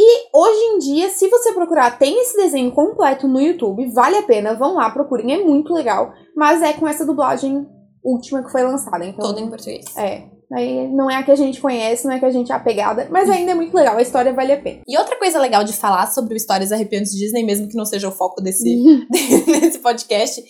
E 0.00 0.28
hoje 0.32 0.60
em 0.60 0.78
dia, 0.78 1.10
se 1.10 1.28
você 1.28 1.52
procurar, 1.52 1.98
tem 1.98 2.20
esse 2.20 2.36
desenho 2.36 2.70
completo 2.70 3.26
no 3.26 3.40
YouTube, 3.40 3.90
vale 3.92 4.16
a 4.16 4.22
pena, 4.22 4.54
vão 4.54 4.74
lá, 4.74 4.88
procurem, 4.90 5.34
é 5.34 5.42
muito 5.42 5.74
legal. 5.74 6.12
Mas 6.36 6.62
é 6.62 6.72
com 6.72 6.86
essa 6.86 7.04
dublagem 7.04 7.66
última 8.04 8.44
que 8.44 8.52
foi 8.52 8.62
lançada. 8.62 9.04
Então, 9.04 9.26
Todo 9.26 9.40
em 9.40 9.48
português. 9.48 9.84
É. 9.96 10.22
Aí 10.52 10.88
não 10.88 11.10
é 11.10 11.16
a 11.16 11.22
que 11.24 11.32
a 11.32 11.36
gente 11.36 11.60
conhece, 11.60 12.06
não 12.06 12.12
é 12.12 12.16
a 12.16 12.20
que 12.20 12.24
a 12.24 12.30
gente 12.30 12.50
é 12.50 12.54
apegada, 12.54 13.08
mas 13.10 13.28
ainda 13.28 13.50
é 13.50 13.54
muito 13.54 13.74
legal, 13.74 13.98
a 13.98 14.02
história 14.02 14.32
vale 14.32 14.52
a 14.52 14.60
pena. 14.62 14.80
E 14.86 14.96
outra 14.96 15.18
coisa 15.18 15.38
legal 15.38 15.62
de 15.62 15.74
falar 15.74 16.06
sobre 16.06 16.32
o 16.32 16.36
Histórias 16.36 16.72
Arrepiantes 16.72 17.12
Disney, 17.12 17.44
mesmo 17.44 17.68
que 17.68 17.76
não 17.76 17.84
seja 17.84 18.08
o 18.08 18.12
foco 18.12 18.40
desse, 18.40 18.64
nesse 19.46 19.78
podcast, 19.80 20.42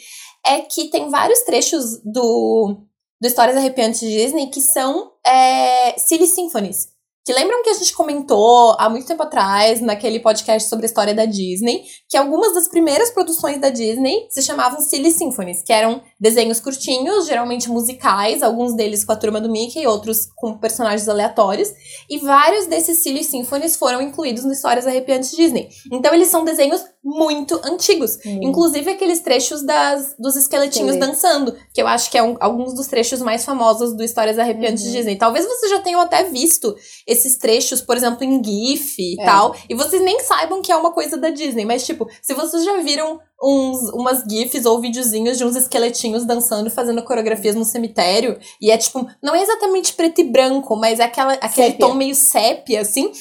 é 0.46 0.60
que 0.60 0.88
tem 0.90 1.10
vários 1.10 1.40
trechos 1.40 2.00
do, 2.04 2.76
do 3.20 3.26
Histórias 3.26 3.56
Arrepiantes 3.56 4.00
Disney 4.08 4.50
que 4.50 4.60
são 4.60 5.10
é, 5.26 5.98
Silly 5.98 6.28
Symphonies. 6.28 6.97
Que 7.28 7.34
lembram 7.34 7.62
que 7.62 7.68
a 7.68 7.74
gente 7.74 7.92
comentou 7.92 8.74
há 8.78 8.88
muito 8.88 9.06
tempo 9.06 9.22
atrás, 9.22 9.82
naquele 9.82 10.18
podcast 10.18 10.66
sobre 10.66 10.86
a 10.86 10.88
história 10.88 11.12
da 11.12 11.26
Disney, 11.26 11.84
que 12.08 12.16
algumas 12.16 12.54
das 12.54 12.68
primeiras 12.68 13.10
produções 13.10 13.60
da 13.60 13.68
Disney 13.68 14.26
se 14.30 14.40
chamavam 14.40 14.80
Silly 14.80 15.12
Symphonies, 15.12 15.62
que 15.62 15.70
eram 15.70 16.00
desenhos 16.18 16.58
curtinhos, 16.58 17.26
geralmente 17.26 17.68
musicais, 17.68 18.42
alguns 18.42 18.74
deles 18.74 19.04
com 19.04 19.12
a 19.12 19.16
turma 19.16 19.42
do 19.42 19.50
Mickey, 19.50 19.86
outros 19.86 20.30
com 20.36 20.56
personagens 20.56 21.06
aleatórios, 21.06 21.68
e 22.08 22.16
vários 22.16 22.66
desses 22.66 23.02
Silly 23.02 23.22
Symphonies 23.22 23.76
foram 23.76 24.00
incluídos 24.00 24.44
no 24.44 24.52
Histórias 24.54 24.86
Arrepiantes 24.86 25.36
Disney. 25.36 25.68
Então 25.92 26.14
eles 26.14 26.28
são 26.28 26.46
desenhos 26.46 26.82
muito 27.02 27.60
antigos. 27.64 28.18
Inclusive 28.24 28.90
aqueles 28.90 29.20
trechos 29.20 29.62
das, 29.62 30.14
dos 30.18 30.36
esqueletinhos 30.36 30.94
Esqueletos. 30.94 31.20
dançando, 31.22 31.56
que 31.72 31.80
eu 31.80 31.86
acho 31.86 32.10
que 32.10 32.18
é 32.18 32.22
um- 32.22 32.36
alguns 32.40 32.74
dos 32.74 32.86
trechos 32.86 33.20
mais 33.22 33.44
famosos 33.44 33.96
do 33.96 34.02
Histórias 34.04 34.38
Arrepiantes 34.38 34.84
Uhum. 34.84 34.92
Disney. 34.92 35.16
Talvez 35.16 35.46
vocês 35.46 35.70
já 35.70 35.80
tenham 35.80 36.00
até 36.00 36.24
visto 36.24 36.74
esses 37.06 37.38
trechos, 37.38 37.80
por 37.80 37.96
exemplo, 37.96 38.24
em 38.24 38.42
GIF 38.44 38.96
e 39.00 39.20
É. 39.20 39.24
tal, 39.24 39.54
e 39.68 39.74
vocês 39.74 40.02
nem 40.02 40.20
saibam 40.20 40.60
que 40.60 40.72
é 40.72 40.76
uma 40.76 40.92
coisa 40.92 41.16
da 41.16 41.30
Disney, 41.30 41.64
mas 41.64 41.86
tipo, 41.86 42.08
se 42.20 42.34
vocês 42.34 42.64
já 42.64 42.76
viram 42.78 43.18
uns, 43.40 43.90
umas 43.94 44.24
GIFs 44.28 44.64
ou 44.66 44.80
videozinhos 44.80 45.38
de 45.38 45.44
uns 45.44 45.54
esqueletinhos 45.54 46.24
dançando, 46.24 46.68
fazendo 46.70 47.02
coreografias 47.04 47.54
no 47.54 47.64
cemitério, 47.64 48.36
e 48.60 48.70
é 48.70 48.76
tipo, 48.76 49.06
não 49.22 49.34
é 49.34 49.42
exatamente 49.42 49.92
preto 49.94 50.20
e 50.20 50.24
branco, 50.24 50.74
mas 50.74 50.98
é 50.98 51.04
aquela, 51.04 51.34
aquele 51.34 51.68
Sépia. 51.70 51.86
tom 51.86 51.94
meio 51.94 52.14
sépia, 52.16 52.80
assim. 52.80 53.12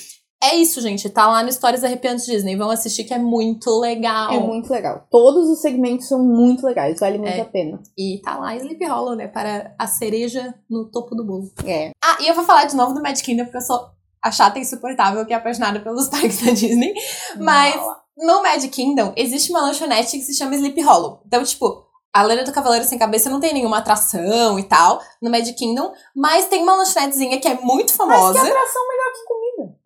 É 0.43 0.55
isso, 0.55 0.79
gente. 0.81 1.09
Tá 1.09 1.27
lá 1.27 1.41
no 1.41 1.49
Histórias 1.49 1.83
Arrepiantes 1.83 2.25
Disney. 2.25 2.55
Vão 2.55 2.69
assistir 2.69 3.03
que 3.05 3.13
é 3.13 3.17
muito 3.17 3.71
legal. 3.79 4.31
É 4.31 4.39
muito 4.39 4.69
legal. 4.71 5.05
Todos 5.09 5.49
os 5.49 5.61
segmentos 5.61 6.07
são 6.07 6.19
muito 6.23 6.65
legais, 6.65 6.99
vale 6.99 7.17
muito 7.17 7.33
É. 7.33 7.41
a 7.41 7.45
pena. 7.45 7.79
E 7.97 8.21
tá 8.23 8.37
lá 8.37 8.55
Sleep 8.55 8.85
Hollow, 8.85 9.15
né? 9.15 9.27
Para 9.27 9.73
a 9.79 9.87
cereja 9.87 10.53
no 10.69 10.85
topo 10.91 11.15
do 11.15 11.25
bolo. 11.25 11.51
É. 11.65 11.91
Ah, 12.03 12.17
e 12.21 12.27
eu 12.27 12.35
vou 12.35 12.43
falar 12.43 12.65
de 12.65 12.75
novo 12.75 12.93
do 12.93 13.01
Mad 13.01 13.19
Kingdom, 13.19 13.45
porque 13.45 13.57
eu 13.57 13.61
sou 13.61 13.89
a 14.23 14.31
chata 14.31 14.59
insuportável 14.59 15.25
que 15.25 15.33
é 15.33 15.35
apaixonada 15.37 15.79
pelos 15.79 16.07
parques 16.09 16.45
da 16.45 16.51
Disney. 16.51 16.93
Mas 17.39 17.75
no 18.15 18.41
Mad 18.43 18.63
Kingdom 18.69 19.13
existe 19.15 19.49
uma 19.51 19.61
lanchonete 19.61 20.17
que 20.19 20.23
se 20.23 20.35
chama 20.35 20.55
Sleep 20.55 20.79
Hollow. 20.83 21.21
Então, 21.25 21.43
tipo, 21.43 21.83
a 22.13 22.23
Lenda 22.23 22.43
do 22.43 22.51
Cavaleiro 22.51 22.85
Sem 22.85 22.97
Cabeça 22.99 23.29
não 23.29 23.39
tem 23.39 23.53
nenhuma 23.53 23.77
atração 23.79 24.57
e 24.59 24.63
tal 24.63 25.01
no 25.21 25.29
Mad 25.31 25.47
Kingdom, 25.55 25.91
mas 26.15 26.45
tem 26.45 26.61
uma 26.63 26.75
lanchonetezinha 26.75 27.39
que 27.39 27.47
é 27.47 27.55
muito 27.55 27.89
Mas 27.89 27.97
famosa. 27.97 28.33
que 28.39 28.47
atração 28.47 28.87
melhor 28.87 29.13
que. 29.13 29.36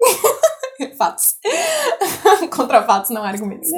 fatos. 0.98 1.36
Contra 2.56 2.84
fatos, 2.84 3.10
não 3.10 3.24
argumentos. 3.24 3.70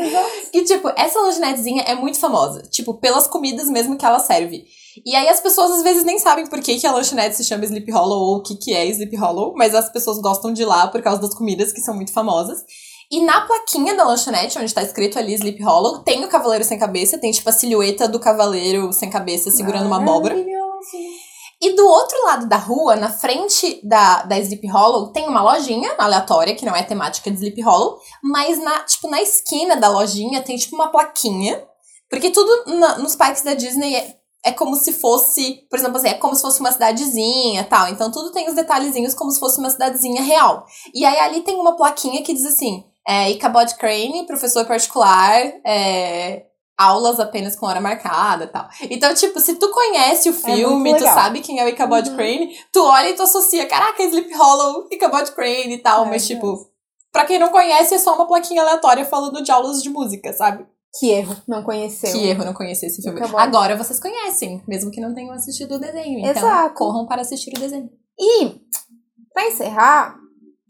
E, 0.53 0.63
tipo, 0.63 0.91
essa 0.95 1.19
lanchonetezinha 1.19 1.83
é 1.83 1.95
muito 1.95 2.19
famosa. 2.19 2.63
Tipo, 2.63 2.95
pelas 2.95 3.27
comidas 3.27 3.67
mesmo 3.69 3.97
que 3.97 4.05
ela 4.05 4.19
serve. 4.19 4.65
E 5.05 5.15
aí 5.15 5.27
as 5.27 5.39
pessoas 5.39 5.71
às 5.71 5.83
vezes 5.83 6.03
nem 6.03 6.19
sabem 6.19 6.45
por 6.45 6.59
que, 6.59 6.77
que 6.77 6.85
a 6.85 6.91
lanchonete 6.91 7.35
se 7.35 7.43
chama 7.43 7.65
Sleep 7.65 7.91
Hollow 7.91 8.19
ou 8.19 8.35
o 8.37 8.43
que, 8.43 8.55
que 8.55 8.73
é 8.73 8.85
Sleep 8.85 9.15
Hollow, 9.15 9.53
mas 9.55 9.73
as 9.73 9.91
pessoas 9.91 10.19
gostam 10.19 10.53
de 10.53 10.61
ir 10.61 10.65
lá 10.65 10.87
por 10.87 11.01
causa 11.01 11.19
das 11.19 11.33
comidas 11.33 11.73
que 11.73 11.81
são 11.81 11.95
muito 11.95 12.13
famosas. 12.13 12.63
E 13.11 13.21
na 13.21 13.41
plaquinha 13.41 13.95
da 13.95 14.03
lanchonete, 14.03 14.57
onde 14.59 14.73
tá 14.73 14.83
escrito 14.83 15.17
ali 15.17 15.33
Sleep 15.33 15.61
Hollow, 15.63 15.99
tem 15.99 16.23
o 16.23 16.27
Cavaleiro 16.27 16.63
Sem 16.63 16.79
Cabeça, 16.79 17.17
tem 17.17 17.31
tipo 17.31 17.49
a 17.49 17.53
silhueta 17.53 18.07
do 18.07 18.19
Cavaleiro 18.19 18.91
Sem 18.93 19.09
Cabeça 19.09 19.51
segurando 19.51 19.87
uma 19.87 19.97
abóbora. 19.97 20.35
E 21.65 21.75
do 21.77 21.87
outro 21.87 22.25
lado 22.25 22.45
da 22.49 22.57
rua, 22.57 22.97
na 22.97 23.09
frente 23.09 23.79
da, 23.87 24.23
da 24.23 24.37
Sleep 24.37 24.67
Hollow, 24.67 25.13
tem 25.13 25.25
uma 25.29 25.41
lojinha 25.41 25.95
aleatória, 25.97 26.55
que 26.55 26.65
não 26.65 26.75
é 26.75 26.83
temática 26.83 27.31
de 27.31 27.37
Sleep 27.37 27.61
Hollow, 27.61 27.97
mas 28.21 28.61
na, 28.61 28.79
tipo, 28.79 29.09
na 29.09 29.21
esquina 29.21 29.77
da 29.77 29.87
lojinha 29.87 30.41
tem 30.41 30.57
tipo 30.57 30.75
uma 30.75 30.89
plaquinha. 30.89 31.63
Porque 32.09 32.31
tudo 32.31 32.65
na- 32.79 32.97
nos 32.97 33.15
parques 33.15 33.43
da 33.43 33.53
Disney 33.53 33.95
é, 33.95 34.13
é 34.43 34.51
como 34.51 34.75
se 34.75 34.91
fosse, 34.91 35.65
por 35.69 35.79
exemplo, 35.79 35.95
assim, 35.95 36.09
é 36.09 36.15
como 36.15 36.35
se 36.35 36.41
fosse 36.41 36.59
uma 36.59 36.71
cidadezinha 36.73 37.63
tal. 37.63 37.87
Então 37.87 38.11
tudo 38.11 38.33
tem 38.33 38.49
os 38.49 38.55
detalhezinhos 38.55 39.13
como 39.13 39.31
se 39.31 39.39
fosse 39.39 39.57
uma 39.57 39.69
cidadezinha 39.69 40.21
real. 40.21 40.65
E 40.93 41.05
aí 41.05 41.17
ali 41.19 41.41
tem 41.43 41.55
uma 41.55 41.77
plaquinha 41.77 42.21
que 42.23 42.33
diz 42.33 42.45
assim: 42.45 42.83
é, 43.07 43.31
Ichabod 43.31 43.73
Crane, 43.75 44.27
professor 44.27 44.65
particular, 44.65 45.41
é, 45.65 46.43
aulas 46.77 47.19
apenas 47.19 47.55
com 47.55 47.65
hora 47.65 47.79
marcada 47.79 48.45
e 48.45 48.47
tal. 48.47 48.67
Então, 48.89 49.13
tipo, 49.13 49.39
se 49.39 49.55
tu 49.55 49.69
conhece 49.69 50.29
o 50.29 50.31
É 50.31 50.35
filme, 50.35 50.89
muito 50.91 51.03
tu 51.03 51.05
sabe 51.05 51.39
quem 51.41 51.59
é 51.59 51.65
o 51.65 51.69
Ichabod 51.69 52.09
Uhum. 52.09 52.15
Crane, 52.15 52.55
tu 52.71 52.83
olha 52.83 53.09
e 53.09 53.13
tu 53.13 53.23
associa, 53.23 53.65
caraca, 53.67 54.01
Sleep 54.03 54.33
Hollow, 54.33 54.87
Ichabod 54.91 55.31
Crane 55.31 55.75
e 55.75 55.77
tal. 55.77 56.05
É, 56.05 56.09
mas, 56.09 56.25
tipo, 56.27 56.67
pra 57.11 57.25
quem 57.25 57.39
não 57.39 57.49
conhece, 57.49 57.93
é 57.93 57.99
só 57.99 58.15
uma 58.15 58.27
plaquinha 58.27 58.61
aleatória 58.61 59.05
falando 59.05 59.43
de 59.43 59.51
aulas 59.51 59.81
de 59.81 59.89
música, 59.89 60.33
sabe? 60.33 60.65
Que 60.99 61.09
erro, 61.09 61.35
não 61.47 61.63
conheceu. 61.63 62.11
Que 62.11 62.27
erro 62.27 62.45
não 62.45 62.53
conhecer 62.53 62.85
esse 62.87 63.01
filme. 63.01 63.19
Ichabod. 63.19 63.41
Agora 63.41 63.75
vocês 63.77 63.99
conhecem, 63.99 64.63
mesmo 64.67 64.91
que 64.91 65.01
não 65.01 65.13
tenham 65.13 65.31
assistido 65.33 65.75
o 65.75 65.79
desenho. 65.79 66.19
Então, 66.19 66.31
Exato. 66.31 66.75
corram 66.75 67.07
para 67.07 67.21
assistir 67.21 67.51
o 67.55 67.59
desenho. 67.59 67.89
E, 68.19 68.61
pra 69.33 69.47
encerrar, 69.47 70.15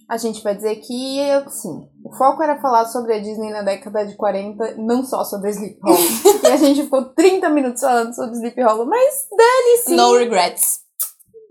a 0.09 0.17
gente 0.17 0.41
vai 0.41 0.55
dizer 0.55 0.77
que, 0.77 1.19
assim, 1.45 1.89
o 2.13 2.17
foco 2.17 2.43
era 2.43 2.61
falar 2.61 2.85
sobre 2.85 3.15
a 3.15 3.19
Disney 3.19 3.51
na 3.51 3.63
década 3.63 4.05
de 4.05 4.15
40, 4.15 4.75
não 4.77 5.03
só 5.03 5.23
sobre 5.23 5.49
Sleep 5.49 5.79
Hollow. 5.83 5.99
e 6.43 6.47
a 6.47 6.57
gente 6.57 6.83
ficou 6.83 7.05
30 7.13 7.49
minutos 7.49 7.81
falando 7.81 8.13
sobre 8.13 8.35
Sleep 8.35 8.61
Hollow, 8.61 8.85
mas 8.85 9.27
dane-se. 9.35 9.95
No 9.95 10.15
regrets. 10.17 10.79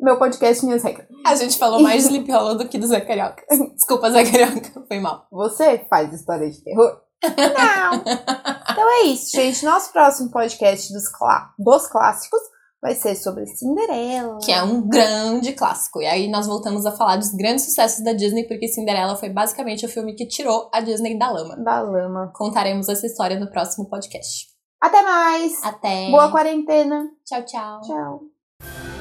Meu 0.01 0.19
podcast, 0.19 0.65
minhas 0.65 0.83
regras. 0.83 1.07
A 1.25 1.35
gente 1.35 1.59
falou 1.59 1.81
mais 1.81 2.03
de 2.03 2.09
Sleep 2.09 2.31
Hollow 2.31 2.57
do 2.57 2.69
que 2.69 2.79
do 2.79 2.87
Zé 2.87 3.01
Carioca. 3.01 3.43
Desculpa, 3.75 4.11
Zé 4.11 4.25
Carioca. 4.25 4.85
Foi 4.89 4.99
mal. 5.01 5.27
Você 5.31 5.85
faz 5.91 6.13
história 6.13 6.49
de 6.51 6.63
terror? 6.63 7.01
Não! 7.23 7.95
então 8.03 8.89
é 8.91 9.03
isso, 9.05 9.31
gente. 9.31 9.65
Nosso 9.65 9.93
próximo 9.93 10.31
podcast 10.31 10.93
dos, 10.93 11.09
clá- 11.09 11.53
dos 11.59 11.87
clássicos 11.87 12.41
vai 12.83 12.95
ser 12.97 13.15
sobre 13.15 13.47
Cinderela. 13.47 14.39
Que 14.43 14.51
é 14.51 14.63
um 14.63 14.87
grande 14.87 15.53
clássico. 15.53 16.03
E 16.03 16.07
aí 16.07 16.29
nós 16.29 16.49
voltamos 16.49 16.85
a 16.85 16.91
falar 16.91 17.17
dos 17.17 17.33
grandes 17.33 17.65
sucessos 17.65 18.03
da 18.03 18.13
Disney, 18.13 18.49
porque 18.49 18.67
Cinderela 18.67 19.15
foi 19.15 19.29
basicamente 19.29 19.87
o 19.87 19.89
filme 19.89 20.15
que 20.15 20.27
tirou 20.27 20.69
a 20.75 20.81
Disney 20.81 21.17
da 21.17 21.31
lama. 21.31 21.57
Da 21.57 21.81
lama. 21.81 22.33
Contaremos 22.35 22.89
essa 22.89 23.07
história 23.07 23.39
no 23.39 23.51
próximo 23.51 23.89
podcast. 23.89 24.49
Até 24.81 25.01
mais! 25.01 25.63
Até! 25.63 26.11
Boa 26.11 26.31
quarentena! 26.33 27.09
Tchau, 27.25 27.45
tchau! 27.45 27.81
Tchau! 27.83 28.92